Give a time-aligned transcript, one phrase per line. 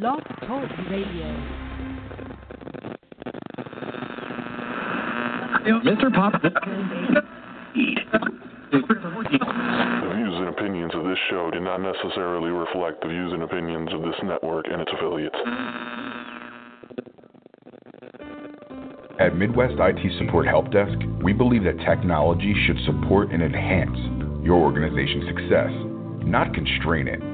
[0.00, 1.26] Blog Talk Radio.
[5.84, 6.12] Mr.
[6.12, 6.42] Pop.
[6.42, 6.50] The
[10.14, 14.02] views and opinions of this show do not necessarily reflect the views and opinions of
[14.02, 15.36] this network and its affiliates.
[19.20, 23.96] At Midwest IT Support Help Desk, we believe that technology should support and enhance
[24.44, 25.70] your organization's success,
[26.24, 27.33] not constrain it.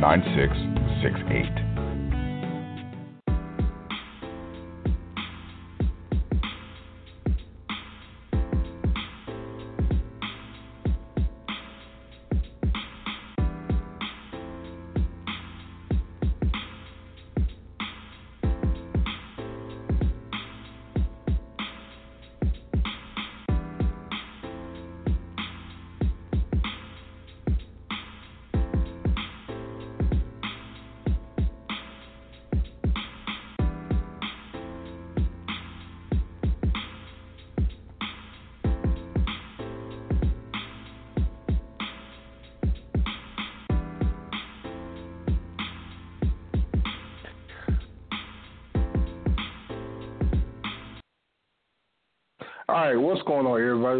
[0.00, 1.69] 9668.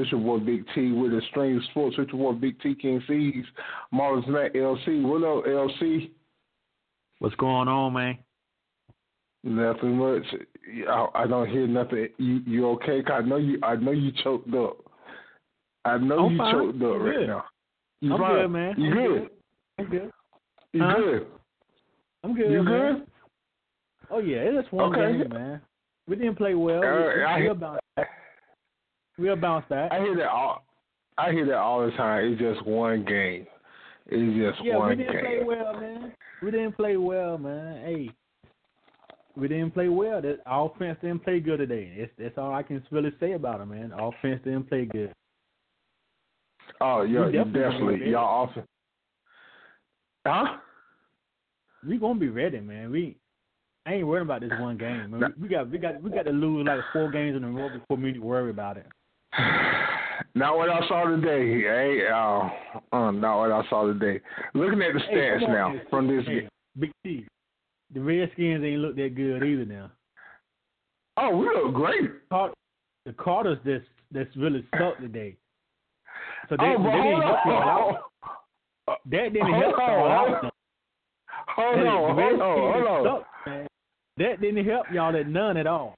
[0.00, 1.96] It's your boy Big T with Extreme Sports.
[1.98, 3.44] It's your boy Big T King C's,
[3.92, 5.02] Marvelous Matt LC.
[5.02, 6.10] What up, LC?
[7.18, 8.18] What's going on, man?
[9.44, 10.22] Nothing much.
[10.88, 12.08] I, I don't hear nothing.
[12.18, 13.02] You you okay?
[13.12, 13.58] I know you.
[13.62, 14.78] I know you choked up.
[15.84, 16.54] I know I'm you fine.
[16.54, 17.26] choked up I'm right good.
[17.26, 17.44] now.
[18.00, 18.34] You I'm fine?
[18.36, 18.74] good, man.
[18.78, 19.30] You good?
[19.78, 20.10] I'm good.
[20.72, 20.96] You Huh?
[20.96, 21.26] good?
[22.24, 22.50] I'm good.
[22.52, 22.94] You man.
[22.98, 23.06] good?
[24.10, 25.18] Oh yeah, it's one Okay.
[25.18, 25.60] game, man.
[26.08, 26.82] We didn't play well.
[26.82, 27.79] Uh, we, I-
[29.18, 29.90] we'll bounce back.
[29.90, 29.92] We'll bounce back.
[29.92, 30.64] I hear that all.
[31.18, 32.32] I hear that all the time.
[32.32, 33.46] It's just one game.
[34.06, 35.06] It's just yeah, one game.
[35.06, 35.44] Yeah, we didn't game.
[35.44, 36.12] play well, man.
[36.42, 37.84] We didn't play well, man.
[37.84, 38.10] Hey,
[39.36, 40.20] we didn't play well.
[40.22, 41.92] The offense didn't play good today.
[41.98, 43.92] That's that's all I can really say about it, man.
[43.92, 45.12] Offense didn't play good.
[46.80, 48.10] Oh yeah, We you definitely definitely.
[48.10, 48.64] Y'all often.
[50.26, 50.56] Huh?
[51.86, 52.90] We gonna be ready, man.
[52.90, 53.16] We
[53.86, 55.10] I ain't worried about this one game.
[55.10, 55.34] Man.
[55.36, 57.68] We, we got we got we got to lose like four games in a row
[57.68, 58.86] before to worry about it.
[60.34, 61.60] Not what I saw today.
[61.62, 62.48] Hey, uh,
[62.96, 64.20] uh, not what I saw today.
[64.54, 65.80] Looking at the stats on, now man.
[65.90, 66.24] from this.
[66.26, 67.26] Hey, Big T.
[67.92, 69.90] The Redskins ain't look that good either now.
[71.16, 72.10] Oh, we look great.
[72.30, 75.36] The Carters that's that's really sucked today.
[76.48, 77.98] So they, oh, didn't help out.
[78.88, 80.54] That didn't help y'all hold out.
[81.56, 83.66] Hold on, hold on, hold on.
[84.16, 85.96] That didn't help y'all at none at all.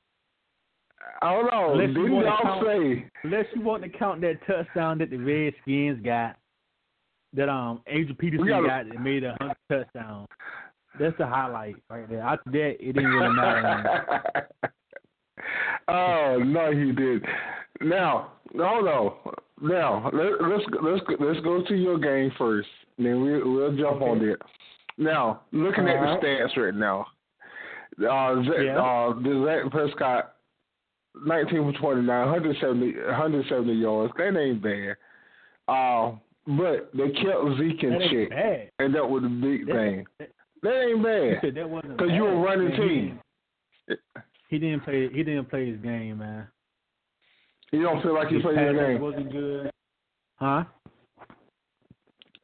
[1.23, 1.81] Hold on.
[1.81, 3.07] Unless you wanna y'all count- say?
[3.25, 6.37] Unless you want to count that touchdown that the Redskins got,
[7.35, 10.29] that um Adrian Peterson gotta- got that made a hundred touchdowns.
[10.99, 12.21] That's the highlight right there.
[12.21, 14.49] After that, it didn't really matter.
[15.89, 17.25] oh no, he did.
[17.81, 19.13] Now, hold on.
[19.61, 22.69] Now let, let's let's let's go to your game first.
[22.99, 24.39] Then we we'll jump on there.
[24.99, 27.07] Now, looking at the stats right now,
[28.01, 28.77] uh, Yeah.
[28.77, 30.32] uh, Dak Prescott,
[31.15, 34.13] nineteen for twenty nine, 170, 170 yards.
[34.17, 34.97] That ain't bad.
[35.69, 36.13] Uh,
[36.47, 38.71] but they kept Zeke in check, bad.
[38.81, 40.07] and that was the big That- thing.
[40.19, 40.31] that-
[40.63, 43.21] That ain't He bad said that wasn't because you a running Man, he team.
[43.89, 44.01] didn't-
[44.49, 45.09] He didn't play.
[45.09, 46.47] He didn't play his game, man.
[47.73, 49.01] You don't feel like you The played your passes game.
[49.01, 49.71] wasn't good.
[50.37, 50.65] Huh?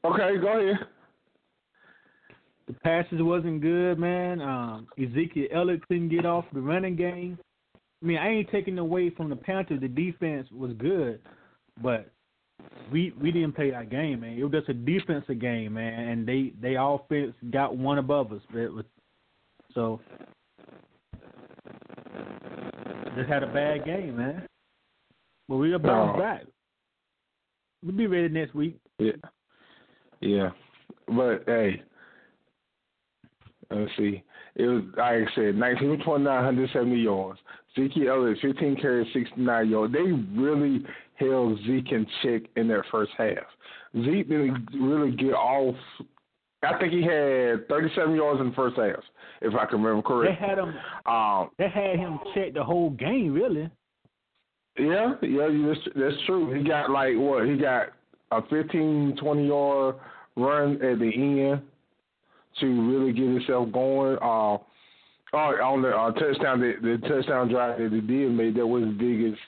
[0.05, 0.87] Okay, go ahead.
[2.67, 4.41] The passes wasn't good, man.
[4.41, 7.39] Um, Ezekiel Elliott couldn't get off the running game.
[8.03, 9.81] I mean, I ain't taking away from the Panthers.
[9.81, 11.21] The defense was good,
[11.83, 12.11] but
[12.93, 14.39] we we didn't play our game, man.
[14.39, 18.43] It was just a defensive game, man, and they they offense got one above us.
[18.55, 18.85] It was,
[19.75, 20.01] so
[23.17, 24.47] just had a bad game, man.
[25.49, 26.23] But we'll bounce No.
[26.23, 26.43] back.
[27.83, 28.79] We'll be ready next week.
[28.99, 29.13] Yeah.
[30.21, 30.51] Yeah.
[31.07, 31.83] But hey,
[33.71, 34.23] let's see.
[34.59, 37.39] It was like I said, 19 29, 170 yards.
[37.77, 39.93] Zeke Elliott, 15 carries, 69 yards.
[39.93, 40.85] They really
[41.15, 43.45] held Zeke in check in that first half.
[43.95, 45.77] Zeke didn't really get off.
[46.65, 48.99] I think he had 37 yards in the first half,
[49.43, 50.37] if I can remember correctly.
[50.41, 50.75] They had him.
[51.07, 53.71] Um, They had him check the whole game, really.
[54.77, 56.53] Yeah, yeah, that's, that's true.
[56.53, 57.47] He got like what?
[57.47, 57.91] He got
[58.33, 59.95] a 15, 20 yard
[60.37, 61.63] run at the end
[62.61, 64.19] to really get himself going.
[64.21, 64.59] Uh,
[65.33, 68.91] on the uh, touchdown, the, the touchdown drive that he did made, that was the
[68.91, 69.41] biggest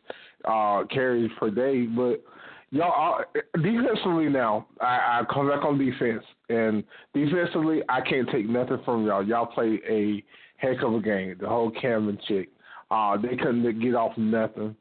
[0.44, 1.86] uh, carries per day.
[1.86, 2.22] But
[2.70, 6.84] y'all, uh, defensively now, I, I come back on defense, and
[7.14, 9.26] defensively, I can't take nothing from y'all.
[9.26, 10.22] Y'all play a
[10.56, 11.36] heck of a game.
[11.40, 12.50] The whole Cameron chick,
[12.90, 14.76] uh, they couldn't get off nothing.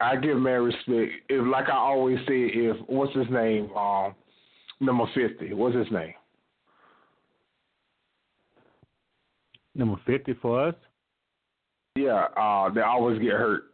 [0.00, 1.12] I give man respect.
[1.30, 4.14] If like I always say, if what's his name, um,
[4.80, 6.12] number fifty, what's his name?
[9.76, 10.74] Number fifty for us.
[11.96, 13.64] Yeah, uh, they always get hurt.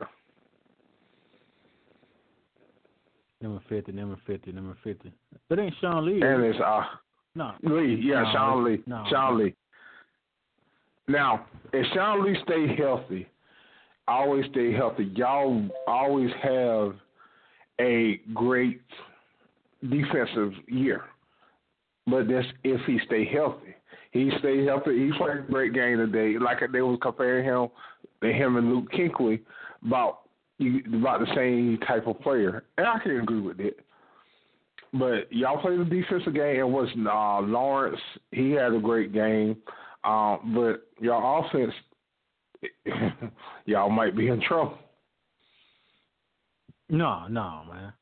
[3.40, 3.92] Number fifty.
[3.92, 4.52] Number fifty.
[4.52, 5.12] Number fifty.
[5.48, 6.20] That ain't Sean Lee.
[6.22, 6.82] And it's uh
[7.34, 7.52] no.
[7.62, 9.04] Lee, yeah, No, Sean Lee, no.
[9.08, 9.54] Sean Lee.
[11.08, 13.26] Now, if Sean Lee stay healthy,
[14.06, 15.10] always stay healthy.
[15.14, 16.94] Y'all always have
[17.80, 18.82] a great
[19.88, 21.02] defensive year,
[22.06, 23.74] but that's if he stay healthy.
[24.12, 25.06] He stayed healthy.
[25.06, 26.38] He played a great game today.
[26.38, 27.68] Like they was comparing him,
[28.22, 29.40] to him and Luke Kuechly
[29.84, 30.20] about
[30.60, 33.80] about the same type of player, and I can agree with it.
[34.92, 36.56] But y'all played the defensive game.
[36.56, 37.98] It was uh, Lawrence.
[38.30, 39.56] He had a great game.
[40.04, 41.72] Um, but your offense,
[43.64, 44.78] y'all might be in trouble.
[46.90, 47.92] No, no, man.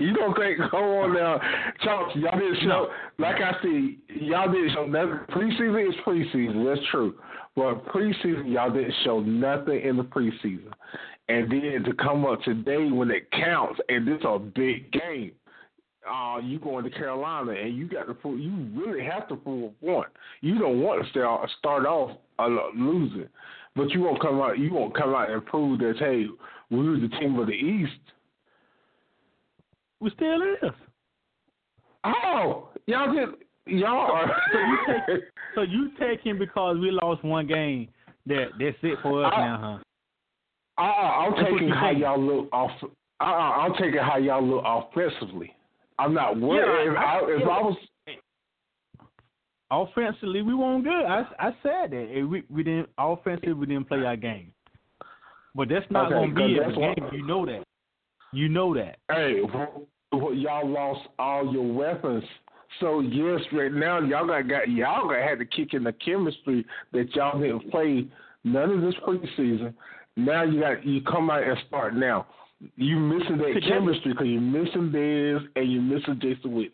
[0.00, 0.58] You don't think?
[0.70, 1.38] Go on now,
[1.84, 2.16] Chunks.
[2.16, 2.88] Y'all didn't show.
[3.18, 5.20] Like I see, y'all didn't show nothing.
[5.30, 6.64] Preseason is preseason.
[6.74, 7.14] That's true.
[7.54, 10.72] But preseason, y'all didn't show nothing in the preseason.
[11.28, 15.32] And then to come up today when it counts, and this is a big game.
[16.10, 18.40] Uh, you going to Carolina, and you got to prove.
[18.40, 20.08] You really have to prove a point.
[20.40, 23.28] You don't want to start off uh, losing,
[23.76, 24.58] but you won't come out.
[24.58, 26.24] You won't come out and prove that hey,
[26.70, 27.92] we were the team of the East.
[30.00, 30.72] We still is.
[32.04, 34.34] Oh, y'all just Y'all are.
[34.52, 35.22] So you take
[35.54, 37.88] so you take him because we lost one game.
[38.26, 39.58] That that's it for us I- now,
[40.78, 40.82] huh?
[40.82, 42.00] Uh, I'm That's what taking how think.
[42.00, 42.70] y'all look off.
[43.20, 45.54] Uh, I'm taking how y'all look offensively.
[45.98, 46.86] I'm not worried.
[46.86, 47.46] Yeah, if I- I, if yeah.
[47.48, 47.76] I was,
[49.72, 51.04] Offensively, we weren't good.
[51.04, 54.52] I I said that we we didn't offensively we didn't play our game.
[55.54, 57.04] But that's not Okay, going to be that's game.
[57.04, 57.62] what- You know that.
[58.32, 58.98] You know that.
[59.10, 59.40] hey,
[60.12, 62.24] wh- y'all lost all your weapons.
[62.78, 66.64] So yes, right now y'all got, got y'all got had to kick in the chemistry
[66.92, 68.06] that y'all didn't play
[68.44, 69.74] none of this preseason.
[70.16, 72.26] Now you got you come out and start now.
[72.76, 76.72] You missing that chemistry because you're missing Biz and you're missing Jason Witten.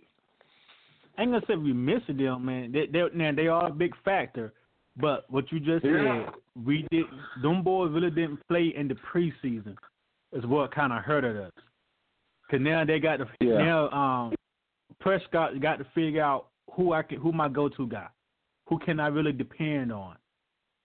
[1.16, 2.72] I ain't gonna say we missing them, man.
[2.72, 4.52] They they now they are a big factor.
[4.98, 6.24] But what you just Yeah.
[6.26, 6.34] said,
[6.64, 7.04] we did.
[7.42, 9.76] Them boys really didn't play in the preseason.
[10.36, 11.52] Is what kind of hurted us.
[12.50, 13.58] Cause now they got to Yeah.
[13.58, 14.34] now um
[15.00, 18.08] Prescott got to figure out who I can who my go to guy,
[18.68, 20.16] who can I really depend on,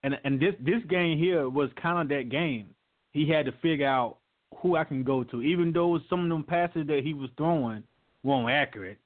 [0.04, 2.68] and and this this game here was kind of that game.
[3.12, 4.18] He had to figure out
[4.58, 7.84] who I can go to, even though some of them passes that he was throwing
[8.24, 9.00] weren't accurate.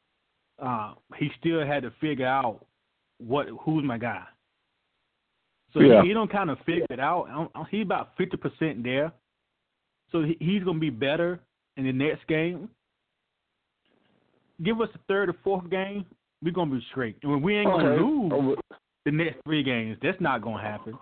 [0.60, 2.66] Uh, he still had to figure out
[3.18, 4.24] what who's my guy.
[5.74, 6.02] So Yeah.
[6.04, 7.52] he, he don't kind of figure it out.
[7.72, 9.12] He about fifty percent there,
[10.12, 11.40] so he's gonna be better
[11.78, 12.70] in the next game.
[14.64, 16.06] Give us the third or fourth game,
[16.42, 17.18] we're gonna be straight.
[17.24, 18.02] And we ain't gonna Okay.
[18.02, 18.56] lose Oh,
[19.06, 19.98] the next three games.
[20.02, 20.98] That's not gonna happen.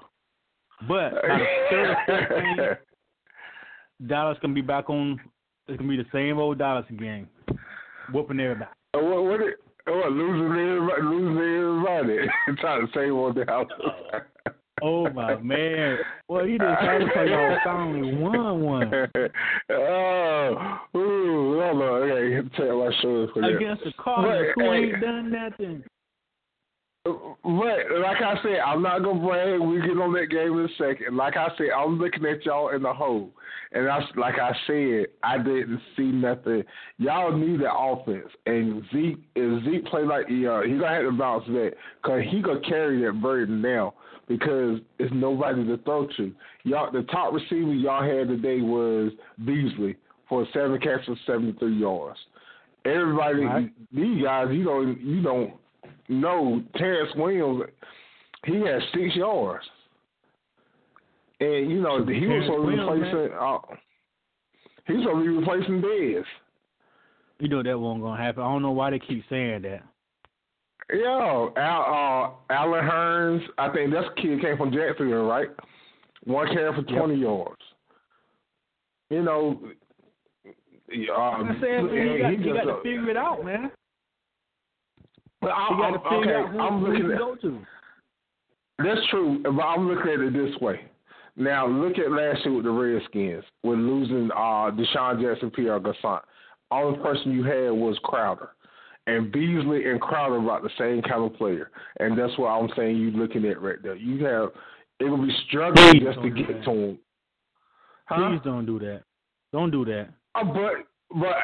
[0.88, 2.76] But the third or fourth game,
[4.08, 5.20] Dallas gonna be back on.
[5.68, 7.28] It's gonna be the same old Dallas game,
[8.12, 8.72] whooping everybody.
[8.96, 9.40] Uh, What, what,
[9.86, 12.28] what losing everybody, losing everybody,
[12.60, 13.70] trying to save on the house.
[14.86, 15.98] Oh my man!
[16.28, 18.92] Well, he just tried to play y'all finally won one
[19.70, 22.12] oh, ooh, hold on.
[22.12, 25.84] Okay, tell my shoulders for against the Cardinals, who hey, ain't done nothing.
[27.06, 27.14] But
[28.02, 29.62] like I said, I'm not gonna brag.
[29.62, 31.16] We get on that game in a second.
[31.16, 33.32] Like I said, I'm looking at y'all in the hole,
[33.72, 36.64] and I like I said, I didn't see nothing.
[36.98, 41.12] Y'all need the offense, and Zeke if Zeke play like uh, he gonna have to
[41.18, 43.94] bounce back because he gonna carry that burden now
[44.28, 46.34] because it's nobody to throw to.
[46.64, 49.12] Y'all, the top receiver y'all had today was
[49.46, 49.96] Beasley
[50.30, 52.20] for seven catches, 73 yards.
[52.86, 53.72] Everybody, Right.
[53.94, 55.54] these guys, you don't you don't
[56.10, 57.64] know Terrence Williams.
[58.46, 59.64] He has six yards,
[61.40, 63.38] and you know he was Terrence supposed to be replacing.
[63.38, 63.58] Uh,
[64.88, 66.24] he was supposed to be replacing Dez.
[67.40, 68.44] You know that wasn't gonna happen.
[68.44, 69.84] I don't know why they keep saying that.
[70.92, 73.42] Yeah, Al, uh, Allen Hurns.
[73.58, 75.50] I think that's kid came from Jacksonville, right?
[76.26, 77.62] One carry for twenty yards.
[79.10, 79.60] You know,
[80.46, 83.72] uh, I said, man, you got, you just, got to figure it out, man.
[85.42, 87.60] but I, You got to I'm, figure okay, out who, I'm looking at go to.
[88.80, 90.82] That's true, but I'm looking at it this way.
[91.36, 96.20] Now, look at last year with the Redskins, with losing uh, DeSean Jackson, Pierre Garcon.
[96.72, 98.50] Only person you had was Crowder.
[99.06, 101.72] And Beasley and Crowder are about the same kind of player.
[102.00, 103.96] And that's what I'm saying you're looking at right there.
[103.96, 104.50] You have,
[105.00, 106.64] it will be struggling Please just to get that.
[106.66, 107.00] to him.
[108.06, 108.30] Huh?
[108.30, 109.04] Please don't do that.
[109.52, 110.08] Don't do that.
[110.36, 110.74] Uh, but,
[111.20, 111.36] but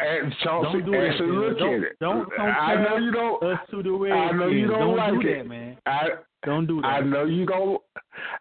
[0.43, 1.07] Chauncey, Don't do that.
[1.09, 1.99] actually look don't, at it.
[1.99, 3.43] Don't I know you don't.
[3.43, 5.37] us to the I know you don't, don't like do it.
[5.39, 5.77] that, man.
[5.85, 6.07] I,
[6.45, 6.87] Don't do that.
[6.87, 7.81] I know you don't.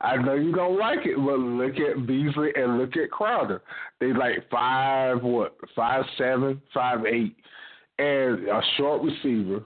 [0.01, 3.63] I know you don't like it, but look at Beasley and look at Crowder.
[4.01, 7.37] They like five what, five seven, five eight,
[7.99, 9.63] and a short receiver,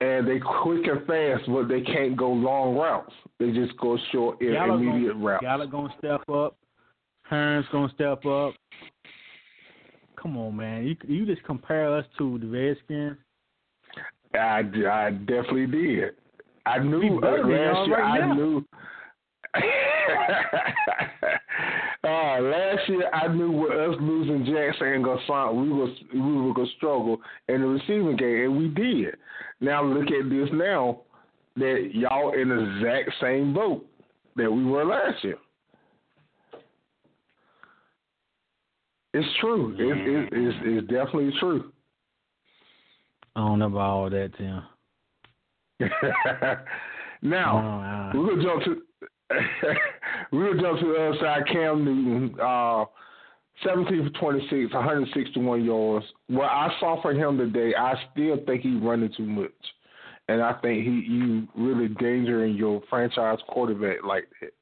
[0.00, 3.12] and they quick and fast, but they can't go long routes.
[3.38, 5.42] They just go short and Gallup immediate gonna, routes.
[5.42, 6.56] Gallup gonna step up.
[7.30, 8.54] Hurns gonna step up.
[10.20, 10.86] Come on, man.
[10.86, 13.16] You you just compare us to the Redskins.
[14.34, 16.10] I, I definitely did.
[16.66, 17.96] I knew uh, last year.
[17.96, 18.34] right I now.
[18.34, 18.64] knew.
[22.40, 26.68] last year, I knew with us losing Jackson and Garcon, we was we were gonna
[26.76, 29.16] struggle in the receiving game, and we did.
[29.60, 31.02] Now look at this now
[31.56, 33.86] that y'all in the exact same boat
[34.36, 35.36] that we were last year.
[39.14, 39.74] It's true.
[39.78, 41.72] It, it, it's, it's definitely true.
[43.34, 44.62] I don't know about all that, Tim.
[47.22, 48.82] now, Uh, We're gonna jump to
[50.32, 51.46] gonna jump to the other side.
[51.52, 52.84] Cam Newton, uh,
[53.64, 56.06] seventeen for twenty six, one hundred sixty one yards.
[56.28, 59.52] What I saw for him today, I still think he's running too much,
[60.28, 64.52] and I think he you really endangering your franchise quarterback like that.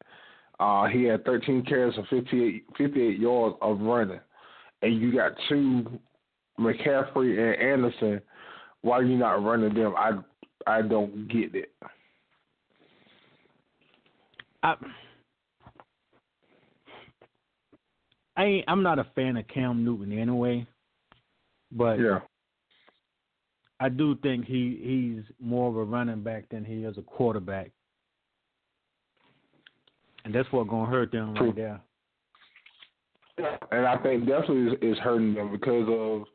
[0.64, 4.20] Uh, he had thirteen carries for 58, 58 yards of running,
[4.82, 5.98] and you got two
[6.58, 8.20] McCaffrey and Anderson.
[8.82, 9.94] Why are you not running them?
[9.96, 10.12] I
[10.66, 11.72] I don't get it.
[14.62, 14.74] I,
[18.36, 20.66] I ain't, I'm not a fan of Cam Newton anyway,
[21.70, 22.20] but Yeah.
[23.80, 27.70] I do think he he's more of a running back than he is a quarterback,
[30.24, 31.80] and that's what gonna hurt them right there.
[33.72, 36.26] and I think definitely is, is hurting them because of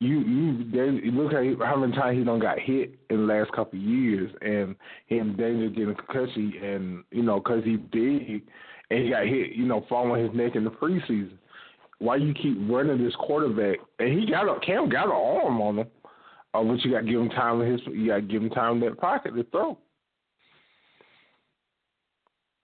[0.00, 0.20] you.
[0.20, 3.78] You they, look at how many times he done got hit in the last couple
[3.78, 4.76] of years, and
[5.06, 8.44] he in danger getting concussion, and you know because he big
[8.90, 11.36] and he got hit, you know, falling his neck in the preseason.
[11.98, 13.78] Why you keep running this quarterback?
[13.98, 15.86] And he got a Cam got an arm on him,
[16.54, 17.80] uh, but you got to give him time in his.
[17.86, 19.76] You got to give him time in that pocket to throw.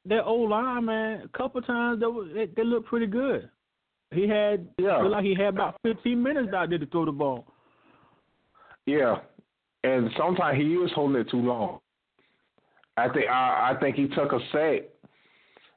[0.06, 3.48] That old line, man, a couple times they, were- they, they looked pretty good.
[4.12, 4.98] He had Yeah.
[4.98, 7.46] looked like he had about 15 minutes out there to throw the ball.
[8.86, 9.16] Yeah,
[9.82, 11.80] and sometimes he is holding it too long.
[12.98, 14.82] I think I, I think he took a sack.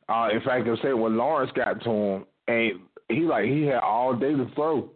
[0.10, 2.72] Uh, fact, I can say when Lawrence got to him, and
[3.10, 4.90] he like he had all day to throw,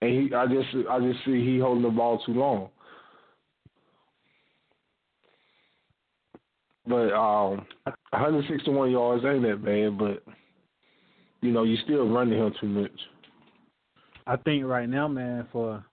[0.00, 2.68] and he I just I just see he holding the ball too long.
[6.86, 7.64] But um,
[8.10, 10.22] 161 yards ain't that bad, but
[11.40, 12.90] you know you still running him too much.
[14.26, 15.84] I think right now, man, for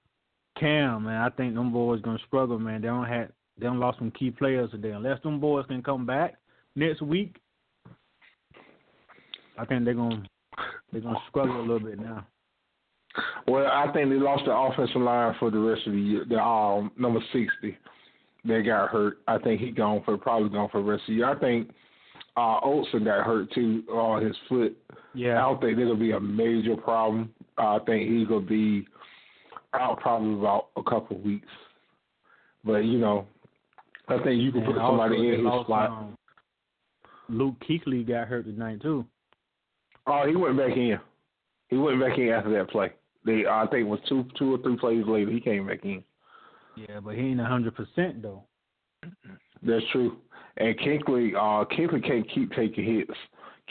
[0.59, 2.81] Cam, man, I think them boys gonna struggle, man.
[2.81, 4.91] They don't have they don't lost some key players today.
[4.91, 6.35] Unless them boys can come back
[6.75, 7.37] next week,
[9.59, 10.23] I think they're gonna
[10.91, 12.25] they're gonna struggle a little bit now.
[13.47, 16.25] Well, I think they lost the offensive line for the rest of the year.
[16.27, 17.77] The um, number sixty,
[18.45, 19.17] that got hurt.
[19.27, 21.29] I think he gone for probably gone for the rest of the year.
[21.29, 21.71] I think
[22.37, 24.77] uh, Olsen got hurt too on his foot.
[25.13, 25.37] Yeah.
[25.37, 27.33] I don't think that'll be a major problem.
[27.57, 28.87] Uh, I think he's gonna be
[29.73, 31.47] out probably about a couple of weeks.
[32.63, 33.27] But you know,
[34.07, 35.89] I think you can and put somebody they in his spot.
[35.89, 36.17] um,
[37.27, 39.05] Luke Kuechly got hurt tonight too.
[40.09, 40.99] Oh, he went back in.
[41.67, 42.91] He went back in after that play.
[43.25, 45.29] They, I think, it was two, two or three plays later.
[45.31, 46.03] He came back in.
[46.75, 48.43] Yeah, but he ain't a hundred percent though.
[49.61, 50.17] That's true.
[50.57, 53.11] And Kuechly, uh, Kuechly can't keep taking hits.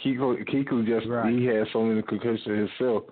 [0.04, 1.32] Kuechly, Kuechly just Right.
[1.32, 3.04] he has so many concussions himself.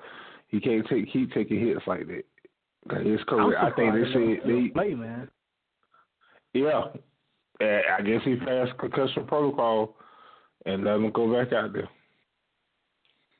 [0.48, 3.04] He can't take keep taking hits like that.
[3.04, 5.28] His career, I think they said they, play man.
[6.52, 6.84] yeah.
[7.58, 9.96] And I guess he passed concussion protocol
[10.66, 11.88] and let him go back out there.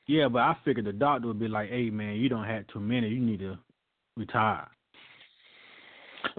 [0.07, 2.79] Yeah, but I figured the doctor would be like, "Hey man, you don't have too
[2.79, 3.09] many.
[3.09, 3.57] You need to
[4.15, 4.67] retire."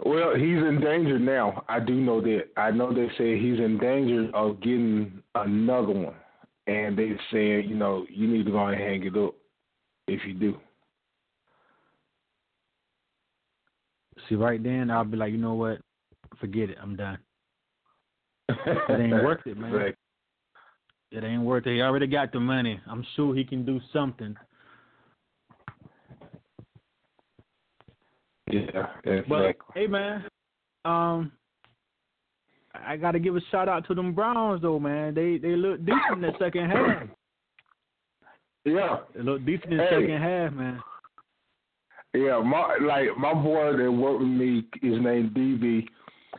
[0.05, 1.65] Well, he's in danger now.
[1.69, 2.49] I do know that.
[2.57, 6.15] I know they said he's in danger of getting another one,
[6.67, 9.35] and they said, you know, you need to go and hang it up
[10.07, 10.57] if you do.
[14.29, 15.79] See, right then I'll be like, you know what?
[16.41, 16.79] Forget it.
[16.81, 17.19] I'm done.
[18.49, 19.73] It ain't worth it, man.
[19.73, 19.95] Exactly.
[21.11, 21.75] It ain't worth it.
[21.75, 22.81] He already got the money.
[22.87, 24.37] I'm sure he can do something.
[28.51, 28.87] Yeah,
[29.29, 30.25] But hey, man,
[30.87, 31.33] um,
[32.75, 35.15] I got to give a shout out to them Browns though, man.
[35.15, 37.03] They they look decent in the second half.
[38.65, 40.01] Yeah, They look decent in the Hey.
[40.01, 40.81] second half, man.
[42.15, 42.41] yeah.
[42.41, 45.87] My like my boy that worked with me is named DB.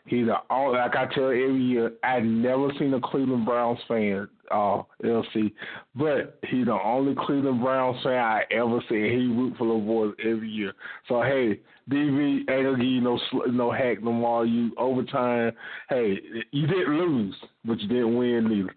[0.06, 1.92] He's the only like I tell every year.
[2.04, 5.52] I never seen a Cleveland Browns fan, uh, LC,
[5.96, 9.06] but he's the only Cleveland Browns fan I ever seen.
[9.06, 10.74] He root for the boys every year.
[11.08, 13.20] So hey, DB ain't gonna give you no
[13.52, 14.46] no hack no more.
[14.46, 15.52] You overtime.
[15.90, 16.20] Hey,
[16.52, 18.76] you didn't lose, but you didn't win neither.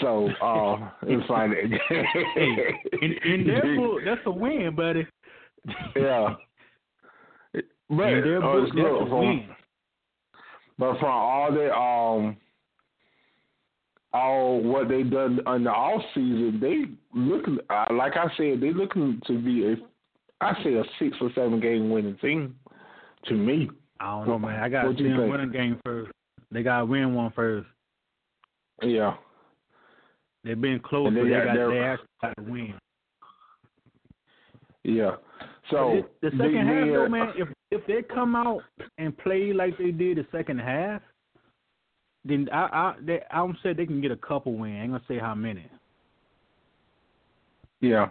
[0.00, 1.52] So uh, it's fine.
[1.52, 5.06] In, in their that's a win, buddy.
[5.96, 6.34] Yeah.
[7.52, 9.48] But in their uh, that's a win.
[10.78, 12.36] But from all the um
[14.12, 16.84] all what they done in the off season, they
[17.18, 19.76] looking uh, like I said, they looking to be a
[20.40, 22.54] I say a six or seven game winning team
[23.26, 23.68] to me.
[24.00, 24.62] I don't know, man.
[24.62, 26.12] I got to see them win a game first.
[26.52, 27.66] They got to win one first.
[28.82, 29.14] Yeah.
[30.44, 32.74] They've been close, And they but they got got they actually got to win.
[34.84, 35.16] Yeah.
[35.70, 38.62] So the second half, though, man, if if they come out
[38.96, 41.02] and play like they did the second half,
[42.24, 44.76] then I I they, I'm say they can get a couple win.
[44.76, 45.66] I ain't gonna say how many.
[47.80, 48.08] Yeah.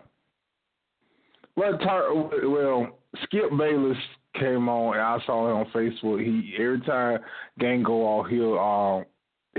[1.55, 2.13] Well, Tar-
[2.47, 3.97] well, Skip Bayless
[4.35, 6.23] came on, and I saw him on Facebook.
[6.23, 7.19] He every time
[7.59, 9.05] game go off, he'll um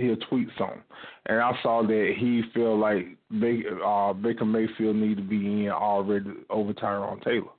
[0.00, 0.82] he'll tweet something,
[1.26, 5.70] and I saw that he feel like Baker, uh, Baker Mayfield need to be in
[5.70, 7.50] already over Tyrod Taylor.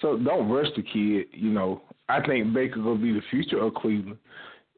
[0.00, 1.26] So don't rush the kid.
[1.32, 4.18] You know, I think Baker gonna be the future of Cleveland,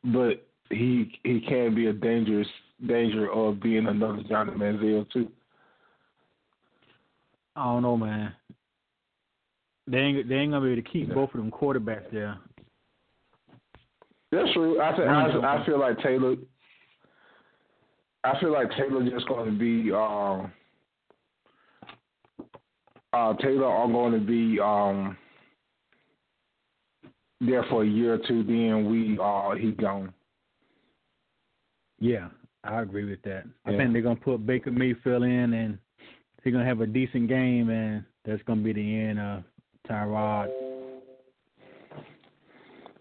[0.05, 2.49] but he he can be a dangerous
[2.87, 5.31] danger of being another Johnny Manziel too.
[7.55, 8.33] I don't know, man.
[9.87, 12.39] They ain't they ain't gonna be able to keep both of them quarterbacks there.
[14.33, 14.81] That's true.
[14.81, 16.37] I of I, I feel like Taylor.
[18.25, 19.93] I feel like Taylor just going to be.
[19.93, 20.53] Um,
[23.13, 25.17] uh, Taylor are going to be um,
[27.41, 28.43] there for a year or two.
[28.45, 30.13] Then we uh, he gone.
[32.01, 32.29] Yeah,
[32.65, 33.45] I agree with that.
[33.65, 35.79] I think they're gonna put Baker Mayfield in, and
[36.43, 39.45] he's gonna have a decent game, and that's gonna be the end of
[39.89, 40.49] Tyrod.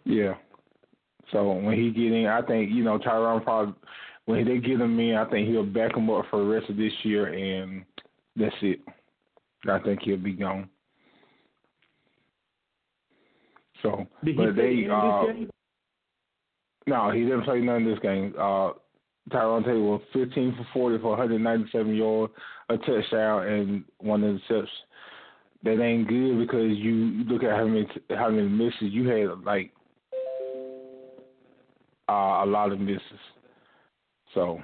[0.04, 0.36] Yeah.
[1.32, 3.74] So when he get in, I think you know Tyrod probably
[4.26, 6.78] when they get him in, I think he'll back him up for the rest of
[6.78, 7.84] this year, and
[8.36, 8.80] that's it.
[9.70, 10.70] I think he'll be gone.
[13.82, 15.24] So, Did but they uh,
[16.88, 18.34] no, he didn't play none of this game.
[18.38, 18.74] Uh,
[19.30, 22.34] Tyrod Taylor was 15 for 40 for 197 yards,
[22.70, 24.68] a touchdown, and one interception.
[25.64, 29.72] That ain't good because you look at how many how many misses you had, like
[32.10, 33.02] uh, a lot of misses.
[34.34, 34.60] So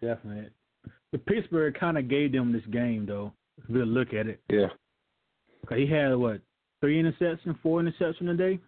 [0.00, 0.50] Definitely.
[1.12, 3.32] But Pittsburgh kind of gave them this game, though.
[3.58, 4.68] If you really look at it, yeah,
[5.74, 6.40] he had what
[6.80, 8.58] three interceptions, four interceptions a day.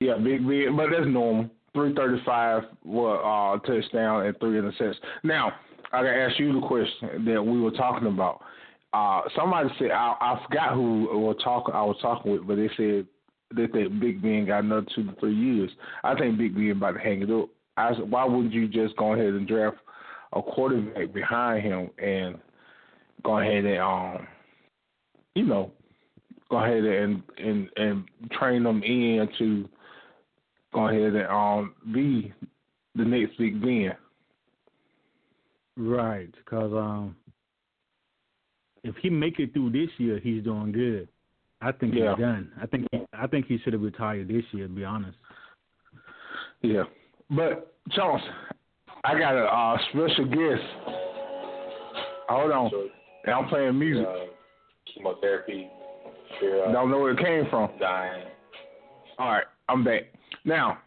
[0.00, 1.50] yeah, big big, but that's normal.
[1.74, 4.94] Three thirty five, what uh, touchdown and three interceptions.
[5.24, 5.52] Now
[5.92, 8.42] I gotta ask you the question that we were talking about.
[8.92, 12.70] Uh, somebody said I, I forgot who were talking I was talking with, but they
[12.76, 13.06] said
[13.56, 15.70] that that Big Ben got another two to three years.
[16.04, 17.48] I think Big Ben about to hang it up.
[17.76, 19.78] I, why wouldn't you just go ahead and draft
[20.34, 22.38] a quarterback behind him and
[23.22, 24.26] go ahead and um,
[25.34, 25.72] you know,
[26.50, 29.68] go ahead and and and train them in to
[30.72, 32.32] go ahead and um be
[32.94, 33.94] the next Big Ben.
[35.76, 37.16] Right, because um,
[38.84, 41.08] if he make it through this year, he's doing good.
[41.60, 42.10] I think Yeah.
[42.14, 42.52] he's done.
[42.60, 44.68] I think he, I think he should have retired this year.
[44.68, 45.18] To be honest.
[46.62, 46.84] Yeah,
[47.30, 48.22] but Jones,
[49.04, 50.62] I got a uh, special guest.
[52.28, 52.70] Hold on,
[53.26, 54.06] I'm playing music.
[54.06, 54.14] uh,
[54.92, 55.68] chemotherapy,
[56.40, 57.70] fear of Don't know where it came from.
[57.78, 58.24] dying.
[59.18, 60.02] All right, I'm back.
[60.44, 60.78] Now,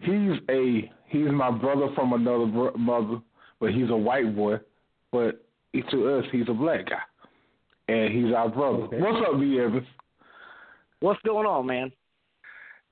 [0.00, 3.20] he's a he's my brother from another bro- mother,
[3.58, 4.56] but he's a white boy.
[5.12, 7.00] But he, to us, he's a black guy,
[7.92, 8.84] and he's our brother.
[8.84, 9.00] Okay.
[9.00, 9.86] What's up, B Evans?
[11.00, 11.90] What's going on, man?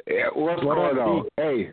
[0.08, 1.28] Yeah, what's What going on?
[1.36, 1.70] Hey,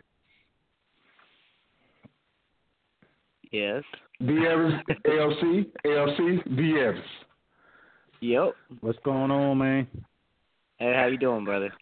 [3.55, 3.83] Yes.
[4.19, 4.73] B Evans,
[5.05, 7.05] ALC, ALC, B Evans.
[8.19, 8.53] Yep.
[8.81, 9.87] What's going on, man?
[10.77, 11.73] Hey, how you doing, brother?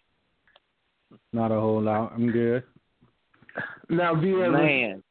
[1.32, 2.14] Not a whole lot.
[2.16, 2.62] I'm good.
[3.90, 5.04] Now, B Evans, Man.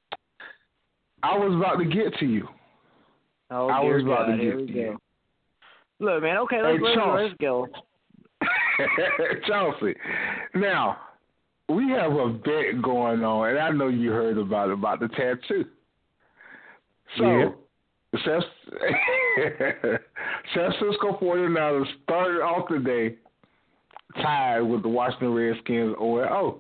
[1.25, 2.47] I was about to get to you.
[3.51, 4.37] Oh, I dear was about God.
[4.37, 4.99] to Here get we to you.
[5.99, 6.37] Look, man.
[6.39, 7.67] Okay, let's, Hey, let's, let's go.
[9.49, 9.97] Chelsea.
[10.55, 10.99] Now,
[11.69, 15.09] we have a bet going on, and I know you heard about it, about the
[15.09, 15.65] tattoo.
[17.19, 17.49] So, Yeah.
[18.25, 18.43] San,
[20.55, 23.17] San Francisco 49ers started off the day
[24.23, 26.59] tied with the Washington Redskins 0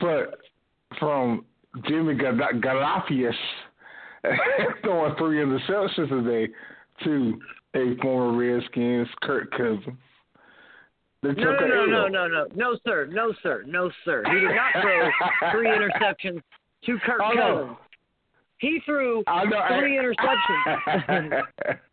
[0.00, 0.38] But
[0.98, 1.44] from
[1.86, 3.34] Jimmy Gal- Galafias
[4.82, 6.52] throwing three interceptions today
[7.04, 7.38] to
[7.74, 9.98] a former Redskins, Kirk Cousins.
[11.22, 14.22] No, no, no, no, no, no, no, sir, no, sir, no, sir.
[14.32, 16.40] He did not throw three interceptions
[16.86, 17.34] to Kirk Oh.
[17.36, 17.76] Cousins.
[18.58, 21.42] He threw I know, I- three interceptions.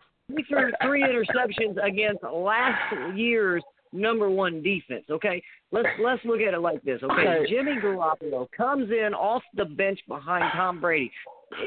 [0.36, 5.06] he threw three interceptions against last year's number one defense.
[5.10, 7.02] Okay, let's let's look at it like this.
[7.04, 7.46] Okay, Okay.
[7.50, 11.12] Jimmy Garoppolo comes in off the bench behind Tom Brady.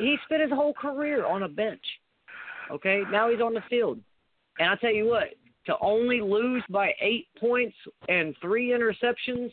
[0.01, 1.83] He spent his whole career on a bench.
[2.71, 4.01] Okay, now he's on the field,
[4.59, 5.29] and I tell you what,
[5.67, 7.77] to only lose by eight points
[8.09, 9.53] and three interceptions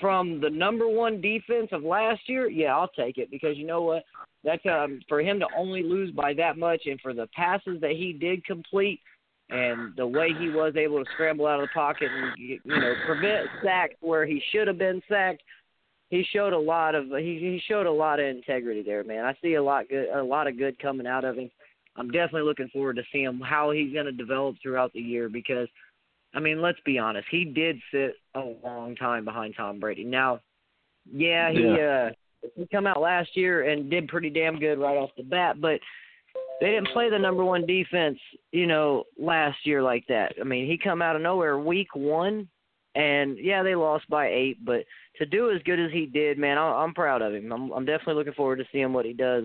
[0.00, 3.82] from the number one defense of last year, yeah, I'll take it because you know
[3.82, 4.04] what?
[4.44, 7.92] That's um for him to only lose by that much, and for the passes that
[7.92, 9.00] he did complete,
[9.50, 12.94] and the way he was able to scramble out of the pocket and you know
[13.06, 15.42] prevent sacks where he should have been sacked.
[16.10, 19.24] He showed a lot of he he showed a lot of integrity there, man.
[19.24, 21.50] I see a lot good a lot of good coming out of him.
[21.98, 25.68] I'm definitely looking forward to seeing how he's going to develop throughout the year because,
[26.34, 30.04] I mean, let's be honest, he did sit a long time behind Tom Brady.
[30.04, 30.40] Now,
[31.10, 32.10] yeah, he uh
[32.54, 35.80] he come out last year and did pretty damn good right off the bat, but
[36.60, 38.18] they didn't play the number one defense,
[38.52, 40.34] you know, last year like that.
[40.40, 42.48] I mean, he come out of nowhere week one,
[42.94, 44.84] and yeah, they lost by eight, but
[45.16, 47.52] to do as good as he did, man, I'm, I'm proud of him.
[47.52, 49.44] I'm, I'm definitely looking forward to seeing what he does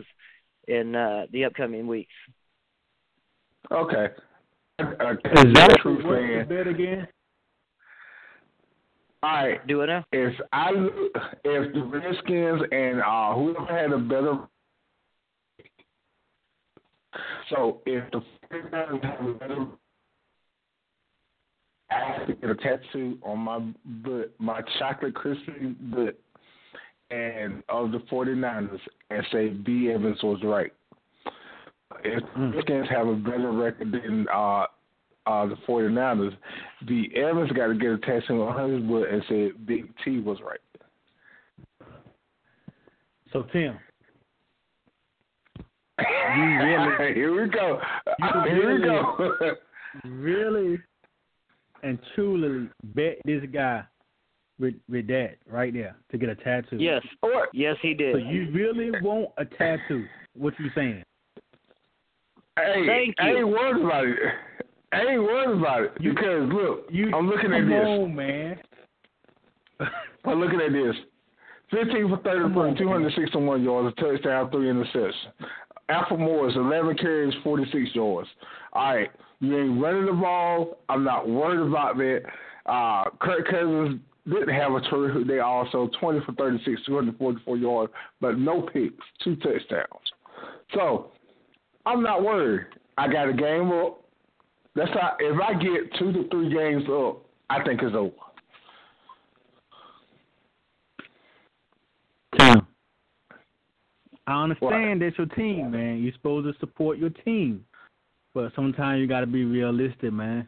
[0.67, 2.13] in uh, the upcoming weeks.
[3.71, 4.07] Okay.
[4.99, 6.47] Uh, Is that true what's the fan?
[6.47, 7.07] bet again?
[9.23, 9.67] All right.
[9.67, 10.03] Do it now.
[10.11, 10.71] If I
[11.43, 14.39] if the Redskins and uh whoever had a better
[17.49, 19.65] so if the 49ers have a better
[21.91, 23.59] I have to get a tattoo on my
[24.03, 26.17] butt, my chocolate crispy butt
[27.11, 30.71] and of the 49ers and say B Evans was right.
[32.03, 32.53] If the Mm.
[32.55, 34.65] Redskins have a better record than uh
[35.27, 36.35] uh, the 49ers,
[36.87, 40.39] the Evans got to get a tattoo on his butt and say Big T was
[40.41, 40.59] right.
[43.31, 43.77] So Tim,
[45.99, 46.05] You
[46.43, 47.79] really- Here we go.
[48.19, 49.55] You Here we really- go.
[50.05, 50.79] really
[51.83, 53.83] and truly bet this guy
[54.59, 56.77] with with that right there to get a tattoo.
[56.77, 57.49] Yes, what?
[57.53, 58.13] yes, he did.
[58.13, 60.05] So you really want a tattoo?
[60.35, 61.03] What you saying?
[62.57, 63.37] Hey, Thank I you.
[63.37, 64.17] ain't worried about it.
[64.93, 67.87] I ain't worried about it You- because look, You I'm looking at this.
[67.87, 68.59] on, man.
[70.25, 70.95] I'm looking at this.
[71.71, 75.13] 15 for 33, 261 yards, a touchdown, three interceptions.
[75.87, 78.27] Alfred Morris, 11 carries, 46 yards.
[78.73, 79.09] All right,
[79.39, 80.77] you ain't running the ball.
[80.89, 82.23] I'm not worried about that.
[82.65, 88.37] Uh, Kirk Cousins didn't have a terrific day also, 20 for 36, 244 yards, but
[88.37, 90.11] no picks, two touchdowns.
[90.73, 91.11] So,
[91.85, 92.67] I'm not worried.
[92.97, 94.01] I got a game up.
[94.75, 98.11] That's how, if I get two to three games up, I think it's over.
[102.37, 102.65] Tim,
[104.27, 106.01] I understand that's your team, man.
[106.01, 107.65] You're supposed to support your team,
[108.33, 110.47] but sometimes you got to be realistic, man.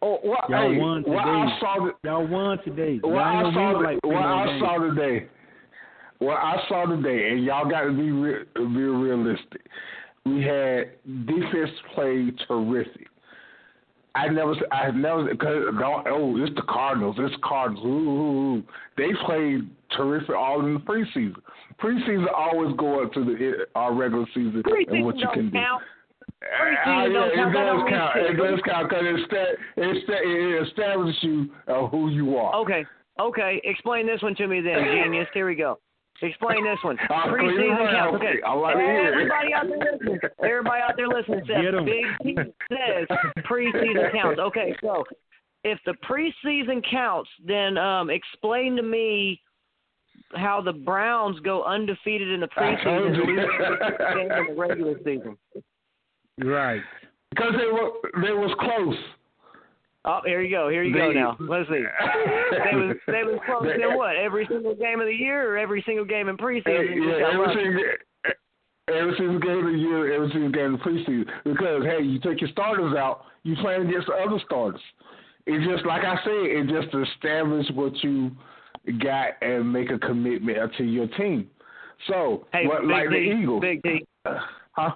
[0.00, 0.50] Oh, what?
[0.50, 1.56] Y'all hey, won what I today.
[1.60, 2.98] saw the, Y'all won today.
[3.02, 5.28] what Y'all I saw, win like the, what I saw today,
[6.22, 9.66] what I saw today, and y'all got to be re- be realistic.
[10.24, 10.92] We had
[11.26, 13.08] defense play terrific.
[14.14, 17.84] I never, I never, cause don't, oh, it's the Cardinals, it's Cardinals.
[17.86, 18.62] Ooh, ooh, ooh.
[18.98, 21.34] They played terrific all in the preseason.
[21.82, 25.58] Preseason always go up to the our regular season and what you can don't do.
[25.58, 25.82] count.
[26.42, 27.54] Uh, Preseason don't yeah, count.
[27.54, 28.16] it does count.
[28.16, 32.54] It does count because it, sta- it, sta- it establishes you uh, who you are.
[32.56, 32.84] Okay,
[33.18, 33.60] okay.
[33.64, 35.26] Explain this one to me then, genius.
[35.32, 35.78] Here we go.
[36.22, 36.96] Explain this one.
[37.10, 37.90] I'll clean it Preseason up.
[37.92, 38.16] counts.
[38.16, 38.42] Okay.
[38.46, 39.12] I like to hear it.
[39.14, 40.20] Everybody out there listening.
[40.44, 43.08] Everybody out there listening says Big T says
[43.44, 44.38] preseason counts.
[44.40, 45.04] Okay, so
[45.64, 49.40] if the preseason counts, then um, explain to me
[50.34, 53.24] how the Browns go undefeated in the I preseason and you.
[53.24, 53.46] lose
[54.22, 55.36] in the regular season.
[56.42, 56.80] Right.
[57.30, 57.90] Because they were
[58.22, 58.96] they was close.
[60.04, 60.68] Oh, here you go.
[60.68, 61.36] Here you go now.
[61.38, 61.84] Let's see.
[62.52, 64.16] They was they was close They- in what?
[64.16, 66.66] Every single game of the year or every single game in preseason?
[66.66, 67.84] Yeah, every single,
[68.88, 71.24] every single game of the year, every single game of preseason.
[71.44, 74.80] Because hey, you take your starters out, you playing against the other starters.
[75.46, 78.32] It's just like I said, it just establish what you
[79.02, 81.48] got and make a commitment to your team.
[82.08, 83.80] So, Hey, what, like the Eagles, Big
[84.72, 84.90] huh?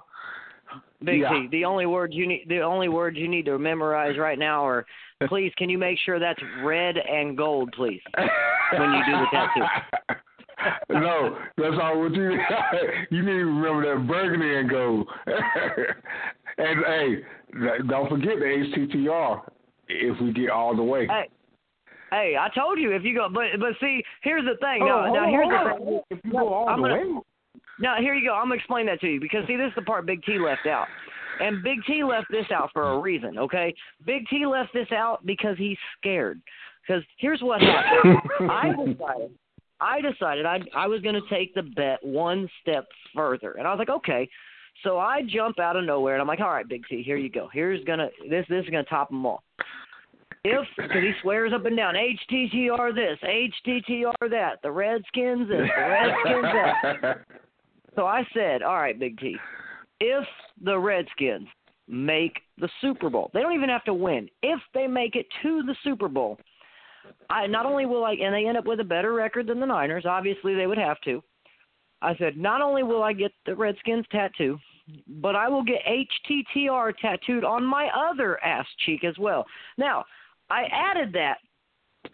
[1.03, 1.29] Big Yeah.
[1.29, 1.47] T.
[1.51, 4.85] The only words you need, the only words you need to memorize right now are,
[5.27, 10.15] please, can you make sure that's red and gold, please, when you do the tattoo.
[10.89, 12.31] no, that's all what you
[13.11, 15.07] you need to remember that burgundy and gold.
[16.57, 17.15] and hey,
[17.87, 19.41] don't forget the HTTR
[19.89, 21.05] if we get all the way.
[21.07, 21.29] Hey,
[22.09, 24.81] hey, I told you if you go, but but see, here's the thing.
[24.81, 26.01] Oh, hold Now, now here's on, the thing.
[26.09, 27.21] If you go all I'm the gonna- way,
[27.79, 28.33] Now here you go.
[28.33, 30.65] I'm gonna explain that to you because see, this is the part Big T left
[30.65, 30.87] out,
[31.39, 33.37] and Big T left this out for a reason.
[33.37, 33.73] Okay,
[34.05, 36.41] Big T left this out because he's scared.
[36.87, 38.17] Because here's what happened.
[38.49, 39.31] I decided,
[39.81, 43.79] I decided I I was gonna take the bet one step further, and I was
[43.79, 44.29] like, okay.
[44.83, 47.29] So I jump out of nowhere, and I'm like, all right, Big T, here you
[47.29, 47.49] go.
[47.51, 49.43] Here's gonna this this is gonna top them all.
[50.43, 55.81] If because he swears up and down, HTTR this, HTTR that, the Redskins this, the
[55.81, 56.43] Redskins
[57.01, 57.17] that.
[57.97, 59.35] So I said, all right, Big T,
[59.99, 60.23] if
[60.63, 61.47] the Redskins
[61.87, 64.29] make the Super Bowl, they don't even have to win.
[64.43, 66.37] If they make it to the Super Bowl,
[67.31, 69.65] I not only will I, and they end up with a better record than the
[69.65, 70.05] Niners.
[70.05, 71.23] Obviously, they would have to.
[72.03, 74.59] I said, not only will I get the Redskins tattoo,
[75.07, 79.43] but I will get HTTR tattooed on my other ass cheek as well.
[79.79, 80.05] Now,
[80.51, 81.37] I added that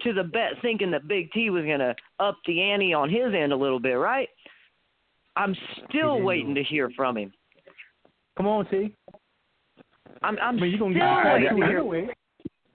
[0.01, 3.33] to the bet, thinking that Big T was going to up the ante on his
[3.35, 4.29] end a little bit, right?
[5.35, 5.55] I'm
[5.89, 7.33] still waiting to hear from him.
[8.37, 8.95] come on, T.
[10.21, 11.79] I'm, I'm I mean, you gonna still get waiting the to tattoo hear.
[11.79, 12.07] anyway.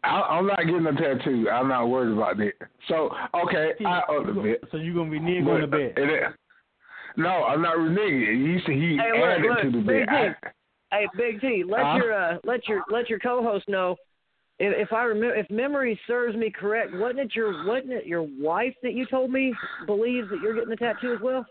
[0.05, 1.49] I, I'm not getting a tattoo.
[1.51, 2.53] I'm not worried about that.
[2.89, 4.71] So okay, I up the bet.
[4.71, 5.93] So you're gonna be nigga on the bed.
[5.95, 6.23] But it-
[7.17, 8.55] no, I'm not reneging.
[8.55, 10.41] He said he Hey, look, added look, to the Big bet.
[10.43, 10.49] T.
[10.93, 11.97] Hey, Big T, let Huh?
[11.97, 13.97] your uh, let your let your co-host know.
[14.61, 18.23] If, if I remember, if memory serves me correct, wasn't it your wasn't it your
[18.39, 19.55] wife that you told me
[19.87, 21.45] believes that you're getting the tattoo as well?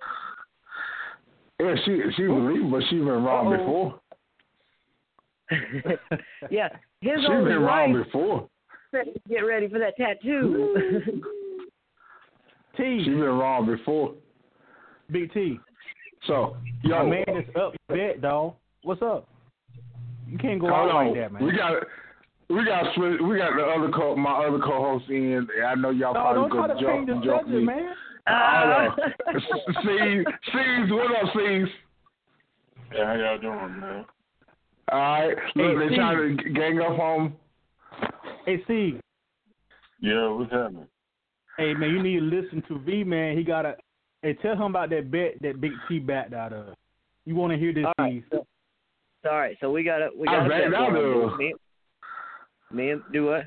[1.60, 3.58] Yeah, she she believed, but she been wrong Uh-oh.
[3.58, 4.00] before.
[6.52, 6.70] yeah,
[7.02, 8.50] his She old been wife wrong before.
[9.30, 11.22] get ready for that tattoo.
[12.78, 14.14] T, She been wrong before.
[15.10, 15.34] BT.
[15.34, 15.60] T.
[16.28, 18.54] So My yo, man is up bet, dog.
[18.84, 19.28] What's up?
[20.30, 21.06] You can't go hold out on.
[21.08, 21.44] like that, man.
[21.46, 21.74] We got
[22.50, 25.48] we got switch- we got the other co my other co-host in.
[25.66, 27.64] I know y'all no, probably don't try gonna change jump the jump me.
[27.66, 27.96] man.
[28.28, 28.98] Hold on.
[29.84, 31.68] Sees, Sees, what up, Sees?
[32.96, 34.06] Yeah, how y'all doing, man?
[34.92, 35.98] All right, look, Hey, they Steve.
[35.98, 37.36] trying to gang up on.
[38.46, 39.00] Hey, Steve.
[40.00, 40.88] Yeah, what's happening?
[41.58, 43.38] Hey, man, you need to listen to V, man.
[43.38, 43.76] He got a.
[44.22, 46.76] Hey, tell him about that bet that Big T backed out of.
[47.26, 48.40] You want to hear this, All right, Steve?
[49.24, 51.54] so, all right, so we got to we I got to backed out of- me,
[52.72, 53.46] me and do what?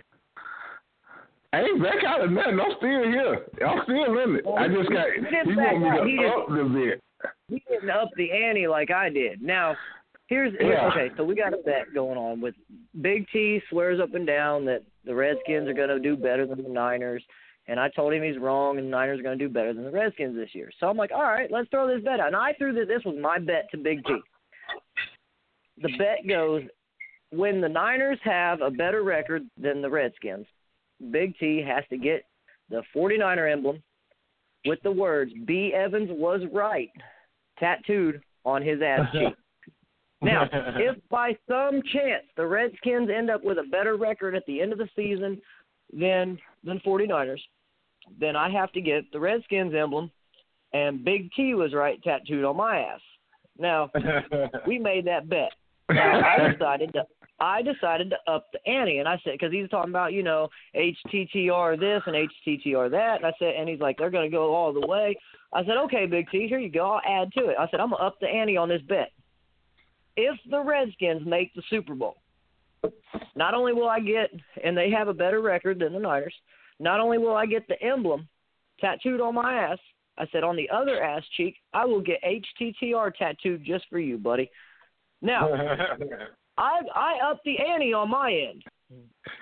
[1.52, 2.60] I ain't back out of nothing.
[2.60, 3.46] I'm still here.
[3.66, 4.44] I'm still in it.
[4.56, 5.06] I just got.
[5.12, 6.10] He He want me.
[6.12, 7.02] He to just- up the bit.
[7.48, 9.42] he didn't up the ante like I did.
[9.42, 9.76] Now,
[10.28, 10.88] here's here, Yeah.
[10.88, 11.10] okay.
[11.16, 12.54] So we got a bet going on with
[13.00, 16.62] Big T swears up and down that the Redskins are going to do better than
[16.62, 17.24] the Niners,
[17.66, 19.82] and I told him he's wrong, and the Niners are going to do better than
[19.84, 20.70] the Redskins this year.
[20.78, 22.28] So I'm like, all right, let's throw this bet out.
[22.28, 24.16] And I threw that this was my bet to Big T.
[25.82, 26.62] The bet goes
[27.30, 30.46] when the Niners have a better record than the Redskins,
[31.10, 32.24] Big T has to get
[32.68, 33.82] the 49er emblem
[34.66, 36.90] with the words "B Evans was right."
[37.60, 39.34] tattooed on his ass cheek.
[40.22, 44.60] Now, if by some chance the Redskins end up with a better record at the
[44.60, 45.40] end of the season
[45.92, 47.40] than than 49ers,
[48.18, 50.10] then I have to get the Redskins emblem
[50.72, 53.00] and Big T was right tattooed on my ass.
[53.58, 53.90] Now,
[54.66, 55.52] we made that bet.
[55.90, 57.04] Now, I decided to
[57.40, 60.48] I decided to up the ante, and I said because he's talking about you know
[60.76, 62.14] HTTR this and
[62.46, 65.16] HTTR that, and I said, and he's like they're going to go all the way.
[65.52, 66.92] I said, okay, Big T, here you go.
[66.92, 67.56] I'll add to it.
[67.58, 69.10] I said I'm gonna up the ante on this bet.
[70.16, 72.16] If the Redskins make the Super Bowl,
[73.34, 74.30] not only will I get,
[74.62, 76.34] and they have a better record than the Niners,
[76.78, 78.28] not only will I get the emblem
[78.80, 79.78] tattooed on my ass,
[80.18, 84.18] I said on the other ass cheek, I will get HTTR tattooed just for you,
[84.18, 84.50] buddy.
[85.22, 85.48] Now,
[86.60, 88.62] I I up the ante on my end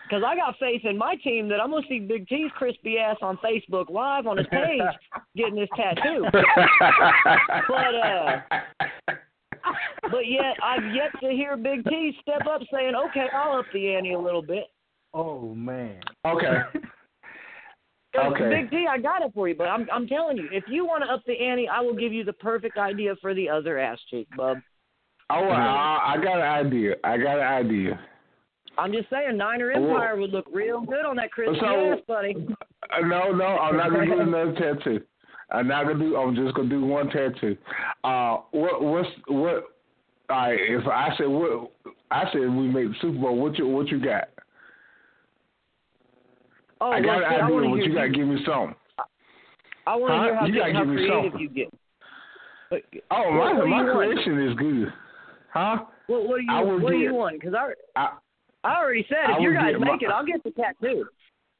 [0.04, 3.16] because I got faith in my team that I'm gonna see Big T's crispy ass
[3.22, 4.80] on Facebook Live on his page
[5.36, 6.24] getting his tattoo.
[7.68, 8.40] but uh,
[10.10, 13.94] but yet I've yet to hear Big T step up saying, "Okay, I'll up the
[13.94, 14.64] ante a little bit."
[15.12, 16.00] Oh man.
[16.24, 16.62] Okay.
[18.16, 18.48] Okay.
[18.48, 21.04] Big T, I got it for you, but I'm I'm telling you, if you want
[21.04, 23.98] to up the ante, I will give you the perfect idea for the other ass
[24.10, 24.58] cheek, bub.
[25.30, 26.94] Oh, I, I got an idea.
[27.04, 28.00] I got an idea.
[28.78, 32.34] I'm just saying, Niner Empire would look real good on that crispy So- ass, buddy.
[32.90, 35.00] Uh, no, no, I'm not gonna do another tattoo.
[35.50, 36.16] I'm not gonna do.
[36.16, 37.56] I'm just gonna do one tattoo.
[38.04, 39.64] Uh, what, what's what?
[40.30, 41.72] All right, if I said what,
[42.10, 43.36] I said we make the Super Bowl.
[43.36, 44.28] What you, what you got?
[46.80, 47.54] Oh, I got well, an idea.
[47.54, 48.02] want to What you got?
[48.02, 48.74] To give me some.
[49.86, 50.22] I want to Huh?
[50.24, 51.40] hear how, You big, gotta how give me creative something.
[51.40, 51.74] you get.
[52.70, 53.88] But, Oh, my my you want?
[53.96, 54.92] creation is good.
[55.52, 55.78] Huh?
[56.06, 57.40] What, what do you What do you get- want?
[57.40, 58.16] Because I I,
[58.64, 61.06] I already said I if you guys get make my- it, I'll get the tattoo.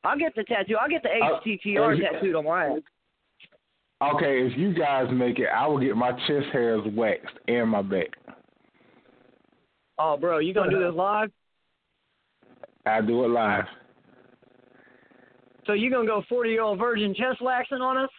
[0.05, 0.77] I'll get the tattoo.
[0.81, 2.81] I'll get the Uh, HTTR if you- tattooed on my ass.
[4.15, 7.83] okay, if you guys make it, I will get my chest hairs waxed and my
[7.83, 8.09] back.
[9.99, 11.31] Oh, bro, you gonna do this live?
[12.87, 13.65] I do it live.
[15.67, 18.11] So you gonna go forty year old virgin chest waxing on us?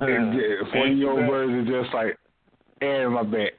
[0.00, 2.16] And yeah, Forty year old virgin just like
[2.82, 3.52] and my back.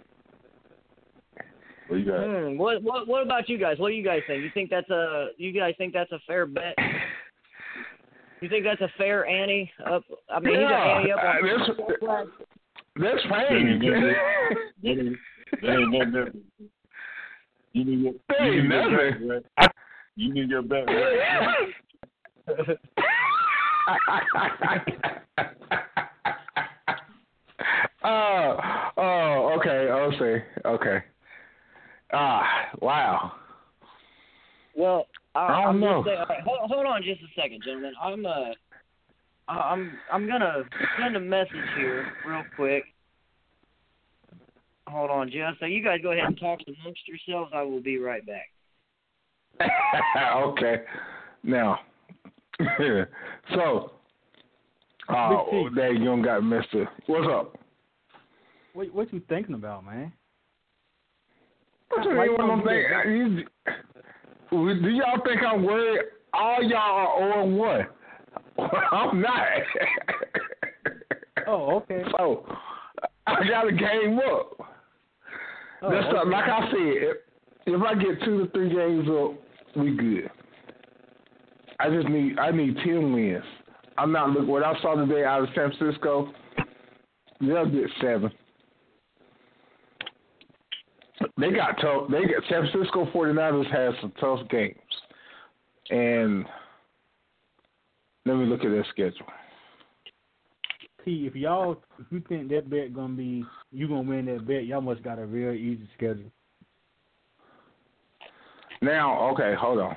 [1.87, 2.19] What you got?
[2.25, 2.57] Hmm.
[2.57, 3.77] What what what about you guys?
[3.79, 4.43] What do you guys think?
[4.43, 6.75] You think that's a you guys think that's a fair bet?
[8.41, 10.03] You think that's a fair Annie up?
[10.29, 11.79] I mean, he's Yeah, an ante up on uh, that's- chest.
[12.99, 13.45] That's fine.
[13.55, 13.81] ain't.
[13.81, 16.41] That ain't, nothing.
[17.73, 19.27] You need your, That you ain't need your nothing.
[19.27, 19.71] back, right?
[20.15, 20.87] You need your back.
[20.87, 21.73] Right?
[28.03, 28.57] oh,
[28.97, 30.97] oh, okay, okay, okay.
[32.13, 33.31] Ah, wow.
[34.75, 36.03] Well, I, I don't I'm know.
[36.03, 37.93] Just saying, all right, hold, hold on just a second, gentlemen.
[38.01, 38.53] I'm uh,
[39.47, 40.63] I- I'm I'm gonna
[40.99, 42.83] send a message here real quick.
[44.87, 47.51] Hold on, just so you guys go ahead and talk amongst yourselves.
[47.53, 48.49] I will be right back.
[50.37, 50.83] okay.
[51.43, 51.79] Now,
[53.53, 53.91] so,
[55.09, 56.89] oh, Big there you don't got Mister.
[57.07, 57.57] What's up?
[58.73, 60.13] What what you thinking about, man?
[61.89, 63.45] What you Why mean you what I'm don't saying?
[64.51, 66.01] You, do y'all think I'm worried?
[66.33, 67.87] All y'all are on one.
[68.91, 69.47] I'm not.
[71.47, 72.03] Oh, okay.
[72.17, 72.45] So,
[73.25, 74.51] I got a game up.
[75.81, 76.29] Oh, That's okay.
[76.29, 76.77] like I said.
[76.77, 77.17] If,
[77.67, 79.33] if I get two to three games up,
[79.75, 80.29] we good.
[81.79, 83.43] I just need I need ten wins.
[83.97, 84.47] I'm not looking.
[84.47, 86.31] What I saw today out of San Francisco,
[87.41, 88.31] they'll get seven.
[91.39, 92.09] They got tough.
[92.09, 94.75] They got San Francisco 49ers has some tough games,
[95.89, 96.45] and
[98.25, 99.27] let me look at their schedule.
[101.05, 104.65] See, if y'all if you think that bet gonna be you gonna win that bet,
[104.65, 106.31] y'all must got a real easy schedule.
[108.81, 109.95] Now, okay, hold on.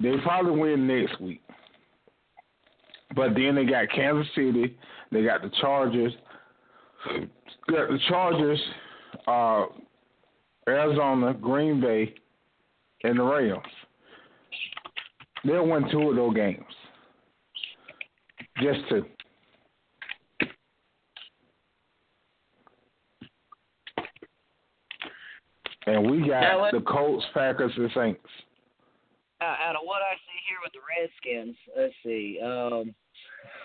[0.00, 1.40] They probably win next week.
[3.16, 4.76] But then they got Kansas City,
[5.10, 6.12] they got the Chargers,
[7.68, 8.60] got the Chargers,
[9.26, 9.66] uh,
[10.68, 12.14] Arizona, Green Bay,
[13.04, 13.62] and the Rams.
[15.44, 16.64] They'll win two of those games.
[18.62, 19.06] Just two.
[25.86, 28.30] And we got what- the Colts, Packers, and Saints.
[29.40, 32.40] Out of what I see here with the Redskins, let's see.
[32.40, 32.94] Um,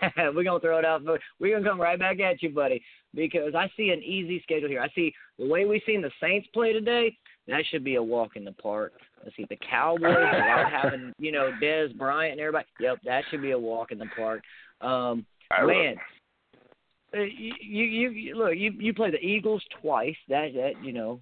[0.17, 1.05] we're gonna throw it out.
[1.05, 2.81] but We're gonna come right back at you, buddy,
[3.13, 4.81] because I see an easy schedule here.
[4.81, 7.17] I see the way we've seen the Saints play today.
[7.47, 8.93] That should be a walk in the park.
[9.23, 12.65] Let's see the Cowboys without having you know Dez Bryant and everybody.
[12.79, 14.43] Yep, that should be a walk in the park.
[14.81, 15.25] Um,
[15.65, 15.95] man,
[17.15, 20.15] uh, you, you you look you you play the Eagles twice.
[20.29, 21.19] That that you know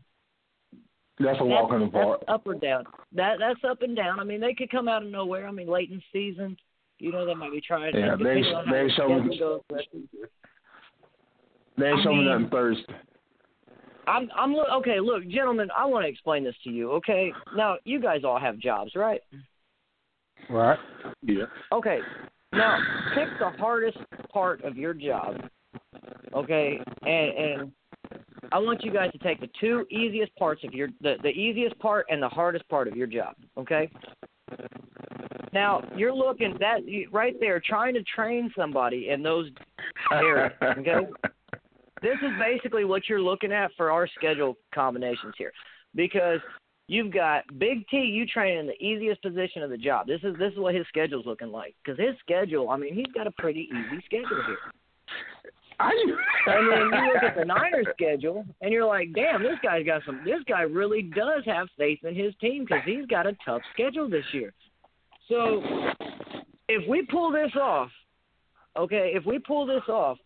[1.20, 2.20] That's a walk in the park.
[2.20, 2.84] that's up or down.
[3.14, 4.20] That that's up and down.
[4.20, 5.48] I mean, they could come out of nowhere.
[5.48, 6.58] I mean, late in season,
[7.00, 7.96] you know, they might be trying.
[7.96, 9.40] Yeah, they- depending on how they the show me-
[11.78, 12.96] They ain't I showing me mean- nothing Thursday.
[14.08, 15.00] I'm I'm look okay.
[15.02, 16.92] Look, gentlemen, I want to explain this to you.
[16.94, 19.22] Okay, now you guys all have jobs, right?
[20.50, 20.80] Right.
[21.24, 21.44] Yeah.
[21.74, 22.00] Okay,
[22.54, 22.80] now
[23.14, 23.98] pick the hardest
[24.32, 25.50] part of your job.
[26.34, 27.72] Okay, and and
[28.54, 31.78] I want you guys to take the two easiest parts of your the the easiest
[31.80, 33.36] part and the hardest part of your job.
[33.58, 33.90] Okay.
[35.54, 36.82] Now you're looking that
[37.12, 39.50] right there, trying to train somebody in those
[40.12, 40.54] areas.
[40.62, 41.08] Okay.
[42.02, 45.52] this is basically what you're looking at for our schedule combinations here,
[45.96, 46.40] because
[46.88, 47.98] you've got Big T.
[47.98, 50.08] You train in the easiest position of the job.
[50.08, 51.76] This is this is what his schedule's looking like.
[51.84, 54.58] Because his schedule, I mean, he's got a pretty easy schedule here.
[55.80, 56.18] You?
[56.48, 60.02] And then you look at the Niners schedule, and you're like, damn, this guy's got
[60.06, 60.22] some.
[60.26, 64.10] This guy really does have faith in his team because he's got a tough schedule
[64.10, 64.54] this year.
[65.30, 65.62] So
[66.70, 67.90] if we pull this off,
[68.78, 70.18] okay, if we pull this off,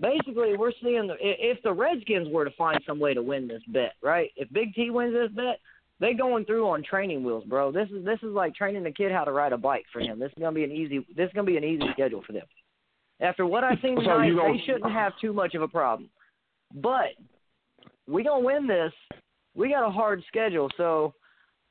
[0.00, 3.62] basically we're seeing the, if the Redskins were to find some way to win this
[3.68, 4.30] bet, right?
[4.36, 5.60] If Big T wins this bet,
[6.00, 7.72] they going through on training wheels, bro.
[7.72, 10.18] This is this is like training a kid how to ride a bike for him.
[10.20, 10.98] This is gonna be an easy.
[11.16, 12.46] This is gonna be an easy schedule for them.
[13.20, 16.08] After what I've seen tonight, don't- they shouldn't have too much of a problem.
[16.72, 17.14] But
[18.06, 18.92] we gonna win this.
[19.56, 21.14] We got a hard schedule, so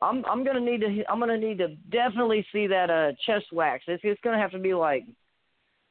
[0.02, 3.84] I'm I'm gonna need to I'm gonna need to definitely see that uh chest wax.
[3.88, 5.06] It's it's gonna have to be like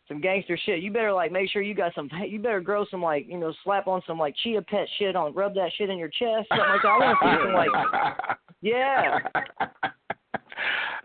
[0.09, 0.81] some gangster shit.
[0.81, 2.09] You better like make sure you got some.
[2.27, 5.35] You better grow some like you know slap on some like chia pet shit on
[5.35, 6.89] rub that shit in your chest something like that.
[6.89, 9.19] I want to see some like yeah.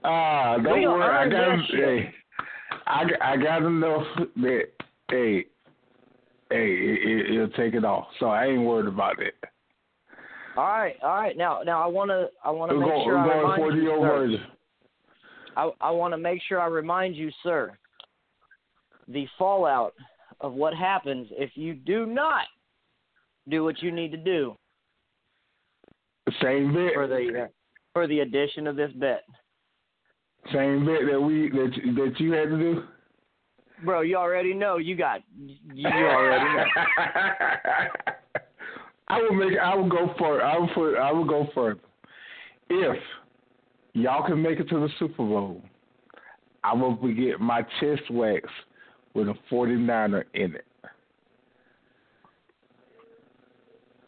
[0.04, 1.18] Ah, We don't gonna worry.
[1.18, 1.64] I got him.
[1.72, 2.14] Hey,
[2.88, 4.04] I I got to know
[4.38, 4.64] that.
[5.10, 5.46] Hey,
[6.50, 8.08] hey, it, it, it'll take it off.
[8.20, 9.36] So I ain't worried about it.
[10.58, 11.38] All right, all right.
[11.38, 14.38] Now now I wanna I wanna make going, sure I remind for the you, sir.
[15.58, 17.78] I, I want to make sure I remind you, sir,
[19.10, 19.94] the fallout
[20.40, 22.46] of what happens if you do not
[23.50, 24.56] do what you need to do
[26.42, 26.94] Same bit.
[26.94, 27.50] for the
[27.94, 29.24] for the addition of this bet.
[30.54, 32.84] Same bit that we that you- that you had to do.
[33.84, 35.22] Bro, you already know you got
[35.74, 36.66] you already know.
[39.12, 39.58] I will make.
[39.58, 40.42] I will go for.
[40.42, 40.96] I will put.
[40.98, 41.80] I will go further.
[42.70, 42.98] If
[43.94, 45.62] y'all can make it to the Super Bowl,
[46.64, 48.48] I will get my chest wax
[49.14, 50.66] with a 49er in it.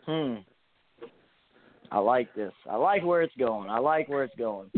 [0.06, 0.36] Hmm.
[1.92, 2.52] I like this.
[2.70, 3.70] I like where it's going.
[3.70, 4.70] I like where it's going.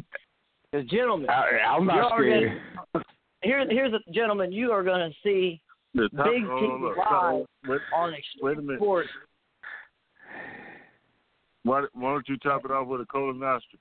[0.72, 2.48] Because gentlemen, I, I'm you're not already-
[2.92, 3.06] scared.
[3.42, 4.52] here's here's a gentlemen.
[4.52, 5.62] You are going to see
[5.94, 6.66] The top, Big hold T
[7.02, 8.76] on, look, live on Extreme.
[8.78, 9.10] Sports.
[11.66, 13.80] Why, why don't you top it off with a colonoscopy?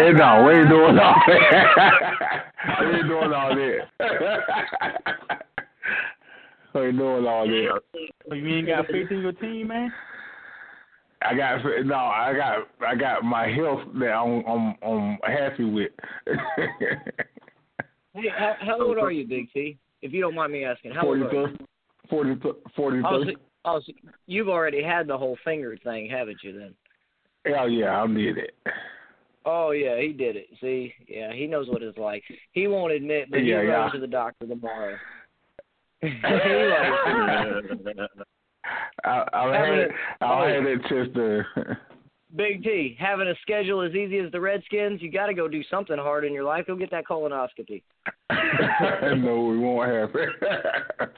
[0.00, 2.44] Hey, no, we ain't doing all that.
[2.80, 3.78] we ain't doing all that.
[6.74, 7.80] we ain't doing all that.
[8.30, 9.92] Oh, you ain't got faith in your team, man?
[11.24, 11.94] I got no.
[11.94, 15.92] I got I got my health that I'm I'm, I'm happy with.
[18.14, 19.78] Hey, how, how old are you, Big T?
[20.02, 21.56] If you don't mind me asking, how old are you?
[22.10, 23.30] 40, 40, 40, Oh, so,
[23.64, 23.92] oh, so
[24.26, 26.58] you've already had the whole finger thing, haven't you?
[26.58, 26.74] Then.
[27.54, 28.54] Hell yeah, I did it.
[29.44, 30.46] Oh yeah, he did it.
[30.60, 32.22] See, yeah, he knows what it's like.
[32.52, 33.76] He won't admit, but Yeah, he's yeah.
[33.80, 34.96] going to the doctor tomorrow.
[36.00, 37.60] He I,
[39.32, 39.90] I Having had it-
[40.20, 41.78] I had that test there.
[42.34, 45.62] Big T, having a schedule as easy as the Redskins, you got to go do
[45.70, 46.66] something hard in your life.
[46.66, 47.82] Go get that colonoscopy.
[48.30, 50.30] no, it won't happen.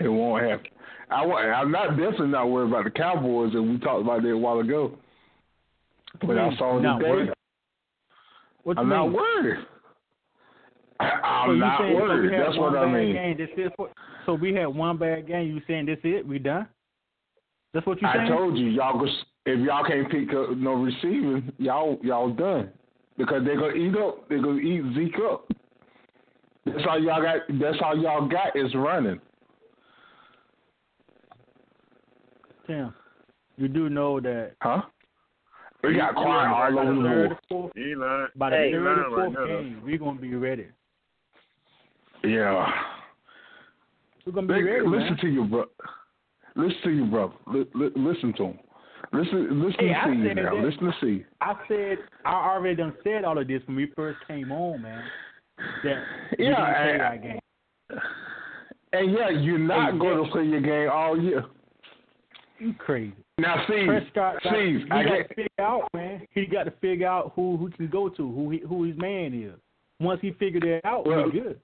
[0.00, 0.66] it won't happen.
[1.10, 4.38] I I'm not definitely not worried about the Cowboys, and we talked about that a
[4.38, 4.96] while ago.
[6.26, 7.10] But I hmm, saw Not today.
[7.10, 7.30] worried.
[8.62, 9.58] What I'm not worried.
[11.00, 12.30] So I'm you not saying so worried.
[12.30, 13.14] That's what I mean.
[13.14, 13.90] Game, this is what,
[14.26, 15.48] so we had one bad game.
[15.48, 16.26] You saying this is it?
[16.26, 16.68] We done?
[17.72, 18.20] That's what you said.
[18.20, 19.02] I told you, y'all
[19.46, 22.70] if y'all can't pick up no receiving, y'all y'all done
[23.16, 24.28] because they're gonna eat up.
[24.28, 25.50] They're gonna eat Zeke up.
[26.66, 27.40] That's all y'all got.
[27.48, 29.20] That's all y'all got is running.
[32.70, 32.94] Tim,
[33.56, 34.82] you do know that Huh?
[35.82, 37.00] We got quiet all over the world.
[37.00, 37.94] By the third or fourth, he
[38.38, 40.66] by the hey, third or fourth right game, we're gonna be ready.
[42.22, 42.70] Yeah.
[44.24, 45.16] We're gonna be Li- ready, listen man.
[45.18, 45.64] to you, bro.
[46.54, 47.32] Listen to you, brother.
[47.48, 48.58] Li- li- listen to him.
[49.12, 50.54] Listen, listen Hey, I to you now.
[50.54, 51.24] that- Listen to see.
[51.40, 55.02] I said I already done said all of this when we first came on, man.
[55.82, 56.04] That
[56.38, 57.40] we Yeah, didn't play I- that game.
[58.92, 61.44] And yeah, you're not Hey, going to play your game all year.
[62.60, 63.14] You crazy.
[63.38, 66.26] Now, see, Prescott got, see, he I got get, to figure out, man.
[66.32, 69.32] He got to figure out who who can go to, who he, who his man
[69.34, 69.58] is.
[69.98, 71.60] Once he figured it out, Well, we good.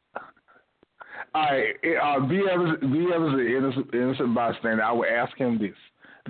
[1.34, 2.42] All right, uh, B.
[2.50, 3.08] Evans, B.
[3.14, 4.82] Evans is an innocent, innocent bystander.
[4.82, 5.74] I would ask him this.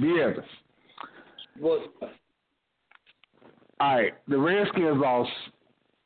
[0.01, 0.21] B.
[0.21, 0.47] Evans.
[1.61, 1.85] Well,
[3.81, 5.31] All right, the Redskins lost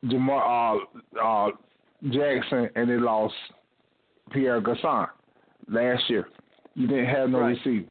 [0.05, 0.79] Jamar
[1.19, 1.51] uh, uh,
[2.11, 3.35] Jackson and they lost
[4.33, 5.09] Pierre Garçon
[5.69, 6.29] last year.
[6.75, 7.57] You didn't have no Right.
[7.57, 7.91] receivers.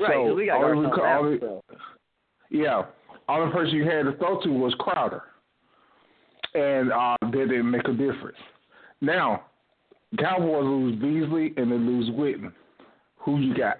[0.00, 1.62] Right, So, we got only ourselves reco- out, only- so.
[2.50, 2.84] Yeah,
[3.28, 5.22] only person you had to throw to was Crowder,
[6.54, 8.38] and uh, that didn't make a difference.
[9.00, 9.44] Now,
[10.18, 12.52] Cowboys lose Beasley and they lose Witten.
[13.18, 13.78] Who you got?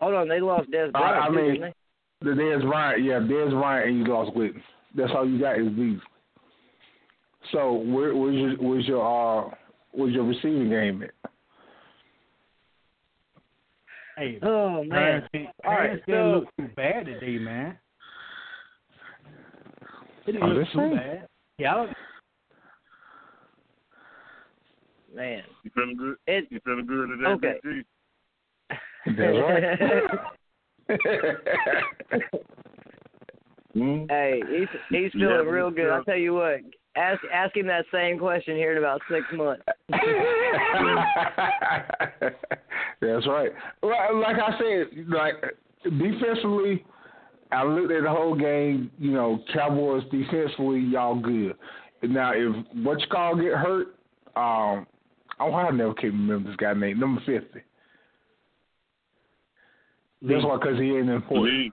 [0.00, 1.72] Hold on, they lost Dez Bryant, I mean-?
[2.20, 4.60] The Dez Bryant, yeah, Dez Bryant, and you lost Witten.
[4.94, 6.00] That's all you got is Beasley.
[7.52, 9.02] So where, where's your where's your
[9.46, 9.50] uh
[9.92, 11.30] where's your receiving game at?
[14.16, 14.88] Hey, Oh man.
[14.90, 17.78] Parents, didn't- All right, didn't so- look too bad today, man.
[20.26, 20.96] It didn't I'm look too saying.
[20.96, 21.28] bad.
[21.58, 21.86] Yeah,
[25.14, 25.42] Man.
[25.62, 26.16] You feeling good?
[26.26, 27.60] It You feeling good today, Okay.
[27.62, 28.76] Big G?
[29.16, 29.38] That's
[30.88, 32.40] right.
[33.74, 34.06] Hmm?
[34.08, 35.82] Hey, he's he's feeling but real good.
[35.82, 36.60] still- I'll tell you what.
[36.96, 39.62] Ask ask him that same question here in about six months.
[43.00, 43.50] That's right.
[43.82, 45.34] Well, like I said, like
[45.84, 46.84] defensively,
[47.52, 48.90] I looked at the whole game.
[48.98, 51.54] You know, Cowboys defensively, y'all good.
[52.02, 53.88] Now, if what you call get hurt,
[54.36, 54.86] um,
[55.40, 57.00] oh, I never can remember this guy name.
[57.00, 57.60] Number fifty.
[60.22, 61.52] That's why, because he ain't important.
[61.52, 61.72] Lee,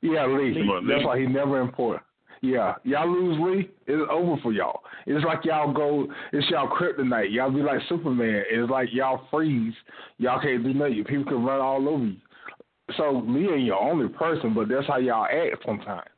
[0.00, 0.54] Yeah, Lee.
[0.54, 2.02] Come on, That's why he never important.
[2.42, 4.80] Yeah, y'all lose Lee, it's over for y'all.
[5.06, 7.32] It's like y'all go, it's y'all kryptonite.
[7.32, 8.44] Y'all be like Superman.
[8.50, 9.74] It's like y'all freeze.
[10.16, 11.04] Y'all can't do nothing.
[11.04, 12.16] People can run all over you.
[12.96, 16.08] So Lee ain't your only person, but that's how y'all act sometimes.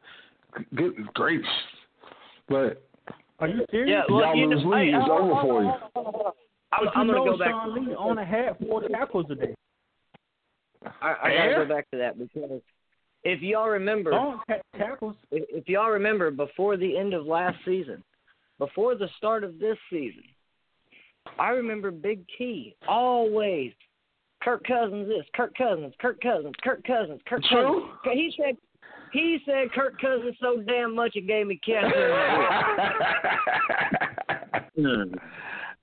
[0.77, 1.47] Goodness gracious.
[2.49, 2.83] But
[3.41, 3.89] are you serious?
[4.09, 5.71] Yeah, well, y'all you lose know, Lee, hey, it's hold over hold for on, you.
[5.95, 6.33] hold on, hold on.
[6.73, 7.51] I'm, I'm gonna know go back.
[7.51, 9.55] Sean Lee only had four tackles today.
[11.01, 12.61] I, I gotta go back to that because
[13.25, 15.17] if y'all remember, Long ta- tackles.
[15.31, 18.03] if, y'all remember, before the end of last season,
[18.59, 20.25] before the start of this season,
[21.39, 23.73] I remember Big T always
[24.43, 27.91] Kirk Cousins this, Kirk Cousins, Kirk Cousins, Kirk Cousins, Kirk True.
[28.05, 28.19] Cousins.
[28.19, 28.57] He said
[29.13, 32.13] he said Kirk Cousins so damn much it gave me cancer.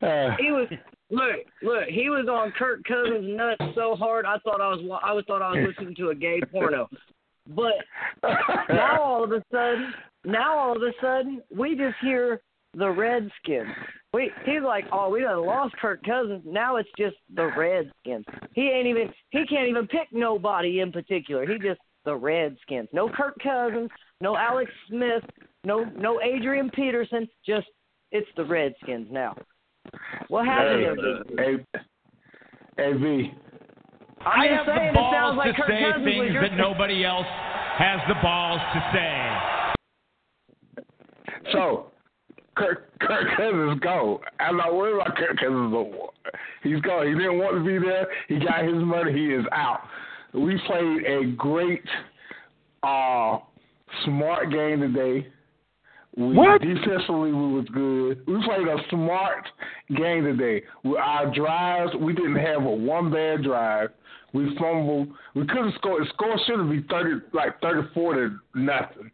[0.01, 0.67] Uh, he was
[1.09, 1.83] look, look.
[1.89, 4.25] He was on Kirk Cousins nuts so hard.
[4.25, 6.89] I thought I was I was thought I was listening to a gay porno.
[7.55, 7.73] But
[8.69, 9.93] now all of a sudden,
[10.25, 12.41] now all of a sudden, we just hear
[12.75, 13.69] the Redskins.
[14.13, 16.43] We he's like, oh, we done lost Kirk Cousins.
[16.45, 18.25] Now it's just the Redskins.
[18.53, 21.45] He ain't even he can't even pick nobody in particular.
[21.45, 22.87] He just the Redskins.
[22.93, 23.89] No Kirk Cousins,
[24.21, 25.23] no Alex Smith,
[25.63, 27.27] no no Adrian Peterson.
[27.45, 27.67] Just
[28.11, 29.35] it's the Redskins now.
[30.27, 31.55] What happened hey,
[32.77, 32.83] hey.
[32.83, 33.31] I'm
[34.26, 37.26] I have the balls sounds like to Kirk say Cousins things that nobody else
[37.78, 40.84] has the balls to say.
[41.51, 41.91] So,
[42.55, 44.22] Kirk, Kirk Cousins go.
[44.39, 46.11] I'm not worried about Kirk Cousins no more.
[46.63, 47.07] He's gone.
[47.07, 48.07] He didn't want to be there.
[48.28, 49.13] He got his money.
[49.13, 49.82] He is out.
[50.34, 51.84] We played a great,
[52.84, 53.39] uh,
[54.05, 55.28] smart game today.
[56.17, 56.61] We, What?
[56.61, 58.22] Defensively, we was good.
[58.28, 59.47] We played a smart
[59.95, 60.63] game today.
[60.84, 63.89] With our drives, we didn't have a one bad drive.
[64.34, 65.09] We fumbled.
[65.36, 66.03] We could have scored.
[66.03, 69.09] The score should have been thirty, like thirty-four to nothing.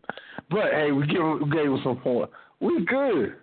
[0.49, 2.34] But hey, we give we gave them some points.
[2.59, 3.36] We good.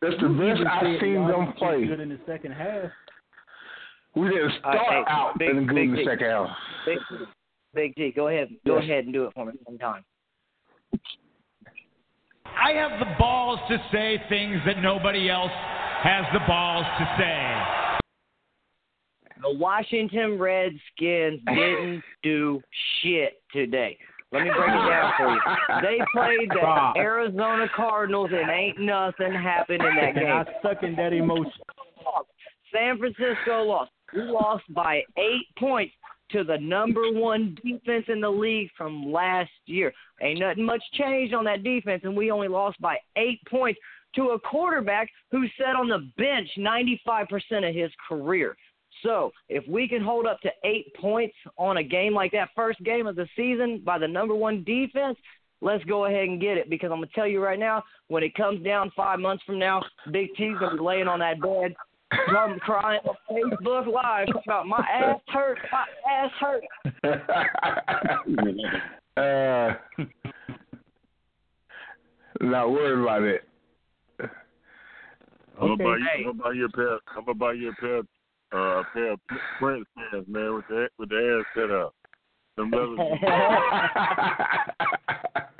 [0.00, 1.86] That's the You best I've seen y'all them didn't play.
[1.86, 2.90] Good in the second half.
[4.14, 6.04] We didn't All right, start hey, out big- in good in the D.
[6.06, 6.48] second half.
[6.86, 6.98] Big,
[7.74, 8.84] Big G, go ahead, go Yes.
[8.84, 10.04] ahead and do it for me one time.
[12.46, 15.52] I have the balls to say things that nobody else
[16.02, 17.85] has the balls to say.
[19.46, 22.60] The Washington Redskins didn't do
[23.02, 23.96] shit today.
[24.32, 25.40] Let me break it down for you.
[25.82, 26.92] They played the.
[27.00, 30.54] Arizona Cardinals and ain't nothing happened in that And I game.
[30.62, 31.52] suck in that emotion.
[32.74, 33.90] San Francisco lost.
[34.14, 35.94] We lost by eight points
[36.32, 39.92] to the number one defense in the league from last year.
[40.20, 43.78] Ain't nothing much changed on that defense, and we only lost by eight points
[44.16, 48.56] to a quarterback who sat on the bench 95% of his career.
[49.06, 52.82] So if we can hold up to eight points on a game like that, first
[52.82, 55.16] game of the season by the number one defense,
[55.60, 56.68] let's go ahead and get it.
[56.68, 59.82] Because I'm gonna tell you right now, when it comes down five months from now,
[60.10, 61.74] Big T's gonna be laying on that bed
[62.10, 66.64] I'm crying on Facebook Live about my ass hurt, my ass hurt.
[69.96, 70.04] uh,
[72.40, 73.42] not worried about it.
[75.60, 75.84] I'm Okay.
[75.84, 76.04] gonna you.
[76.04, 76.18] Hey.
[76.18, 76.92] I'm gonna buy you a pair.
[77.16, 78.02] I'm gonna buy you a pair.
[78.56, 79.20] Uh, a pair of
[79.58, 81.94] Prince pants, man, with the with the ass set up.
[82.56, 82.96] Them leather.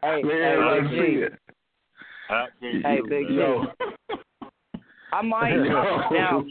[0.02, 1.32] Hey, Man, hey, I see it.
[2.30, 3.38] I can't Hey, do Big man.
[3.38, 3.64] Yo.
[5.12, 5.62] I might Yo.
[6.12, 6.44] now.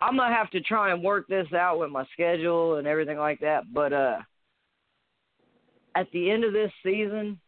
[0.00, 3.40] I'm gonna have to try and work this out with my schedule and everything like
[3.40, 3.64] that.
[3.74, 4.18] But uh,
[5.96, 7.40] at the end of this season,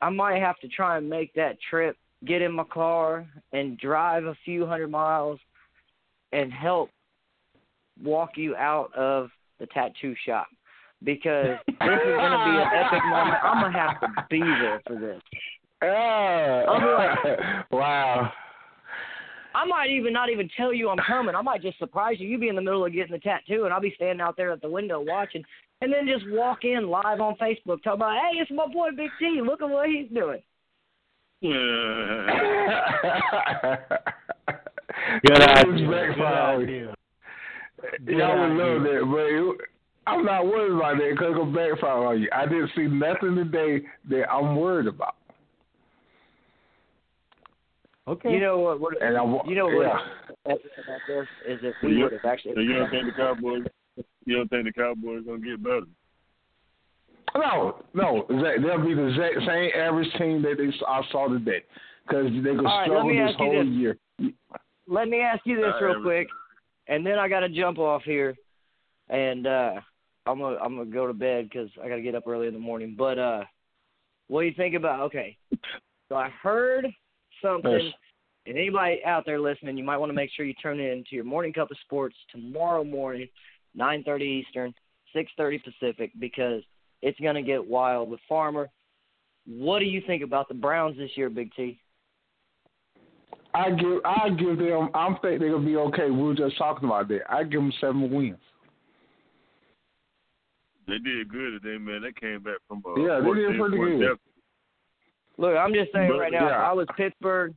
[0.00, 4.24] I might have to try and make that trip, get in my car, and drive
[4.24, 5.40] a few hundred miles,
[6.32, 6.90] and help
[8.02, 10.46] walk you out of the tattoo shop
[11.02, 13.38] because this is gonna be an epic moment.
[13.42, 15.20] I'm gonna have to be there for this.
[15.82, 17.64] Ah.
[17.70, 18.30] wow.
[19.54, 21.34] I might even not even tell you I'm coming.
[21.34, 22.28] I might just surprise you.
[22.28, 24.52] You be in the middle of getting the tattoo, and I'll be standing out there
[24.52, 25.42] at the window watching,
[25.80, 29.08] and then just walk in live on Facebook, talking about, "Hey, it's my boy Big
[29.18, 29.40] T.
[29.42, 30.42] Look at what he's doing."
[31.40, 31.50] Good
[35.42, 35.64] idea.
[35.64, 36.60] Good backfire.
[36.60, 36.94] idea.
[38.06, 39.70] Y'all would love that, but it,
[40.06, 42.28] I'm not worried about that because it'll backfire on you.
[42.34, 45.14] I didn't see nothing today that I'm worried about.
[48.08, 48.32] Okay.
[48.32, 48.80] You know what?
[48.80, 49.86] what And I, you know what?
[49.86, 49.98] yeah.
[50.46, 50.58] About
[51.06, 52.54] this is if we you, would have actually.
[52.54, 53.62] so you don't think the Cowboys?
[54.24, 55.82] You don't think the Cowboys gonna get better?
[57.36, 61.62] No, no, they'll be the exact same average team that they I saw today
[62.06, 63.72] because they could All right, let struggle me this ask you whole this.
[63.72, 63.96] year.
[64.88, 66.26] Let me ask you this Uh, real quick,
[66.90, 68.36] and then I got to jump off here,
[69.08, 69.74] and uh
[70.26, 72.52] I'm gonna I'm gonna go to bed because I got to get up early in
[72.52, 72.94] the morning.
[72.98, 73.44] But uh,
[74.28, 75.00] what do you think about?
[75.00, 75.36] Okay,
[76.08, 76.86] so I heard
[77.42, 77.92] something, Yes.
[78.46, 81.16] and anybody out there listening, you might want to make sure you turn in to
[81.16, 83.28] your morning cup of sports tomorrow morning,
[83.74, 84.74] 9:30 Eastern,
[85.16, 86.62] 6:30 Pacific, because
[87.00, 88.68] it's gonna get wild with Farmer.
[89.46, 91.80] What do you think about the Browns this year, Big T?
[93.54, 94.90] I give I give them.
[94.94, 96.10] I'm think they're gonna be okay.
[96.10, 97.22] We were just talking about that.
[97.28, 98.38] I give them seven wins.
[100.86, 102.02] They did good today, man.
[102.02, 104.00] They came back from uh, Yeah, they did pretty good.
[104.00, 104.20] deficit.
[105.38, 106.52] Look, I'm just saying But, right now, if.
[106.52, 107.54] I was Pittsburgh,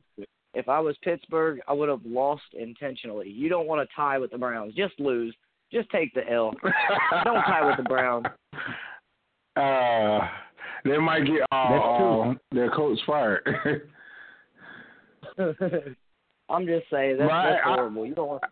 [0.54, 3.28] if I was Pittsburgh, I would have lost intentionally.
[3.28, 4.74] You don't want to tie with the Browns.
[4.74, 5.34] Just lose.
[5.72, 6.52] Just take the L.
[7.24, 8.26] Don't tie with the Browns.
[9.56, 10.18] Uh,
[10.84, 13.46] they might get uh, uh, their coach fired.
[16.48, 18.06] I'm just saying that's, Right, that's I- horrible.
[18.06, 18.42] You don't want.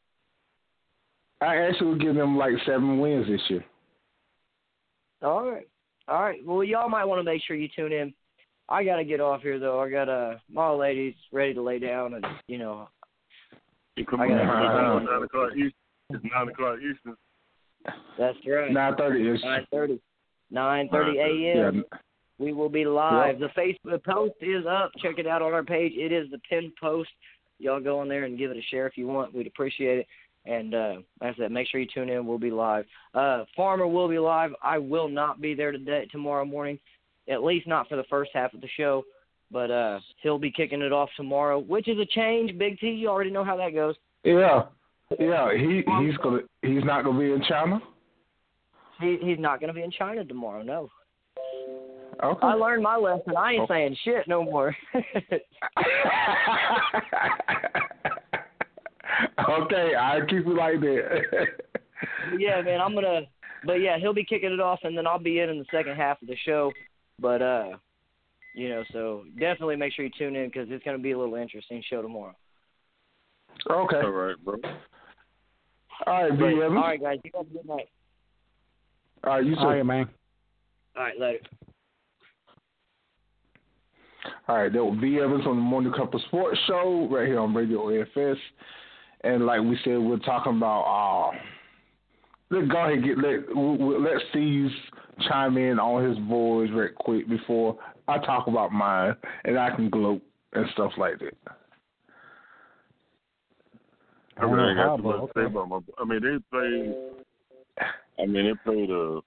[1.40, 3.64] I actually would give them like seven wins this year.
[5.22, 5.68] All right,
[6.08, 6.44] all right.
[6.44, 8.14] Well, y'all might want to make sure you tune in.
[8.68, 9.80] I gotta get off here though.
[9.80, 12.88] I got uh, my old lady's ready to lay down, and you know,
[13.96, 15.72] You come I gotta- it's nine o'clock Eastern.
[16.10, 17.16] It's nine o'clock Eastern.
[18.18, 18.70] that's right.
[18.72, 20.00] Nine thirty is Nine thirty.
[20.50, 21.70] Nine thirty yeah.
[22.42, 23.38] We will be live.
[23.38, 24.90] The Facebook post is up.
[25.00, 25.92] Check it out on our page.
[25.94, 27.10] It is the pinned post.
[27.58, 29.32] Y'all go on there and give it a share if you want.
[29.32, 30.06] We'd appreciate it.
[30.44, 32.26] And uh, like I said, make sure you tune in.
[32.26, 32.84] We'll be live.
[33.14, 34.50] Uh, Farmer will be live.
[34.60, 36.80] I will not be there today, tomorrow morning,
[37.28, 39.04] at least not for the first half of the show.
[39.52, 42.58] But uh, he'll be kicking it off tomorrow, which is a change.
[42.58, 43.94] Big T, you already know how that goes.
[44.24, 44.62] Yeah,
[45.20, 45.52] yeah.
[45.56, 47.80] He he's gonna he's not gonna be in China.
[49.00, 50.62] He he's not going to be in China tomorrow.
[50.62, 50.90] No,
[52.22, 52.46] Okay.
[52.46, 53.36] I learned my lesson.
[53.36, 54.76] I ain't saying shit no more.
[59.50, 61.46] okay, I keep it like that.
[62.38, 63.22] yeah, man, I'm gonna.
[63.66, 65.96] But yeah, he'll be kicking it off, and then I'll be in in the second
[65.96, 66.70] half of the show.
[67.18, 67.70] But uh,
[68.54, 71.34] you know, so definitely make sure you tune in because it's gonna be a little
[71.34, 72.36] interesting show tomorrow.
[73.68, 73.96] okay.
[73.96, 74.56] All right, bro.
[76.06, 76.38] All right, B.
[76.38, 76.76] But, Evans.
[76.76, 77.88] all right, guys, you have a good night.
[79.24, 79.60] All right, you too.
[79.60, 80.08] All right, man.
[80.96, 81.40] All right, later.
[84.48, 85.18] All right, that was B.
[85.18, 88.36] Evans on the Morning Cup of Sports show right here on Radio AFS.
[89.24, 90.82] And like we said, we're talking about.
[90.82, 91.38] Uh,
[92.50, 94.70] let's go ahead and get let we- we- let Steve
[95.28, 99.90] chime in on his boys right quick before I talk about mine, and I can
[99.90, 101.36] gloat and stuff like that.
[104.38, 105.78] I really got how, too much to say about my.
[105.98, 106.94] I mean, they played.
[108.18, 109.20] I mean, they played a.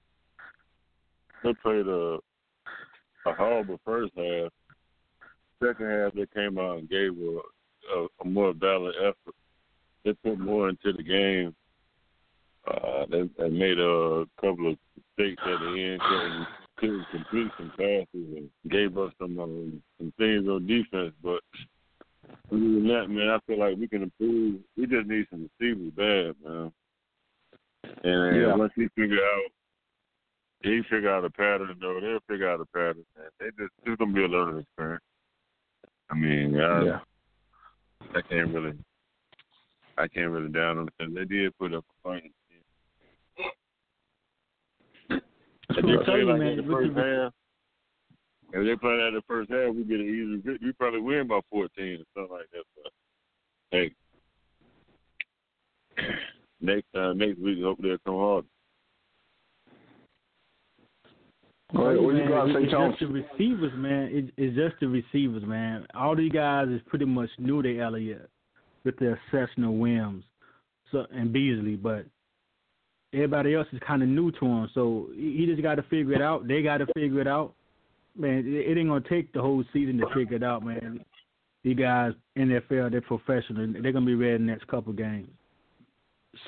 [1.44, 2.20] They played a.
[3.28, 4.52] A horrible first half.
[5.64, 7.40] Second half, they came out and gave a,
[7.96, 9.36] a, a more valid effort.
[10.04, 11.56] They put more into the game.
[12.68, 14.78] Uh, they, they made a couple of
[15.18, 16.48] mistakes at the end, couldn't,
[16.78, 21.14] couldn't complete some passes, and gave us some um, some things on defense.
[21.24, 21.42] But
[22.52, 24.62] Other than that, man, I feel like we can improve.
[24.76, 26.72] We just need some receivers bad, man.
[28.04, 28.56] And Yeah.
[28.56, 29.52] once he figure out,
[30.64, 33.06] he figure out a pattern, though, they'll figure out a pattern.
[33.16, 33.30] Man.
[33.40, 35.04] They just it's gonna be a learning experience.
[36.10, 37.00] I mean, I, Yeah.
[38.14, 38.74] I can't really,
[39.98, 41.14] I can't really down on it.
[41.16, 42.32] They did put up a fight.
[45.10, 45.22] If
[45.70, 46.48] That's they what I'm play telling you, like man.
[46.48, 47.34] in the first half,
[48.54, 50.42] if they play that in the first half, we get an easy.
[50.52, 52.64] vic- We probably win by fourteen or something like that.
[52.76, 52.92] But
[53.72, 53.92] hey,
[56.62, 58.46] next time, next week, hope they'll come hard.
[61.74, 62.02] Go ahead.
[62.02, 62.96] What you Man, got to it's Jones?
[63.00, 64.10] just the receivers, man.
[64.12, 65.88] It, it's just the receivers, man.
[65.96, 68.30] All these guys is pretty much new to Elliott
[68.84, 70.24] with the exception of Williams
[70.92, 72.06] so, and Beasley, but
[73.14, 74.70] everybody else is kind of new to him.
[74.74, 76.48] So he just got to figure it out.
[76.48, 77.54] They got to figure it out.
[78.18, 81.04] Man, it, it ain't gonna take the whole season to figure it out, man.
[81.64, 83.68] These guys, in NFL, they're professional.
[83.82, 85.28] They're gonna be ready in the next couple games.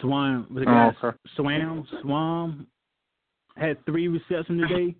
[0.01, 1.17] Swan, was guy Oh, okay.
[1.37, 2.65] Swaim, Swaim
[3.55, 4.95] had three receptions today.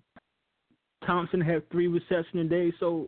[1.05, 2.73] Thompson had three receptions today.
[2.79, 3.07] So,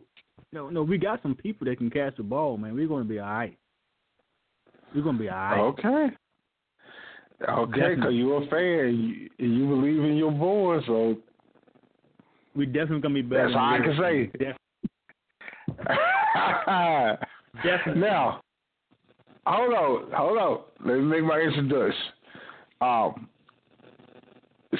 [0.52, 2.74] no, no, we got some people that can catch the ball, man.
[2.74, 3.56] We're going to be all right.
[4.94, 5.60] We're going to be all right.
[5.60, 6.08] Okay.
[7.48, 9.30] Okay, because you're a fan.
[9.38, 11.16] You, you believe in your boys, so
[12.54, 13.44] We definitely going to be better.
[13.44, 14.30] That's all I can say.
[14.38, 14.56] Def-
[17.62, 18.02] definitely.
[18.02, 18.42] now,
[19.46, 20.60] hold on, hold on.
[20.84, 22.00] Let me make my introduction.
[22.82, 23.28] Um,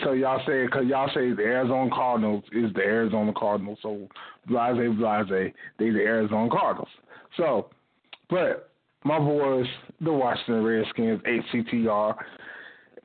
[0.05, 4.09] so y'all say because y'all say the Arizona Cardinals is the Arizona Cardinals, so
[4.47, 6.89] blase blase, they the Arizona Cardinals.
[7.37, 7.71] So,
[8.29, 8.71] but
[9.05, 9.67] my boys,
[10.01, 12.15] the Washington Redskins, HTTR.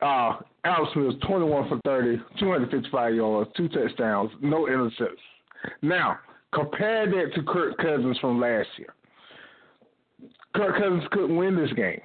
[0.02, 5.16] Uh, Alex Smith, 21 for 30, 255 yards, two touchdowns, no interceptions.
[5.80, 6.18] Now,
[6.52, 8.92] compare that to Kirk Cousins from last year.
[10.54, 12.00] Kirk Cousins couldn't win this game.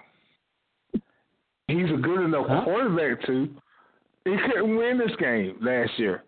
[1.68, 2.64] He's a good enough Huh?
[2.64, 3.50] quarterback to.
[4.26, 6.24] He couldn't win this game last year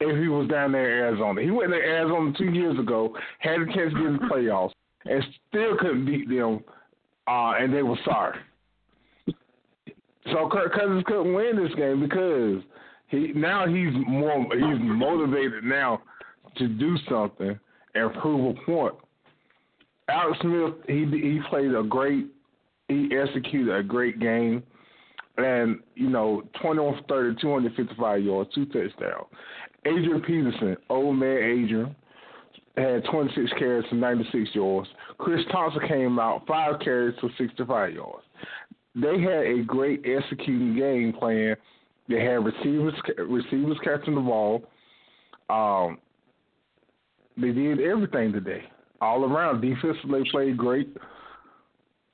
[0.00, 1.42] if he was down there in Arizona.
[1.42, 4.72] He went to Arizona two years ago, had a chance to get in the playoffs,
[5.04, 6.60] and still couldn't beat them,
[7.26, 8.38] uh, and they were sorry.
[10.30, 12.62] So Kirk Cousins couldn't win this game because
[13.08, 16.00] he now he's more he's motivated now
[16.56, 17.58] to do something
[17.94, 18.94] and prove a point.
[20.08, 22.26] Alex Smith he he played a great
[22.88, 24.62] he executed a great game
[25.38, 29.26] and you know 21 for 30 255 yards two touchdowns.
[29.84, 31.96] Adrian Peterson old man Adrian
[32.76, 34.88] had 26 carries for 96 yards.
[35.18, 38.24] Chris Thompson came out five carries for 65 yards
[38.94, 41.56] they had a great executing game plan.
[42.08, 44.64] They had receivers receivers catching the ball.
[45.48, 45.98] Um,
[47.36, 48.64] they did everything today,
[49.00, 49.62] all around.
[49.62, 50.94] Defensively, played great.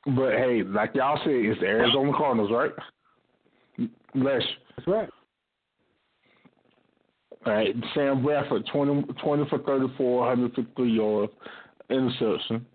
[0.07, 2.71] But hey, like y'all said, it's the Arizona Cardinals, right?
[4.15, 4.43] Les.
[4.77, 5.09] That's right.
[7.47, 11.33] All right, Sam Bradford, 20, 20 for 34, 153 yards,
[11.89, 12.67] interception.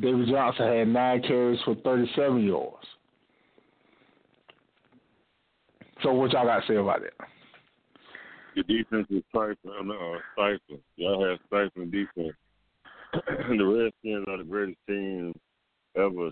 [0.00, 2.86] David Johnson had nine carries for 37 yards.
[6.02, 7.26] So what y'all got to say about that?
[8.56, 9.88] The defense was stifling.
[9.88, 10.82] No, stifling.
[10.96, 12.36] Y'all had stifling defense.
[13.12, 15.34] the Redskins are the greatest team
[15.96, 16.30] ever.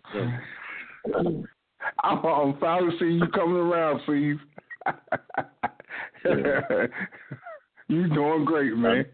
[2.03, 2.24] Assembled.
[2.24, 4.41] I'm, I'm finally seeing you coming around, Steve.
[7.89, 9.07] you doing great, man.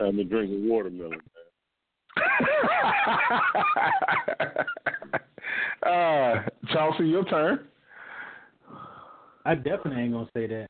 [0.00, 1.10] I've been drinking watermelon.
[1.10, 1.20] Man.
[5.92, 7.66] uh, Chelsea, your turn.
[9.44, 10.68] I definitely ain't going to say that.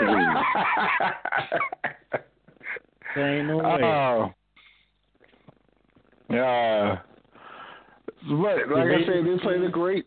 [3.14, 3.82] There ain't no way.
[3.82, 4.32] Oh.
[6.30, 6.98] Yeah.
[8.26, 10.06] But like I said, they played a great.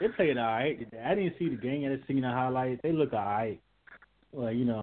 [0.00, 0.78] They played all right.
[1.04, 1.84] I didn't see the game.
[1.84, 2.80] I didn't see the highlights.
[2.82, 3.60] They look all right.
[4.32, 4.82] Well, you know,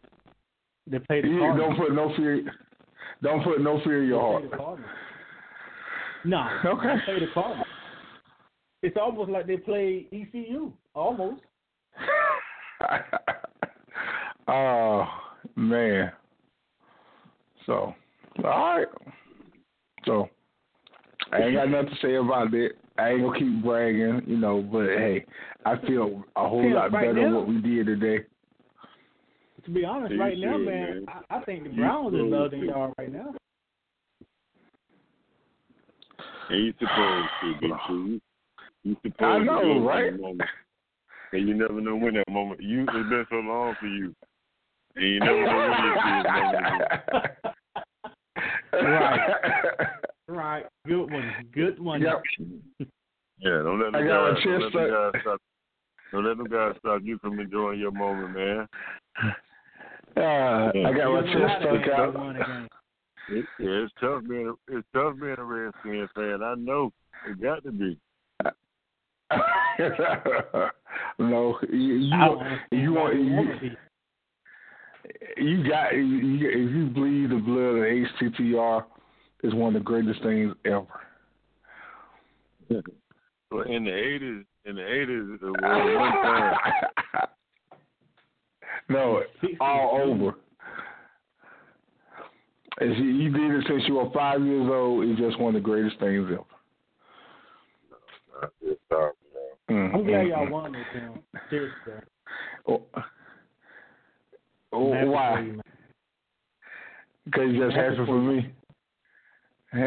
[0.88, 1.76] they played the You Cardinals.
[1.78, 2.44] don't put no fear.
[3.22, 4.80] Don't put no fear in your They heart.
[6.26, 6.96] No, Okay.
[6.96, 7.68] they played the Cardinals.
[8.82, 10.74] It's almost like they played ECU.
[10.96, 11.42] Almost.
[14.48, 15.06] oh
[15.56, 16.12] man.
[17.66, 17.94] So,
[18.44, 18.88] all right.
[20.06, 20.28] So,
[21.34, 22.70] I ain't got nothing to say about that.
[22.98, 24.62] I ain't gonna keep bragging, you know.
[24.62, 25.26] But hey,
[25.66, 27.40] I feel a whole Feel lot right better now.
[27.40, 28.26] what we did today.
[29.66, 31.06] To be honest, right now, man, man.
[31.08, 32.32] I, I think the Browns is should.
[32.32, 33.34] better than they now.
[36.50, 38.22] And you supposed to be too.
[38.86, 40.14] You supposed I to know, go in right?
[41.32, 42.62] And you never know when that moment.
[42.62, 44.14] You it's been so long for you,
[44.98, 46.20] and you never know when you see
[48.74, 48.84] it.
[48.84, 49.88] Right.
[50.28, 50.66] Right.
[50.88, 51.32] Good one.
[51.54, 52.02] Good one.
[52.02, 52.22] Yep.
[53.40, 55.14] Yeah, don't let them I got my guys, don't chest let them up.
[55.14, 55.42] guys stop.
[56.12, 58.68] Don't let them guys stop you from enjoying your moment, man.
[60.16, 62.16] Uh, I got my chest stuck out.
[63.30, 66.44] It, yeah, it's tough being a, it's tough being a Redskins fan.
[66.44, 66.92] I know
[67.28, 67.98] it got to be.
[71.20, 73.72] no, you you, I you want you,
[75.38, 77.84] you got you, you- if you bleed the blood of
[78.34, 78.84] HTTR,
[79.44, 80.88] is one of the greatest things ever.
[83.52, 86.14] But in the eighties, in the eighties, it was one
[87.12, 87.28] thing.
[88.90, 89.22] no,
[89.60, 90.36] all over.
[92.82, 95.62] As you, you did it since you were five years old, it's just one of
[95.62, 96.44] the greatest things ever.
[98.62, 99.12] It's sorry,
[99.70, 99.78] man.
[99.78, 100.08] I'm mm-hmm.
[100.08, 101.20] glad y'all won this film.
[101.50, 101.78] Seriously.
[102.66, 102.82] bro.
[102.96, 103.04] Oh,
[104.72, 105.52] oh I'm happy for why?
[107.26, 108.54] Because you just Happy happy for for me.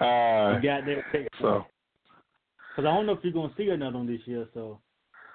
[0.00, 1.28] uh, You got that pick.
[1.40, 1.64] so,
[2.70, 4.80] Because I don't know if you're gonna see another one this year, so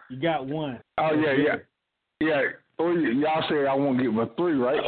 [0.10, 0.80] you got one.
[0.98, 1.56] oh yeah, yeah,
[2.20, 2.42] yeah.
[2.80, 4.82] Oh, y'all said I won't get but three, right?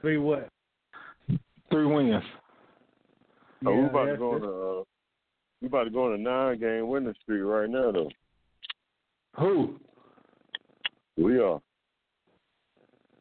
[0.00, 0.48] Three what?
[1.70, 2.22] Three wins.
[3.64, 4.84] Oh, we about to that's- go on a uh,
[5.60, 8.10] we about to go on a nine game winning streak right now though.
[9.38, 9.78] Who?
[11.16, 11.60] We are.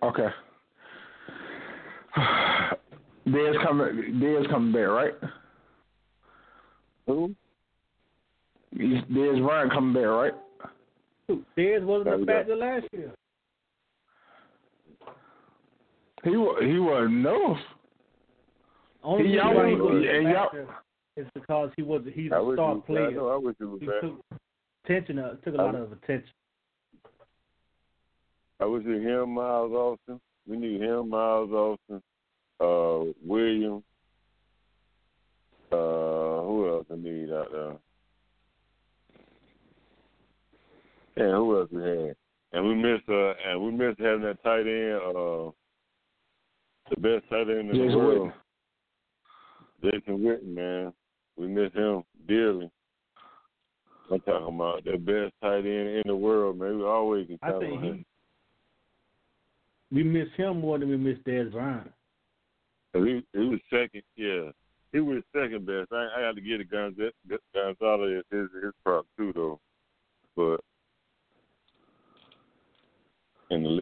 [0.04, 0.28] Okay.
[3.28, 4.20] Dez coming.
[4.22, 5.14] Dez coming back, right?
[7.08, 7.36] Who?
[8.76, 10.34] He's- Dez Bryant coming back, right?
[11.58, 13.12] Dez wasn't Yeah, a factor last year.
[16.24, 17.58] He wa- he wasn't no.
[19.04, 20.68] Only He- y'all he was- wasn't a y'all- factor
[21.16, 23.12] is because he was he's I a wish star he was, I player.
[23.12, 24.02] know I wish he was He back.
[24.02, 24.24] took
[24.84, 26.34] attention, uh, took a lot of attention.
[28.60, 30.22] I wish it him, Miles Austin.
[30.48, 32.02] We need him, Miles Austin,
[32.60, 33.84] uh, Williams.
[35.72, 37.78] Uh, who else we need out there?
[41.16, 42.16] And who else we had?
[42.54, 45.52] And we missed uh and we missed having that tight end, uh
[46.90, 48.32] the best tight end in Jason the world.
[49.84, 50.94] Jason Witten, man.
[51.38, 52.70] We miss him dearly.
[54.12, 56.80] I'm talking about the best tight end in the world, man.
[56.80, 58.06] We always can I count think on he him.
[59.92, 61.92] We miss him more than we miss Dez Bryant.
[62.94, 64.52] He, he was second, yeah.
[64.92, 65.92] He was second best.
[65.92, 67.12] I, I had to give it Gonz-
[67.54, 69.60] Gonzalez his his prop too, though.
[70.36, 70.60] But
[73.50, 73.82] in the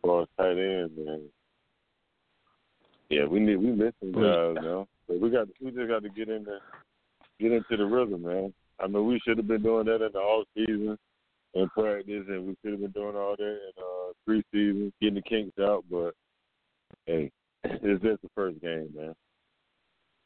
[0.00, 1.22] far as tight end, man,
[3.10, 4.88] yeah, we need we miss some guys now.
[5.06, 6.60] But we got we just got to get in there,
[7.38, 8.54] get into the rhythm, man.
[8.80, 10.98] I mean, we should have been doing that in the off season
[11.54, 15.22] in practice, and we should have been doing all that in uh, preseason, getting the
[15.22, 15.84] kinks out.
[15.90, 16.14] But
[17.06, 17.30] hey,
[17.64, 19.14] it's just the first game, man.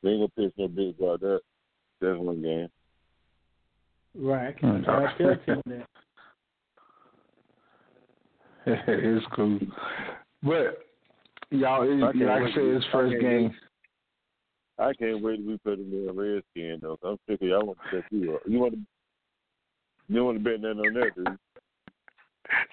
[0.03, 1.41] We ain't gonna pitch no big about that.
[2.01, 2.68] That's one game.
[4.14, 4.49] Right.
[4.49, 5.87] I can I tell him that.
[8.66, 9.59] it's cool.
[10.43, 10.79] But
[11.51, 13.55] y'all, it, I like I said, it's first can't game.
[14.79, 16.97] I can't wait to be put him in a redskin though.
[16.97, 18.43] 'cause I'm sick of y'all want to set you up.
[18.47, 18.81] You want to
[20.09, 21.25] you don't want to bet nothing on that, you?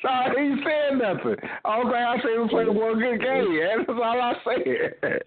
[0.02, 1.36] So I ain't saying nothing.
[1.66, 3.60] All thing I say was play one good game.
[3.88, 5.22] That's all I said.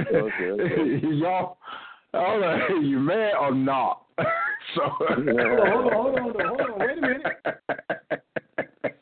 [0.00, 1.06] Okay, okay.
[1.16, 1.58] y'all,
[2.14, 4.02] all right, you mad or not?
[4.74, 6.78] so Hold on, hold on, hold on, hold on.
[6.78, 7.22] Wait a minute.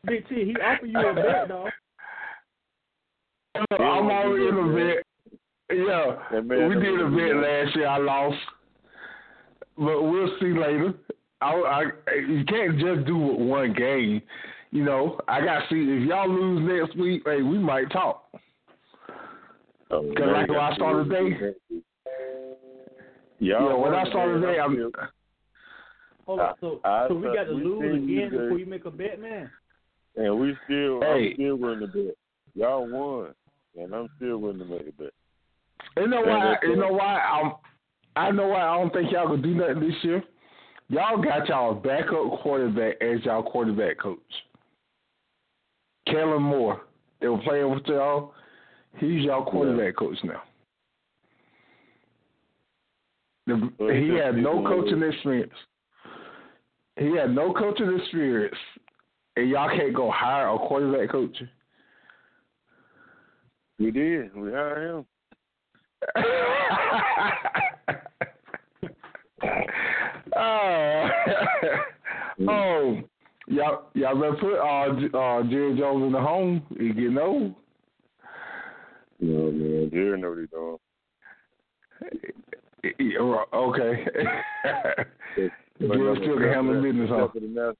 [0.07, 1.71] Big T, he offered you a bet, dog.
[3.55, 5.05] I'm already in a bet.
[5.71, 7.87] Yeah, we did a bet last year.
[7.87, 8.37] I lost,
[9.79, 10.95] but we'll see later.
[11.45, 14.23] I, I, you can't just do it one game.
[14.71, 17.23] You know, I got to see if y'all lose next week.
[17.25, 18.25] Hey, we might talk.
[19.91, 21.55] Oh, Cause man, like when I got started to- today,
[23.39, 24.91] Yeah, yeah, when I started today, I'm.
[26.27, 28.85] Hold on, so I- so we I- got to we lose again before you make
[28.87, 29.51] a bet, man.
[30.17, 31.29] and we still, Hey.
[31.31, 32.15] I'm still willing to bet.
[32.55, 33.35] Y'all won,
[33.77, 35.13] and I'm still willing to make a bet.
[35.97, 36.57] You know why?
[36.63, 37.21] You know why?
[37.21, 37.53] I'm.
[38.17, 40.23] I know why I don't think y'all gonna do nothing this year.
[40.89, 44.19] Y'all got y'all backup quarterback as y'all quarterback coach.
[46.07, 46.83] Kellen Moore.
[47.21, 48.35] They were playing with y'all.
[48.99, 50.43] He's y'all quarterback coach now.
[53.47, 55.53] The, he had no coaching experience.
[56.97, 58.57] He had no coaching experience,
[59.37, 61.37] and y'all can't go hire a quarterback coach.
[63.79, 64.35] We did.
[64.35, 65.07] We hired him.
[70.45, 71.09] uh,
[72.49, 73.01] oh,
[73.49, 76.63] y'all, y'all better put uh, uh, Jerry Jones in the home.
[76.79, 77.55] He getting old.
[79.21, 80.79] No man, Jerry know what he's doing.
[82.99, 84.05] Yeah, right, okay.
[85.81, 87.29] Jill still can handle business, huh?
[87.33, 87.79] for the Nats,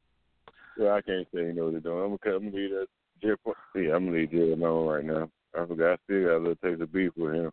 [0.79, 2.03] Well, I can't say you know what they're doing.
[2.03, 2.87] I'm gonna, I'm gonna leave that.
[3.23, 3.37] Jill,
[3.77, 5.29] yeah, I'm gonna leave Jill alone right now.
[5.55, 5.93] I forgot.
[5.93, 7.51] I still got a little taste of beef with him.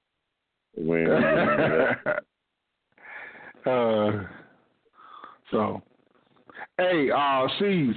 [0.76, 1.08] When
[3.66, 4.24] uh,
[5.52, 5.82] so,
[6.78, 7.96] hey, uh, C's,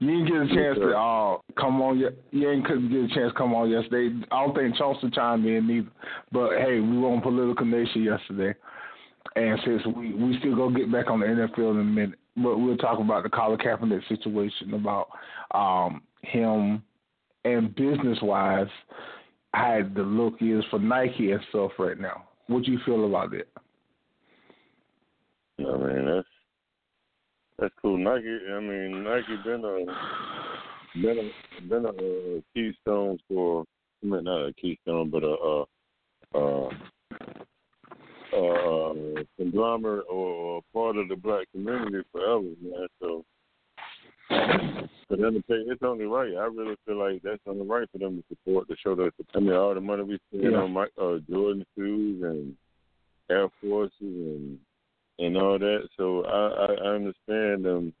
[0.00, 1.98] you didn't get a chance to uh come on.
[1.98, 2.12] Yet.
[2.30, 4.14] You ain't couldn't get a chance to come on yesterday.
[4.30, 5.90] I don't think Chauncey chimed in either.
[6.32, 8.58] But hey, we were on Political Nation yesterday,
[9.36, 12.58] and since we we still gonna get back on the NFL in a minute, but
[12.58, 15.08] we'll talk about the Colin Kaepernick situation about
[15.52, 16.82] um him
[17.44, 18.66] and business wise
[19.52, 22.24] how the look is for Nike and stuff right now.
[22.48, 23.46] What do you feel about that?
[25.60, 26.26] I mean, that's
[27.64, 27.96] that's cool.
[27.96, 28.38] Nike.
[28.52, 33.64] I mean, Nike been a been a been a, uh keystone for.
[34.02, 35.64] I mean, not a keystone, but a,
[36.34, 36.68] a, a,
[38.36, 42.86] a conglomerate or, a part of the black community forever, man.
[43.00, 43.24] So
[45.08, 46.34] for them to pay, it's only right.
[46.36, 49.12] I really feel like that's only right for them to support to show that.
[49.34, 50.58] I mean, all the money we spend Yeah.
[50.58, 52.54] on my uh, Jordan shoes and
[53.30, 54.58] Air Forces and
[55.18, 55.88] and all that.
[55.96, 57.92] So I, I, I understand them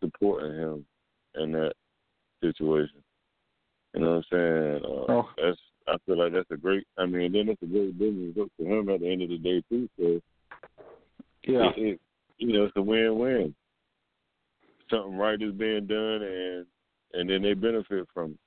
[0.00, 0.86] supporting him
[1.36, 1.72] in that
[2.42, 3.02] situation.
[3.94, 4.84] You know what I'm saying?
[4.84, 5.28] Uh, Oh.
[5.36, 6.86] That's I feel like that's a great.
[6.96, 9.38] I mean, then it's a great business look for him at the end of the
[9.38, 9.88] day too.
[9.98, 10.20] So
[11.46, 11.70] Yeah.
[11.76, 12.00] it, it,
[12.38, 13.54] you know, it's a win-win.
[14.90, 16.66] Something right is being done, and
[17.12, 18.38] and then they benefit from it.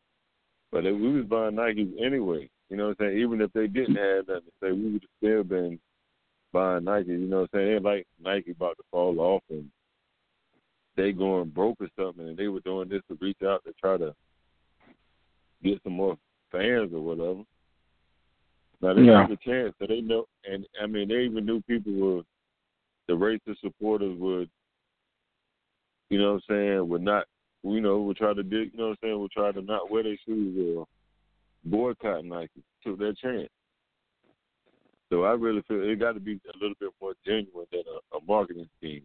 [0.72, 3.20] But if we was buying Nikes anyway, you know what I'm saying?
[3.20, 5.80] Even if they didn't have nothing to say, we would have still been
[6.58, 7.10] buying Nike.
[7.10, 7.74] You know what I'm saying?
[7.76, 9.70] Ain't like Nike about to fall off and
[10.96, 13.98] they going broke or something, and they were doing this to reach out to try
[13.98, 14.16] to
[15.64, 16.18] get some more
[16.52, 17.44] fans or whatever.
[18.82, 19.28] Now they Yeah.
[19.28, 22.24] took a chance, so they know, and I mean they even knew people were
[23.08, 24.50] the racist supporters would,
[26.10, 27.28] you know what I'm saying, would not,
[27.64, 30.04] you know, would try to you know what I'm saying, would try to not wear
[30.04, 30.88] their shoes or
[31.64, 32.64] boycott Nike.
[32.84, 33.50] Took their chance.
[35.10, 38.18] So I really feel it got to be a little bit more genuine than a,
[38.18, 39.04] a marketing scheme.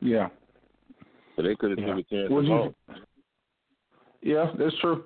[0.00, 0.28] Yeah.
[1.34, 1.94] So they could have Yeah.
[1.94, 2.30] took a chance.
[2.30, 5.04] Would and you- Yeah, that's true.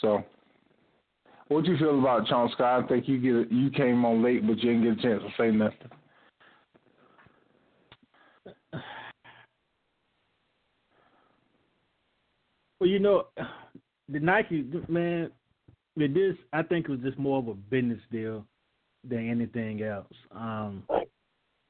[0.00, 0.24] So,
[1.48, 2.54] what do you feel about Chauncey?
[2.60, 5.42] I think you get you came on late, but you didn't get a chance to
[5.42, 5.90] say nothing.
[12.80, 13.26] Well, you know,
[14.08, 15.30] the Nike man,
[15.96, 18.44] with this, I think it was just more of a business deal
[19.08, 20.12] than anything else.
[20.30, 20.82] Um,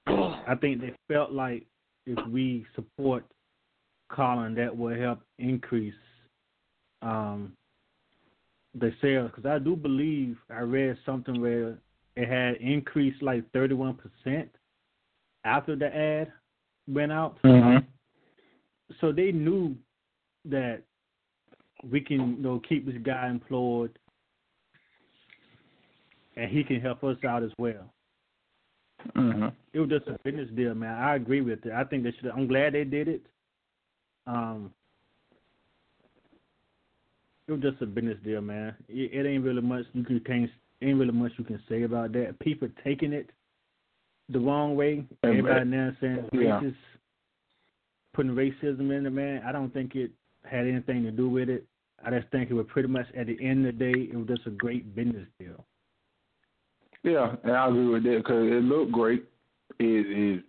[0.07, 1.67] I think they felt like
[2.07, 3.25] if we support
[4.11, 5.95] Colin, that will help increase
[7.03, 7.53] um,
[8.79, 9.31] the sales.
[9.35, 11.79] Because I do believe I read something where
[12.17, 14.49] it had increased like thirty-one percent
[15.45, 16.33] after the ad
[16.89, 17.87] went out Mm-hmm.
[19.01, 19.77] so they knew
[20.45, 20.83] that
[21.89, 23.97] we can you know keep this guy employed
[26.37, 27.93] and he can help us out as well.
[29.17, 29.49] Mm-hmm.
[29.73, 30.95] It was just a business deal, man.
[30.95, 31.73] I agree with it.
[31.73, 33.23] I think they should I'm glad they did it.
[34.27, 34.73] Um
[37.49, 38.75] it was just a business deal, man.
[38.89, 40.51] It, it ain't really much you can can't
[40.83, 42.39] ain't really much you can say about that.
[42.41, 43.31] People taking it
[44.29, 45.05] the wrong way.
[45.25, 46.61] Everybody now saying Yeah.
[46.61, 46.77] racist
[48.13, 49.43] putting racism in it, man.
[49.47, 50.11] I don't think it
[50.45, 51.65] had anything to do with it.
[52.05, 54.27] I just think it was pretty much at the end of the day, it was
[54.27, 55.65] just a great business deal.
[57.03, 59.25] Yeah, and I agree with that because it looked great.
[59.79, 60.45] It, it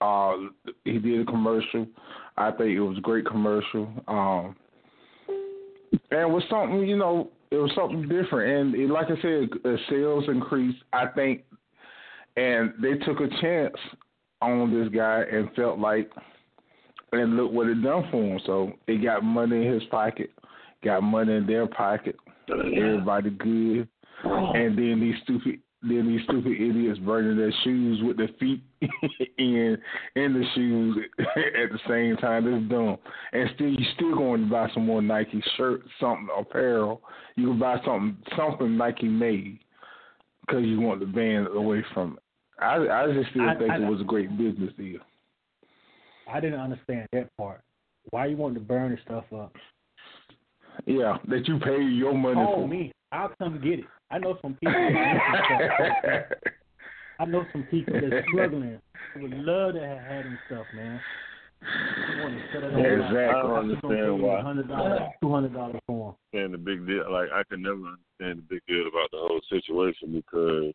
[0.00, 0.36] uh
[0.84, 1.86] he did a commercial.
[2.36, 3.88] I think it was a great commercial.
[4.08, 4.56] Um
[6.10, 9.48] and it was something, you know, it was something different and it, like I said,
[9.88, 11.44] sales increased, I think
[12.36, 13.76] and they took a chance
[14.42, 16.10] on this guy and felt like
[17.12, 18.40] and look what it done for him.
[18.44, 20.30] So it got money in his pocket,
[20.82, 22.16] got money in their pocket.
[22.50, 23.88] Everybody good.
[24.24, 28.62] And then these stupid then these stupid idiots burning their shoes with their feet
[29.38, 29.76] in
[30.16, 32.46] in the shoes at the same time.
[32.46, 32.96] It's dumb.
[33.32, 37.02] And still you still going to buy some more Nike shirts, something apparel.
[37.36, 39.58] You can buy something something Nike made
[40.46, 42.62] because you want the band away from it.
[42.62, 45.00] I I just still I- think I- it was a great business deal.
[46.32, 47.60] I didn't understand that part.
[48.10, 49.54] Why you want to burn the stuff up?
[50.86, 52.68] Yeah, that you pay your money Call for.
[52.68, 52.92] me.
[53.12, 53.84] I'll come get it.
[54.10, 55.68] I know some people that need some
[56.04, 56.52] stuff.
[57.20, 58.80] I know some people that's struggling
[59.14, 61.00] who would love to have had them stuff, man.
[63.02, 63.18] Exactly.
[63.18, 64.40] I understand why.
[64.42, 67.10] Hundred dollars, two hundred dollars for And the big deal.
[67.10, 70.74] Like I can never understand the big deal about the whole situation because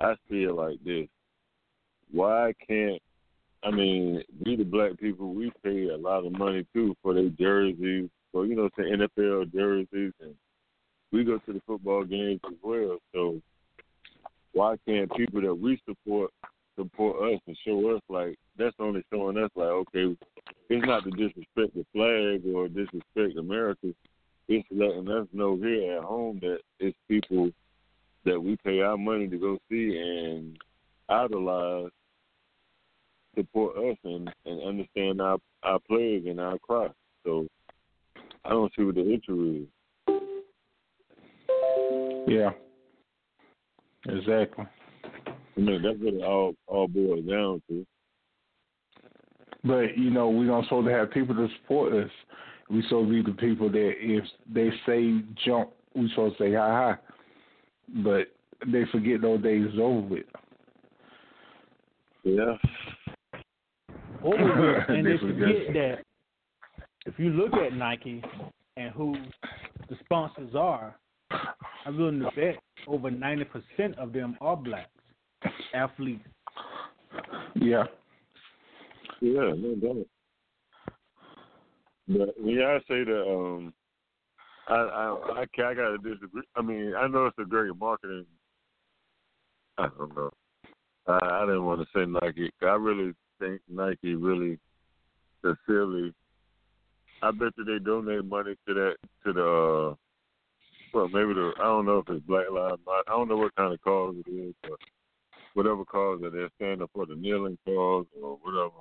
[0.00, 1.08] I feel like this.
[2.12, 3.02] Why can't
[3.64, 7.30] I mean we the black people we pay a lot of money too for their
[7.30, 10.34] jerseys, for you know the NFL jerseys, and
[11.12, 12.98] we go to the football games as well.
[13.12, 13.40] So
[14.52, 16.30] why can't people that we support
[16.76, 20.16] support us and show us like that's only showing us like okay,
[20.68, 23.88] it's not to disrespect the flag or disrespect America.
[24.48, 27.50] It's letting us know here at home that it's people
[28.24, 30.56] that we pay our money to go see and
[31.08, 31.90] idolize,
[33.36, 36.88] support us and, and understand our our players and our cry.
[37.24, 37.46] So
[38.44, 39.77] I don't see what the issue is.
[42.26, 42.50] Yeah.
[44.06, 44.64] Exactly.
[45.26, 47.86] I mean that's what it all all boils down to.
[49.64, 52.10] But you know, we don't supposed to have people to support us.
[52.70, 56.52] We supposed to be the people that if they say jump, we supposed to say
[56.54, 56.96] hi hi.
[58.02, 58.28] But
[58.70, 60.26] they forget those days is over with.
[62.24, 62.56] Yeah.
[64.22, 65.66] Over with, and They they forget.
[65.66, 65.98] forget that
[67.06, 68.22] if you look at Nike
[68.76, 69.16] and who
[69.88, 70.94] the sponsors are,
[71.86, 72.56] I'm willing to bet
[72.86, 74.90] over ninety percent of them are blacks,
[75.74, 76.24] athletes.
[77.54, 77.84] Yeah.
[79.20, 80.06] Yeah, no doubt.
[82.08, 83.72] But yeah, I say that um,
[84.68, 86.42] I I I, I gotta disagree.
[86.56, 88.26] I mean, I know it's a great marketing.
[89.76, 90.30] I don't know.
[91.06, 92.50] I, I didn't want to say Nike.
[92.62, 94.58] I really think Nike really
[95.42, 96.12] sincerely.
[97.22, 99.96] I bet you they donate money to that to the.
[100.92, 103.02] Well, maybe the I don't know if it's Black Lives Matter.
[103.08, 104.78] I don't know what kind of cause it is, but
[105.54, 108.80] whatever cause that they're standing for, the kneeling cause or whatever.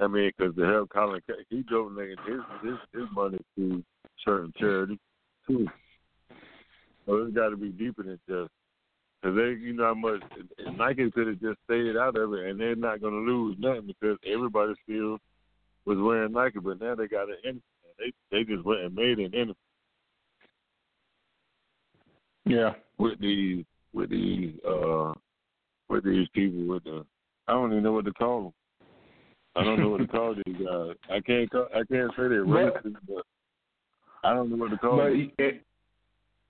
[0.00, 1.20] I mean, because to help Colin,
[1.50, 3.82] he donated his his his money to
[4.24, 4.98] certain charities
[5.46, 5.66] too.
[7.06, 8.50] So it's got to be deeper than just
[9.20, 10.22] because they, you know, how much
[10.76, 13.86] Nike could have just stayed out of it, and they're not going to lose nothing
[13.86, 15.18] because everybody still
[15.84, 17.62] was wearing Nike, but now they got an enemy.
[17.98, 19.56] They they just went and made an enemy
[22.46, 22.74] Yeah.
[22.98, 25.12] with these with these uh
[25.88, 27.04] with these people with the
[27.48, 28.52] I don't even know what to call them.
[29.56, 30.96] I don't know what to call these guys.
[31.10, 33.24] I can't call, I can't say they're But- racist, but
[34.24, 35.32] I don't know what to call But them.
[35.38, 35.62] it,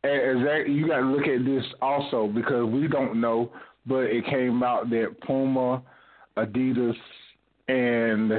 [0.05, 3.51] exactly, you got to look at this also because we don't know,
[3.87, 5.83] but it came out that Puma,
[6.37, 6.95] Adidas,
[7.69, 8.33] and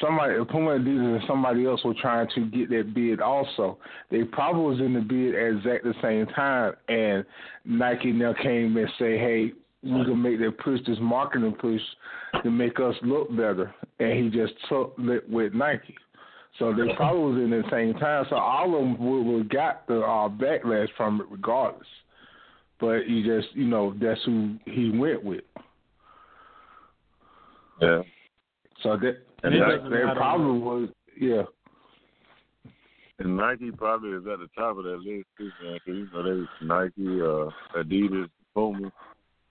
[0.00, 3.78] somebody Puma, Adidas, and somebody else were trying to get that bid also.
[4.10, 7.24] They probably was in the bid at exact the same time, and
[7.64, 11.80] Nike now came and say, "Hey, we can make that push, this marketing push,
[12.42, 15.96] to make us look better," and he just took it with Nike.
[16.58, 18.26] So they probably was in the same time.
[18.28, 21.86] So all of them would, would got the uh, backlash from it regardless.
[22.78, 25.44] But he just, you know, that's who he went with.
[27.80, 28.02] Yeah.
[28.82, 30.88] So that And it that, doesn't that matter probably was,
[31.18, 31.42] yeah,
[33.18, 35.78] And Nike probably is at the top of that list too, man.
[35.84, 38.90] 'cause you know they Nike, uh, Adidas, Puma.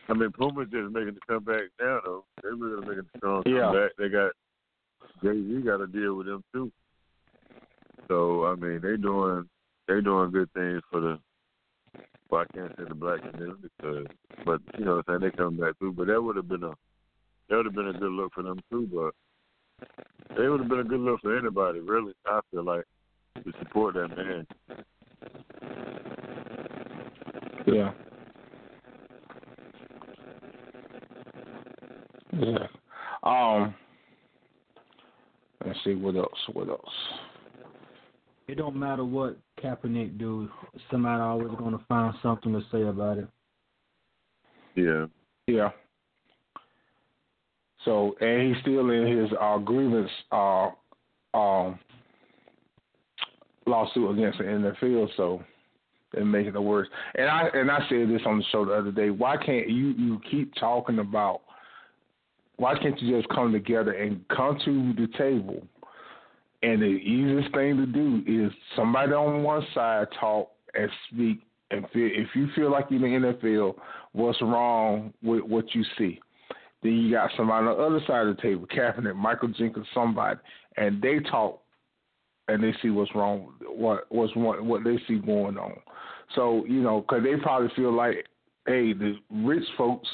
[0.07, 2.25] I mean, Puma's just making the comeback now, though.
[2.41, 3.71] They're really making a strong Yeah.
[3.71, 3.95] comeback.
[3.97, 4.31] They got
[5.21, 6.71] Jay Z got to deal with them too.
[8.07, 9.47] So I mean, they doing
[9.87, 11.19] they doing good things for the.
[12.29, 14.05] Well, I can't say the black community because,
[14.45, 15.91] but you know, what I'm saying they come back too.
[15.91, 16.73] But that would have been a
[17.49, 18.87] that would have been a good look for them too.
[18.93, 19.13] But
[20.37, 22.13] they would have been a good look for anybody, really.
[22.25, 22.85] I feel like
[23.43, 24.47] to support that man.
[27.67, 27.91] yeah,
[32.37, 32.67] yeah.
[33.23, 33.75] Um,
[35.65, 36.39] let's see what else.
[36.53, 36.79] What else?
[38.47, 40.49] It don't matter what Kaepernick do,
[40.89, 43.27] somebody always going to find something to say about it.
[44.75, 45.05] Yeah.
[45.47, 45.69] Yeah.
[47.85, 50.69] So and he's still in his uh, grievance uh,
[51.33, 51.79] um,
[53.65, 55.07] lawsuit against the NFL.
[55.15, 55.41] So
[56.11, 56.87] they're making it worse.
[57.15, 59.09] And I and I said this on the show the other day.
[59.09, 61.41] Why can't you you keep talking about?
[62.57, 65.65] Why can't you just come together and come to the table?
[66.61, 71.39] And the easiest thing to do is somebody on one side talk and speak
[71.71, 73.75] and feel, if you feel like you're in the NFL,
[74.11, 76.19] what's wrong with what you see?
[76.81, 80.39] Then you got somebody on the other side of the table, Kaepernick, Michael Jenkins, somebody,
[80.77, 81.61] and they talk
[82.47, 85.75] and they see what's wrong, what what's what, they see going on.
[86.35, 88.27] So you know, because they probably feel like,
[88.65, 90.07] hey, the rich folks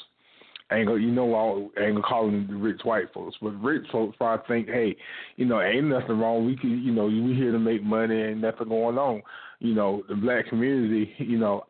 [0.72, 3.86] ain't gonna, you know, I ain't gonna call them the rich white folks, but rich
[3.92, 4.96] folks probably think, hey,
[5.38, 6.46] you know, ain't nothing wrong.
[6.46, 9.22] We can, you know, we here to make money, and nothing going on.
[9.60, 11.66] You know, the black community, you know,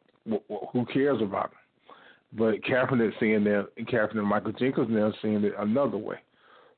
[0.71, 1.59] who cares about them?
[2.37, 6.17] But Kaepernick seeing that, and Kaepernick and Michael Jenkins now seeing it another way.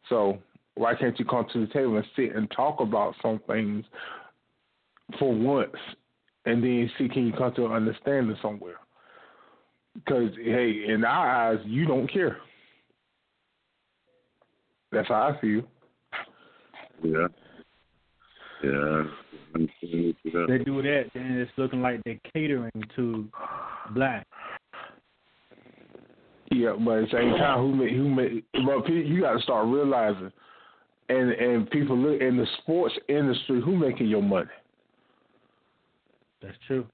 [0.07, 0.38] So
[0.75, 3.84] why can't you come to the table and sit and talk about some things
[5.17, 5.71] for once,
[6.45, 8.75] and then see can you come to an understanding somewhere?
[9.95, 12.38] Because hey, in our eyes, you don't care.
[14.91, 15.63] That's how I feel.
[17.03, 17.27] Yeah.
[18.63, 19.03] Yeah.
[19.53, 23.27] They do that, then it's looking like they're catering to
[23.93, 24.27] black.
[26.51, 29.67] Yeah, but at the same time, who made, who made, but you got to start
[29.67, 30.31] realizing,
[31.09, 34.49] and and people look in the sports industry, who making your money?
[36.41, 36.85] That's true.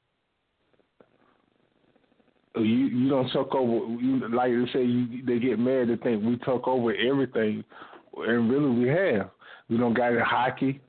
[2.56, 4.02] You you don't took over.
[4.02, 7.64] You, like they say, you, they get mad to think we took over everything,
[8.18, 9.30] and really we have.
[9.70, 10.82] We don't got in hockey.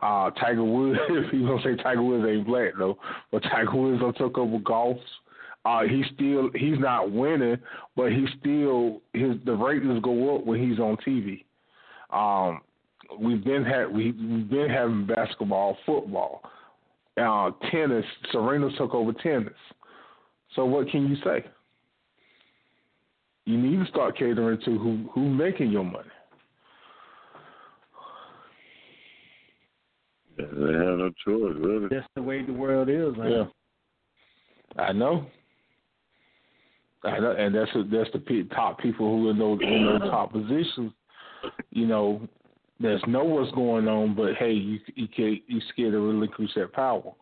[0.00, 0.98] Uh, Tiger Woods.
[1.32, 2.98] you don't say Tiger Woods ain't black though,
[3.30, 4.98] but Tiger Woods don't took over golf.
[5.64, 7.56] Uh, he still he's not winning,
[7.96, 11.44] but he still his the ratings go up when he's on TV.
[12.10, 12.60] Um,
[13.18, 16.42] we've been had we, we've been having basketball, football,
[17.20, 18.04] uh, tennis.
[18.32, 19.52] Serena took over tennis.
[20.56, 21.44] So what can you say?
[23.44, 26.08] You need to start catering to who who making your money.
[30.36, 31.88] They have no choice, really.
[31.88, 33.30] That's the way the world is, man.
[33.30, 35.26] Yeah, I know.
[37.04, 40.32] I uh, and that's that's the top people who are in those in those top
[40.32, 40.92] positions.
[41.70, 42.28] You know,
[42.80, 46.72] that know what's going on, but hey, you you can't you scared to relinquish that
[46.72, 47.12] power.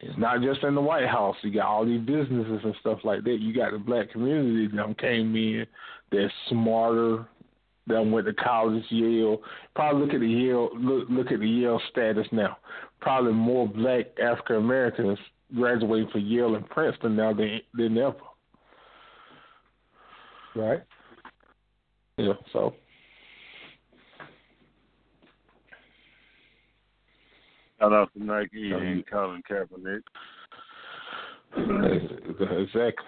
[0.00, 1.36] It's not just in the White House.
[1.42, 3.38] You got all these businesses and stuff like that.
[3.40, 5.66] You got the black community that came in.
[6.10, 7.26] They're smarter.
[7.86, 9.42] That went to college, Yale.
[9.74, 12.56] Probably look at the Yale look look at the Yale status now.
[13.00, 15.18] Probably more black African Americans
[15.54, 18.16] graduating from Yale and Princeton now than than ever.
[20.54, 20.82] Right.
[22.16, 22.34] Yeah.
[22.52, 22.74] So.
[27.80, 30.02] Shout out to Nike and Colin Kaepernick.
[31.56, 33.04] Exactly.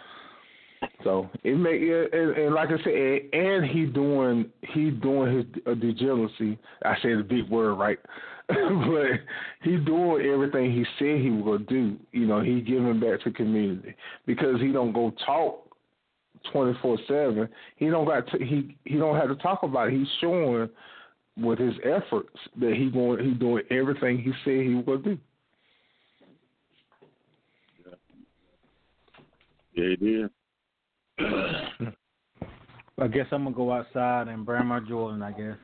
[1.05, 1.77] So it may
[2.13, 2.93] and, and like I said,
[3.33, 6.59] and he doing he doing his uh, degeneracy.
[6.85, 7.99] I said a big word, right?
[8.49, 9.21] but
[9.63, 11.97] he doing everything he said he will do.
[12.13, 13.95] You know, he giving back to community
[14.25, 15.67] because he don't go talk
[16.53, 17.49] twenty four seven.
[17.77, 19.95] He don't got to, he he don't have to talk about it.
[19.95, 20.69] He's showing
[21.37, 25.19] with his efforts that he going he doing everything he said he will do.
[29.75, 30.31] Yeah, he did.
[32.99, 35.23] I guess I'm gonna go outside and burn my Jordan.
[35.23, 35.57] I guess.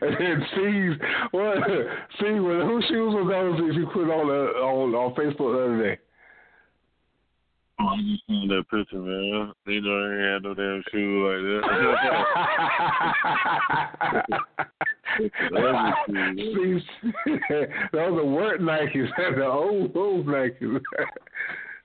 [0.00, 0.92] And then sees
[1.30, 1.58] what
[2.20, 5.64] see what whose shoes was those that you put on uh, on on Facebook the
[5.64, 5.96] other day?
[7.80, 9.52] Oh, I just seen that picture, man.
[9.66, 11.62] He don't even have no damn shoes like that.
[15.18, 15.30] See,
[17.92, 20.80] those are work Nikes, the old old Nikes.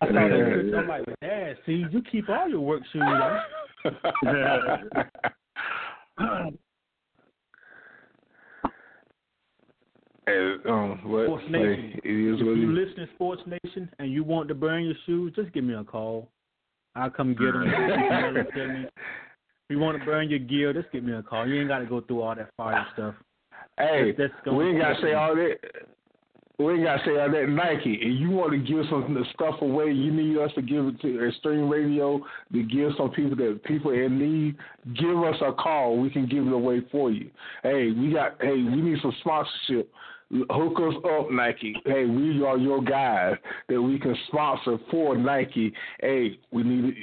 [0.01, 0.77] I saw that picture.
[0.77, 3.39] I'm like, Dad, see, you keep all your work shoes on.
[10.27, 11.93] And, um, what, Sports Nation.
[12.03, 15.63] If you listen to Sports Nation and you want to burn your shoes, just give
[15.63, 16.27] me a call.
[16.95, 17.63] I'll come get them.
[18.85, 18.89] if
[19.69, 21.47] you want to burn your gear, just give me a call.
[21.47, 23.15] You ain't got to go through all that fire stuff.
[23.77, 25.55] Hey, That's- that's we ain't got to say all that.
[26.59, 27.99] We ain't got to say all that Nike.
[28.01, 31.27] And you want to give some stuff away, you need us to give it to
[31.27, 32.19] Extreme Radio
[32.51, 34.55] to give some people that people in need.
[34.95, 35.99] Give us a call.
[35.99, 37.29] We can give it away for you.
[37.61, 38.41] Hey, we got.
[38.41, 39.91] Hey, we need some sponsorship.
[40.31, 41.75] Hook us up, Nike.
[41.85, 43.35] Hey, we are your guys
[43.69, 45.71] that we can sponsor for Nike.
[46.01, 46.95] Hey, we need.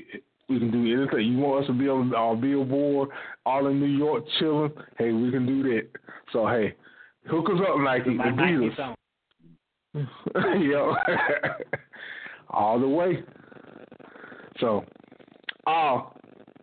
[0.48, 1.32] We can do anything.
[1.32, 3.08] You want us to be on our billboard,
[3.46, 4.72] all in New York, chilling?
[4.98, 5.88] Hey, we can do that.
[6.32, 6.74] So hey,
[7.30, 8.10] hook us up, Nike.
[8.10, 8.96] My Nike song.
[10.58, 10.94] Yo,
[12.50, 13.22] all the way.
[14.58, 14.84] So,
[15.66, 16.02] uh,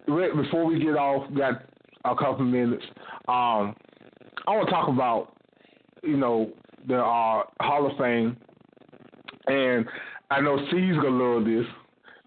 [0.07, 1.63] Rick, before we get off, got
[2.05, 2.83] a couple minutes.
[3.27, 3.75] Um,
[4.47, 5.33] I want to talk about,
[6.03, 6.51] you know,
[6.87, 8.35] the uh, Hall of Fame,
[9.47, 9.85] and
[10.29, 11.65] I know C's gonna love this.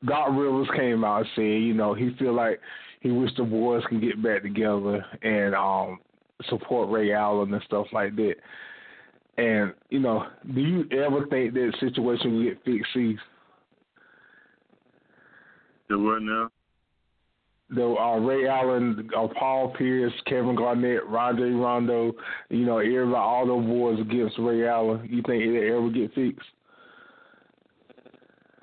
[0.06, 2.60] Doc Rivers came out and said, you know, he feel like
[3.00, 5.98] he wish the boys can get back together and um
[6.48, 8.34] support Ray Allen and stuff like that.
[9.36, 12.92] And you know, do you ever think that situation will get fixed?
[12.94, 13.18] C's?
[15.88, 16.50] The what now?
[17.70, 22.12] The uh, Ray Allen, uh, Paul Pierce, Kevin Garnett, Rondé Rondo,
[22.50, 25.08] you know, everybody, all those boys against Ray Allen.
[25.10, 26.48] You think it ever get fixed?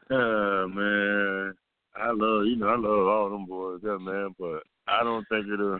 [0.09, 1.53] Uh man,
[1.95, 4.35] I love you know I love all them boys, yeah, man.
[4.37, 5.79] But I don't think it'll.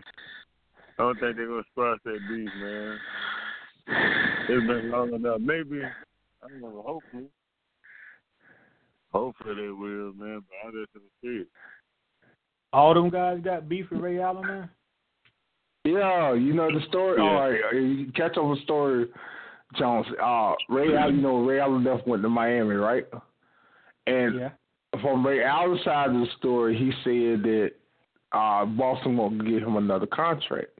[0.98, 2.98] I don't think they're gonna squash that beef, man.
[3.86, 5.40] It's been long enough.
[5.40, 6.82] Maybe I don't know.
[6.86, 7.24] Hopefully,
[9.12, 10.42] hopefully they will, man.
[10.48, 11.48] But I just don't see it.
[12.72, 14.70] All them guys got beef with Ray Allen, man.
[15.84, 17.18] Yeah, you know the story.
[17.18, 17.28] Yeah.
[17.28, 19.06] All right, catch up the story,
[19.76, 20.06] Jones.
[20.22, 23.04] Uh, Ray Allen, you know Ray Allen left went to Miami, right?
[24.06, 24.50] And Yeah.
[25.00, 27.72] from Ray Allen's side of the story, he said that
[28.32, 30.78] uh, Boston won't give him another contract.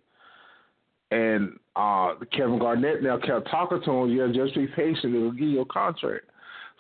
[1.11, 5.49] And uh, Kevin Garnett now kept talking to him, yeah, just be patient, it'll give
[5.49, 6.25] you a contract.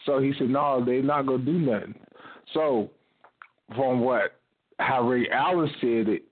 [0.06, 1.94] So he said, no, they're not going to do nothing.
[2.54, 2.90] So
[3.74, 4.32] from what,
[4.78, 6.24] how Ray Allen said it,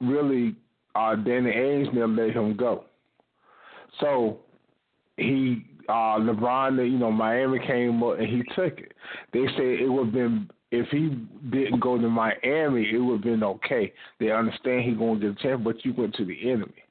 [0.00, 0.54] really,
[0.94, 2.84] uh, Danny Ainge never let him go.
[4.00, 4.38] So
[5.16, 8.92] he uh LeBron, you know, Miami came up and he took it.
[9.32, 11.16] They said it would have been if he
[11.50, 13.92] didn't go to Miami, it would have been okay.
[14.18, 16.82] They understand he going to get a chance, but you went to the enemy,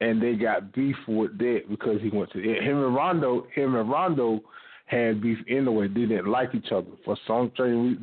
[0.00, 3.46] and they got beef with that because he went to him and Rondo.
[3.54, 4.40] Him and Rondo
[4.86, 5.88] had beef anyway.
[5.88, 7.98] They didn't like each other for some strange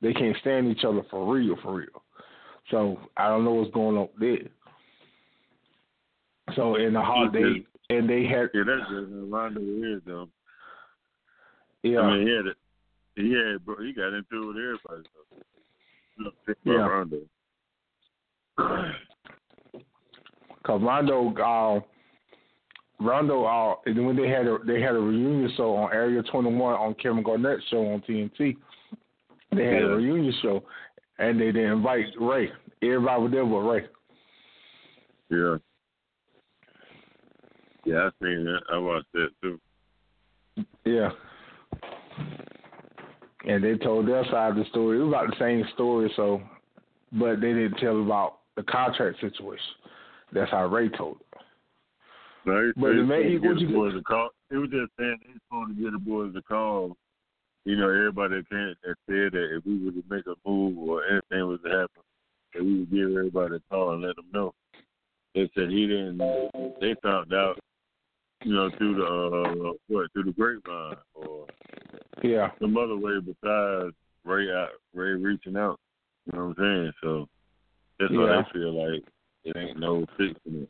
[0.00, 2.02] They they can't stand each other for real, for real.
[2.70, 4.48] So I don't know what's going on there.
[6.54, 10.28] So in the holiday, and they had Yeah, that's just Rondo is though.
[11.82, 12.00] yeah.
[12.00, 12.56] I mean, he had it.
[13.16, 13.76] He had, bro.
[13.82, 15.08] He got into it with everybody.
[15.30, 15.44] So.
[16.18, 16.86] You know, think about Yeah.
[16.86, 17.20] Rondo.
[20.66, 21.80] Cause Rondo, uh,
[22.98, 26.74] Rondo, uh, and when they had a they had a reunion show on Area 21
[26.74, 28.56] on Kevin Garnett show on TNT,
[29.52, 29.86] they had Yeah.
[29.86, 30.64] a reunion show,
[31.18, 32.50] and they didn't invite Ray.
[32.82, 33.86] Everybody was there but Ray.
[35.30, 35.56] Yeah.
[37.84, 38.62] Yeah, I seen that.
[38.72, 39.60] I watched that too.
[40.84, 41.10] Yeah.
[43.46, 44.98] And they told their side of the story.
[44.98, 46.42] It was about the same story, so,
[47.12, 49.62] but they didn't tell about the contract situation.
[50.32, 51.26] That's how Ray told it.
[52.44, 54.30] He, But he the man- he- to what you the boys a call.
[54.50, 56.96] He was just saying he's supposed to get the boys a call.
[57.64, 60.78] You know, everybody that can't that said that if we were to make a move
[60.78, 62.02] or anything was to happen,
[62.54, 64.54] that we would give everybody a call and let them know.
[65.34, 66.18] They said he didn't.
[66.80, 67.58] They found out,
[68.44, 71.46] you know, through the uh, what through the grapevine or
[72.22, 72.52] Yeah.
[72.60, 73.94] some other way besides
[74.24, 75.80] Ray out, Ray reaching out.
[76.26, 76.92] You know what I'm saying?
[77.02, 77.28] So
[77.98, 78.42] that's Yeah.
[78.52, 79.04] they feel like
[79.46, 80.68] it ain't no fixing it.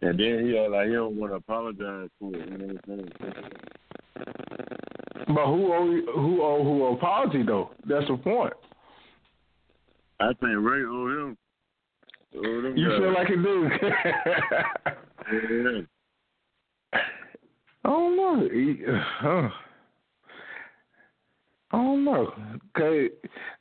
[0.00, 2.48] And then he uh, like he don't want to apologize for it.
[2.48, 3.42] You know what I'm saying?
[5.26, 7.70] But who owe who owe who owe apology though?
[7.86, 8.52] That's the point.
[10.20, 11.36] I think Ray owe him.
[12.36, 12.98] Owe them You guys.
[12.98, 13.68] feel like it do?
[15.32, 15.80] yeah.
[17.84, 18.48] I don't know.
[18.52, 19.48] He- huh.
[21.70, 22.32] I don't know.
[22.74, 23.08] Cause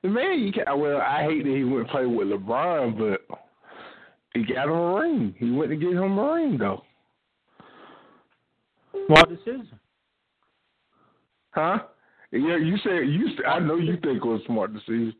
[0.01, 3.38] the man, you can well, I hate that he went play with LeBron, but
[4.34, 5.35] he got him a ring.
[5.38, 6.84] He went to get him a ring though,
[9.07, 9.79] Smart decision.
[11.51, 11.79] huh?
[12.31, 13.29] Yeah, you said you.
[13.45, 15.13] I know you think it was a smart decision.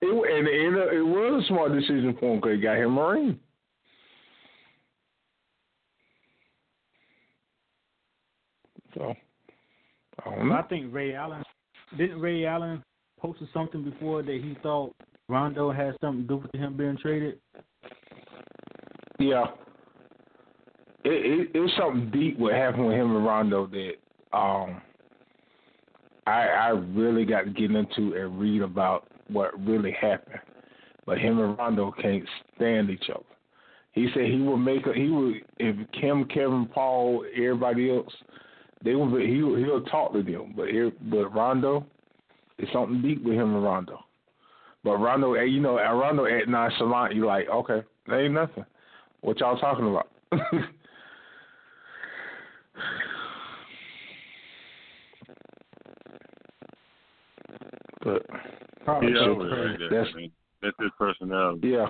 [0.00, 3.08] It and it, it was a smart decision for him because he got him a
[3.08, 3.38] ring.
[8.94, 9.14] So
[10.24, 10.54] I don't know.
[10.54, 11.42] I think Ray Allen
[11.96, 12.82] didn't Ray Allen
[13.20, 14.94] posted something before that he thought
[15.28, 17.38] Rondo had something to do with him being traded.
[19.18, 19.46] Yeah.
[21.04, 23.92] It, it it was something deep what happened with him and Rondo that
[24.36, 24.80] um
[26.26, 30.40] I I really got to get into and read about what really happened.
[31.06, 32.24] But him and Rondo can't
[32.56, 33.24] stand each other.
[33.92, 38.12] He said he would make a, he would if Kim, Kevin, Paul, everybody else,
[38.84, 40.52] they would He he'll talk to them.
[40.56, 41.84] But here, but Rondo,
[42.58, 43.98] it's something deep with him and Rondo.
[44.84, 48.64] But Rondo, eh, you know, Rondo at nonchalant, you like okay, that ain't nothing.
[49.22, 50.08] What y'all talking about?
[58.02, 58.22] but
[58.84, 59.90] Probably That's- always like that.
[59.90, 61.68] that's- I mean, that's his personality.
[61.68, 61.86] yeah.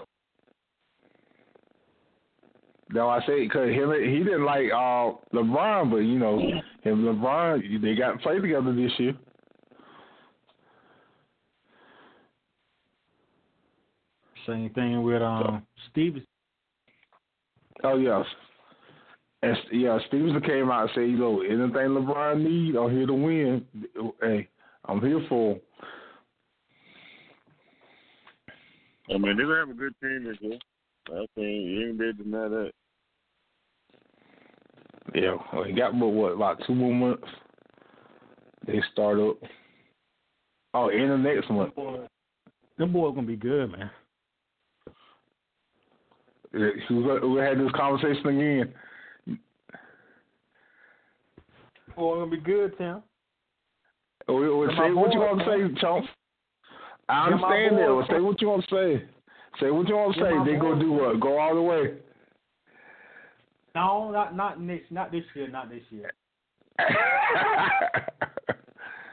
[2.94, 7.18] No, I say because him he didn't like uh LeBron, but you know him and
[7.18, 9.14] LeBron they got to play together this year.
[14.46, 16.22] Same thing with um Steve.
[17.82, 18.24] Oh yes,
[19.42, 23.12] and yeah, Stephenson came out and said, you know, anything LeBron need, I'm here to
[23.12, 23.66] win.
[24.22, 24.48] Hey,
[24.84, 25.54] I'm here for.
[25.54, 25.60] Him.
[29.10, 30.58] I mean, they're gonna have a good team this year.
[31.08, 32.70] I think you ain't able to deny that.
[35.14, 37.28] Yeah, well, he got about what about two more months.
[38.66, 39.36] They start up.
[40.74, 41.74] Oh, in the next month.
[42.76, 43.90] Them boys gonna be good, man.
[46.52, 48.74] We had this conversation again.
[51.94, 53.02] Boy, gonna be good, Tim.
[54.26, 56.04] Oh, we, we say what you want to say, Chomp.
[57.08, 57.86] I understand that.
[57.86, 59.04] Well, say what you want to say.
[59.60, 60.50] Say what you want to say.
[60.50, 61.20] They gonna do what?
[61.20, 61.94] Go all the way.
[63.74, 66.12] No, not not next, not this year, not this year.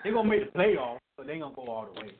[0.04, 2.12] they're gonna make the playoffs, but they ain't gonna go all the way.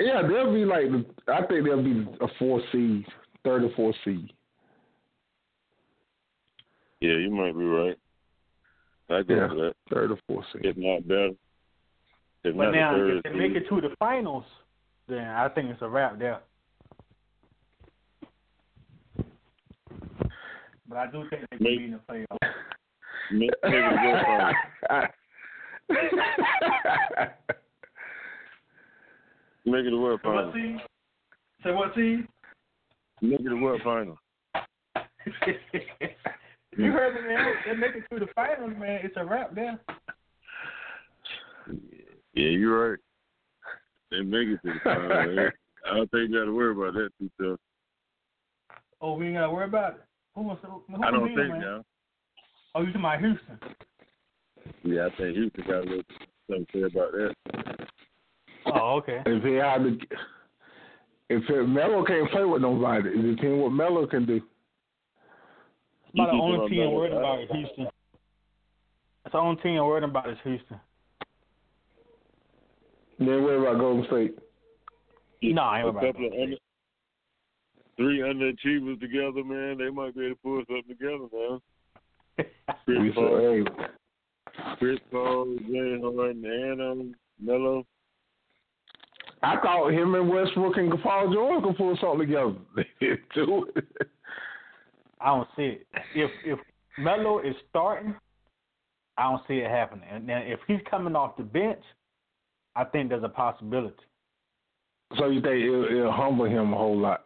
[0.00, 0.86] yeah, they'll be like.
[1.28, 3.04] I think they'll be a four seed,
[3.44, 4.32] third or fourth seed.
[7.00, 7.96] Yeah, you might be right.
[9.10, 9.48] I go Yeah.
[9.48, 9.74] for that.
[9.92, 10.64] Third or fourth seed.
[10.64, 11.30] If not better.
[12.44, 14.44] If But not now, if they make it to the finals,
[15.08, 16.40] then I think it's a wrap there.
[20.92, 22.36] But I do think they can Make- be in the playoffs.
[23.32, 25.08] Make, make it a world final.
[29.64, 30.52] Make it a world Say what final.
[30.52, 30.80] team?
[31.64, 32.28] Say what team?
[33.22, 34.18] Make it a world final.
[36.76, 37.54] you heard me, man.
[37.64, 39.00] They make it to the finals, man.
[39.02, 39.80] It's a wrap there.
[42.34, 42.98] Yeah, you're right.
[44.10, 45.08] They make it to the final.
[45.08, 45.52] man.
[45.90, 47.60] I don't think you got to worry about that too tough.
[49.00, 50.00] Oh, we ain't gotta worry about it.
[50.34, 50.68] Who wants to?
[50.68, 51.60] Who I don't wins, think man?
[51.60, 51.84] now.
[52.74, 53.58] Oh, you talking about Houston?
[54.84, 56.02] Yeah, I think Houston got a little
[56.48, 57.88] something to say about that.
[58.66, 59.22] Oh, okay.
[59.26, 59.98] if he had to,
[61.28, 64.40] if it, Melo can't play with nobody, the team what Melo can do.
[66.14, 67.86] About the only team I'm worried about is Houston.
[69.24, 70.80] That's the only team I'm worried about is Houston.
[73.18, 74.38] Then worry about Golden State.
[75.42, 76.56] No, I ain't a worried about couple of under,
[77.96, 79.78] three underachievers together, man.
[79.78, 81.60] They might be able to pull something together, man.
[82.84, 83.86] Chris Paul, hey,
[84.78, 87.84] Chris Paul, Jay Harden, and um, Melo.
[89.42, 92.54] I thought him and Westbrook and Paul George could pull something together.
[92.76, 93.66] They did too.
[95.20, 95.86] I don't see it.
[96.14, 96.58] If if
[96.98, 98.14] Melo is starting,
[99.18, 100.04] I don't see it happening.
[100.10, 101.82] And then if he's coming off the bench,
[102.74, 103.96] I think there's a possibility.
[105.18, 107.24] so you think it'll, it'll humble him a whole lot?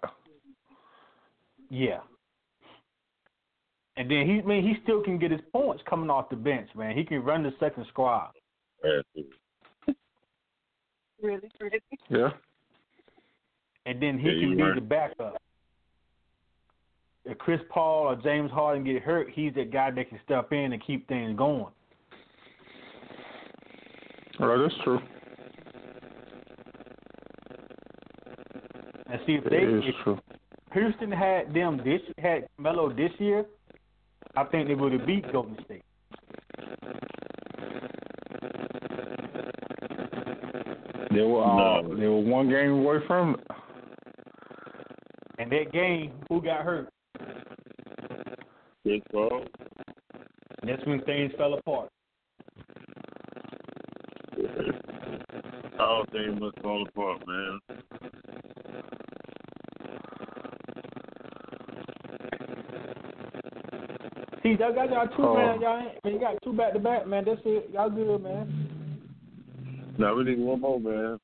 [1.71, 2.01] Yeah.
[3.97, 6.69] And then he I mean he still can get his points coming off the bench,
[6.77, 6.97] man.
[6.97, 8.31] He can run the second squad.
[8.85, 9.33] Absolutely.
[11.23, 11.81] Really, really.
[12.11, 12.29] Yeah.
[13.87, 14.75] And then he Yeah, can you're be right.
[14.75, 15.41] the backup.
[17.25, 20.75] If Chris Paul or James Harden get hurt, he's that guy that can step in
[20.75, 21.73] and keep things going.
[24.39, 25.01] Well, that's true.
[29.07, 30.19] And see if That they is if true.
[30.77, 33.47] Houston had them this had Melo this year,
[34.37, 35.83] I think they would have beat Golden State.
[41.15, 41.97] They were uh, No.
[41.99, 43.47] they were one game away from it.
[45.39, 46.89] And that game, who got hurt?
[48.83, 49.45] Chris Paul.
[50.61, 51.89] And that's when things fell apart.
[55.81, 57.61] All things must fall apart, man.
[64.47, 65.35] See, y'all got y'all two Oh.
[65.35, 67.25] man, y'all ain't, man, you got two back to back, man.
[67.25, 67.69] That's it.
[67.73, 69.95] Y'all good, man.
[69.99, 71.19] Now we need one more, man.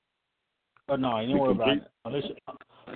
[0.89, 1.83] Oh no, you don't worry about it.
[2.05, 2.25] Unless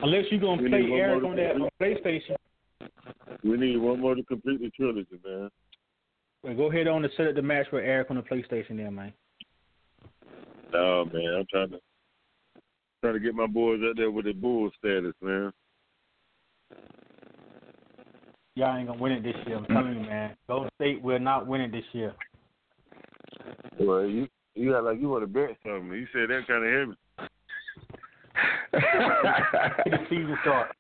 [0.03, 2.03] unless you gonna play Eric on that complete.
[2.03, 2.90] on PlayStation.
[3.44, 5.48] We need one more to complete the trilogy, man.
[6.43, 8.90] Well, go ahead on and set up the match for Eric on the PlayStation, there,
[8.90, 9.12] man.
[10.73, 11.78] No, man, I'm trying to
[13.01, 15.53] trying to get my boys out there with their bull status, man.
[18.57, 19.59] Y'all ain't gonna win it this year.
[19.59, 20.35] I'm telling you, man.
[20.49, 22.15] Golden State will not win it this year.
[23.78, 25.93] Well, you you got like you want to bet something.
[25.93, 26.97] You said that kind of heavy.
[28.73, 30.74] The season start.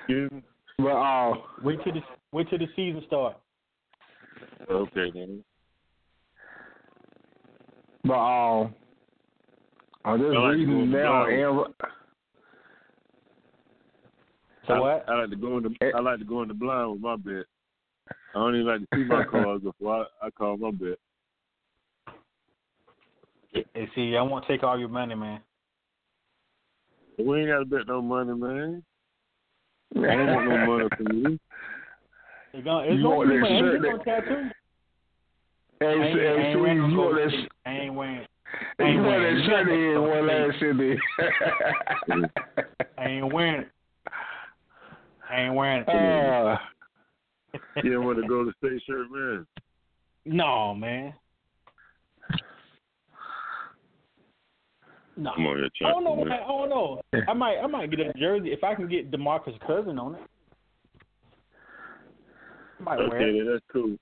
[0.00, 0.42] Excuse me?
[0.88, 1.32] uh,
[1.64, 2.00] Wait till the
[2.32, 3.36] wait till the season start.
[4.70, 5.42] Okay, then.
[8.04, 8.74] but um,
[10.04, 11.24] I'm just I reading now.
[11.24, 11.32] blind.
[11.40, 11.74] Aaron,
[14.66, 15.08] So I, what?
[15.08, 15.90] I like to go in the eh.
[15.94, 17.44] I like to go in the blind with my bet.
[18.34, 20.98] I don't even like to see my cards before I, I call my bet.
[23.52, 25.40] Hey, see, I won't take all your money, man.
[27.18, 28.82] We ain't got to bet no money, man.
[29.96, 31.38] I don't want no money from you.
[32.54, 33.58] It's gonna, it's You gonna want be that money.
[33.60, 34.50] shirt Ain't that- gonna tattoo.
[35.80, 37.30] Hey, I ain't, I hey, ain't Sweet, wearing you no want Golden that?
[37.38, 37.48] State.
[37.66, 38.26] I ain't wearing.
[38.78, 40.98] He won that shirt in one last year.
[42.98, 43.71] I ain't wearing it.
[45.32, 45.88] I ain't wearing it.
[45.88, 46.56] Uh,
[47.76, 49.46] You didn't want to go to the state shirt, man.
[50.24, 51.12] no, man.
[55.16, 55.32] No.
[55.36, 56.10] Come on, you're I don't know.
[56.16, 56.38] champion, Man.
[56.42, 57.00] I don't know.
[57.28, 57.58] I might.
[57.58, 60.22] I might get a jersey if I can get DeMarcus Cousin on it.
[62.80, 63.46] I might wear Okay, it.
[63.50, 63.96] that's cool.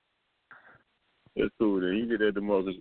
[1.36, 1.80] That's cool.
[1.80, 2.80] Then you get that DeMarcus.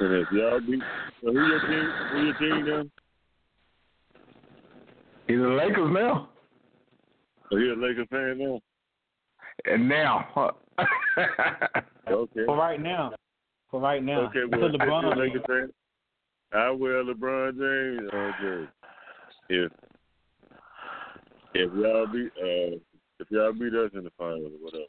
[0.00, 0.82] And if y'all beat,
[1.22, 1.90] so who your team?
[2.12, 2.82] Who your team now?
[5.28, 6.28] he's the Lakers now.
[7.52, 8.60] Are you a Lakers fan now?
[9.66, 10.56] And now.
[12.10, 12.44] Okay.
[12.46, 13.12] For right now.
[13.70, 14.22] For right now.
[14.22, 15.16] Okay, Until well, if you're a LeBron.
[15.16, 15.72] Lakers fan,
[16.52, 18.10] I wear LeBron James
[18.40, 18.68] jersey.
[19.48, 19.72] If
[21.54, 22.76] if y'all be uh
[23.20, 24.84] if y'all beat us in the finals or whatever.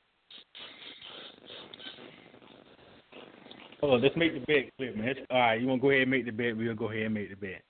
[3.83, 5.15] Oh, let's make the bet, Clip, man.
[5.29, 6.55] All right, you want to go ahead and make the bet?
[6.55, 7.61] We'll go ahead and make the bet.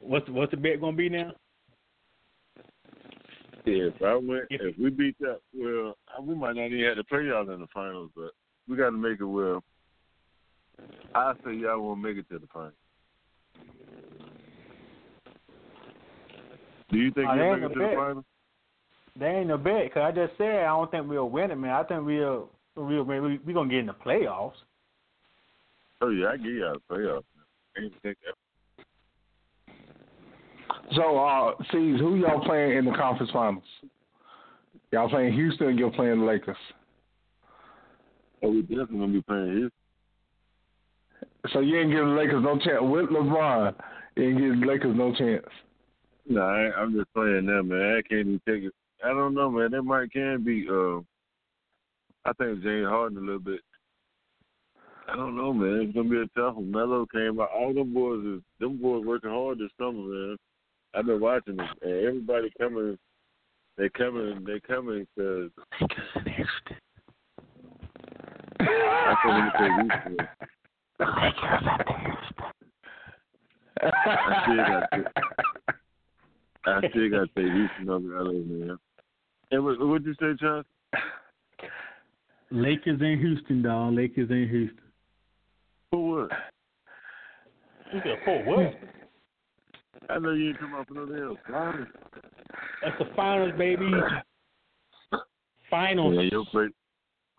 [0.00, 1.32] What's what's the bet gonna be now?
[3.66, 6.96] Yeah, if I win, If- if we beat that, well, we might not even have
[6.96, 8.30] to play y'all in the finals, but
[8.68, 9.62] we got to make it well.
[11.14, 12.74] I say y'all won't make it to the finals.
[16.90, 17.96] Do you think Oh, you'll make it to no the bet.
[17.96, 18.24] finals?
[19.16, 21.72] There ain't no bet, cause I just said I don't think we'll win it, man.
[21.72, 24.62] I think we'll we'll we we gonna get in the playoffs.
[26.02, 27.24] Oh yeah, I give y'all the playoffs.
[27.76, 28.34] I ain't think that.
[30.96, 33.64] So, uh, see, who y'all playing in the conference finals?
[34.92, 36.56] Y'all playing Houston you're playing the Lakers?
[38.42, 39.70] Oh, we definitely gonna be playing Houston.
[41.52, 43.74] So you ain't giving the Lakers no chance with LeBron.
[44.16, 45.46] You ain't giving the Lakers no chance.
[46.28, 47.96] No, I, I'm just playing them, man.
[47.98, 48.72] I can't even take it.
[49.04, 49.70] I don't know, man.
[49.70, 50.66] That might can be.
[50.68, 50.98] Uh,
[52.24, 53.60] I think James Harden a little bit.
[55.08, 55.82] I don't know, man.
[55.82, 56.70] It's gonna be a tough one.
[56.70, 57.50] Melo came out.
[57.54, 60.36] All them boys is them boys working hard this summer, man.
[60.96, 62.96] I've been watching it, and everybody coming.
[63.76, 64.42] They coming.
[64.46, 65.92] They coming because I think
[69.24, 70.16] when you say Houston,
[71.00, 71.02] I
[74.42, 75.04] still got to.
[76.64, 78.78] I still got to say Houston over LA, man.
[79.50, 80.64] And what what'd you say, John?
[82.50, 83.92] Lakers in Houston, dog.
[83.92, 84.80] Lakers in Houston.
[85.90, 86.30] For what?
[87.92, 88.74] You said for what?
[90.08, 91.86] I know you ain't come up with no damn
[92.82, 93.90] That's the finals, baby.
[95.70, 96.14] Finals.
[96.16, 96.68] Yeah, your play.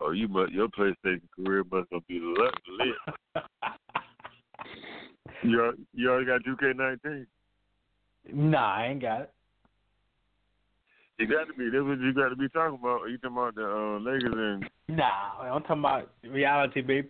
[0.00, 2.54] Oh, you must your PlayStation career must be lit.
[2.78, 3.44] lit.
[5.44, 7.24] You you already got 2K19.
[8.32, 9.30] nah, I ain't got it.
[11.18, 11.70] You got to be.
[11.70, 13.02] That's what you got to be talking about.
[13.02, 17.08] Are you talking about the uh, Lakers and Nah, I'm talking about reality, baby.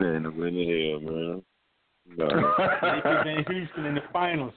[0.00, 0.16] man?
[0.16, 1.42] In the hell, man.
[2.06, 2.26] No.
[2.26, 4.52] Lakers uh, in Houston in the finals.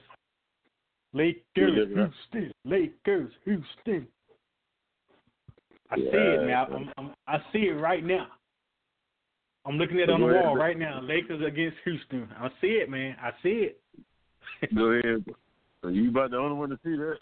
[1.14, 4.06] Lakers, Houston, Lakers, Houston.
[5.90, 6.56] I see it, man.
[6.56, 8.26] I'm, I'm, I see it right now.
[9.64, 11.00] I'm looking at it on the wall right now.
[11.00, 12.28] Lakers against Houston.
[12.38, 13.16] I see it, man.
[13.22, 13.80] I see it.
[14.74, 15.24] Go ahead.
[15.82, 17.18] So you about the only one to see that?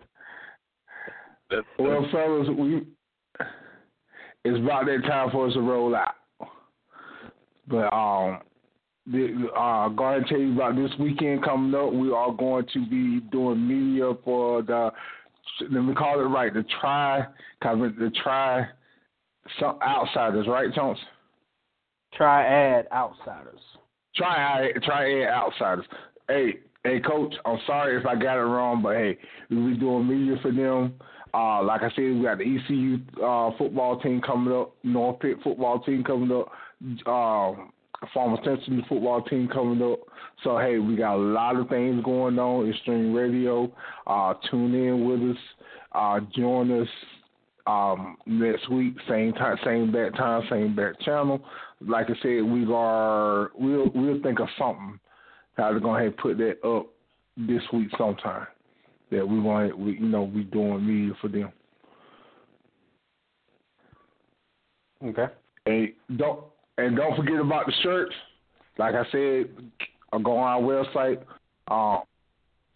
[1.78, 2.82] Well, fellas, we
[4.44, 6.03] it's about that time for us to roll out.
[7.66, 8.40] But um,
[9.06, 11.92] the, uh, go ahead and tell you about this weekend coming up.
[11.92, 14.90] We are going to be doing media for the
[15.70, 17.24] let me call it right the try
[17.62, 18.66] cause the try
[19.60, 20.98] some outsiders, right, Jones?
[22.14, 23.60] Triad outsiders.
[24.16, 25.84] Try try add outsiders.
[26.28, 26.54] Hey,
[26.84, 29.18] hey, coach, I'm sorry if I got it wrong, but hey,
[29.50, 30.94] we be doing media for them.
[31.34, 35.38] Uh, like I said, we got the ECU uh, football team coming up, North Pitt
[35.42, 36.46] football team coming up,
[37.06, 37.72] um,
[38.12, 40.00] Farmville Central football team coming up.
[40.42, 42.68] So hey, we got a lot of things going on.
[42.68, 43.72] Extreme Radio,
[44.06, 45.42] uh, tune in with us,
[45.92, 46.88] uh, join us
[47.66, 51.40] um, next week, same time, same bat time, same bat channel.
[51.80, 54.98] Like I said, we are we'll we'll think of something
[55.56, 56.88] how to go ahead and put that up
[57.36, 58.46] this week sometime.
[59.10, 61.52] That we want we you know we doing media for them.
[65.04, 65.26] Okay.
[65.66, 66.44] And don't
[66.78, 68.14] and don't forget about the shirts.
[68.78, 69.50] Like I said,
[70.12, 71.22] uh, go on our website
[71.68, 72.00] uh,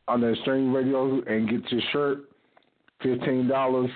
[0.07, 2.19] on the Extreme Radio and get your shirt.
[3.03, 3.91] Fifteen dollars.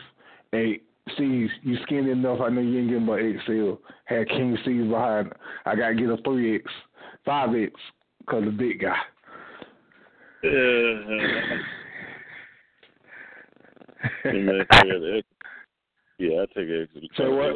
[0.53, 0.81] Hey,
[1.15, 2.41] Steve, you skinny enough.
[2.41, 3.75] I know you ain't getting but XL.
[4.05, 5.29] Had King Steve behind.
[5.29, 5.33] it.
[5.67, 6.65] I gotta get a three X,
[7.25, 7.73] five X,
[8.29, 8.97] cause the big guy.
[14.25, 15.29] Yeah, I got the X-
[16.19, 17.01] yeah, I take an extra.
[17.17, 17.55] Say what?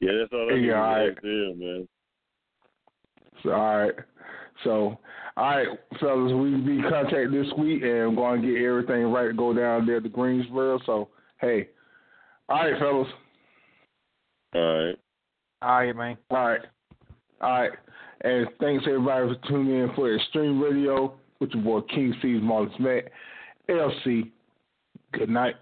[0.00, 0.04] XL.
[0.06, 1.18] Yeah, that's all I Yeah, need all right.
[1.22, 1.88] there, man.
[3.42, 3.94] So, all right.
[4.64, 4.98] So,
[5.36, 5.68] all right,
[5.98, 9.32] fellas, we be in contact this week, and I'm going to get everything right to
[9.32, 10.78] go down there to Greensboro.
[10.84, 11.08] So,
[11.40, 11.68] hey,
[12.48, 13.08] all right, fellas.
[14.54, 14.96] All right.
[15.62, 16.18] All right, man.
[16.30, 16.60] All right.
[17.40, 17.70] All right.
[18.22, 22.78] And thanks everybody for tuning in for Extreme Radio with your boy King C's Marvelous
[22.78, 23.04] Matt.
[23.70, 24.30] LC.
[25.12, 25.54] Good night.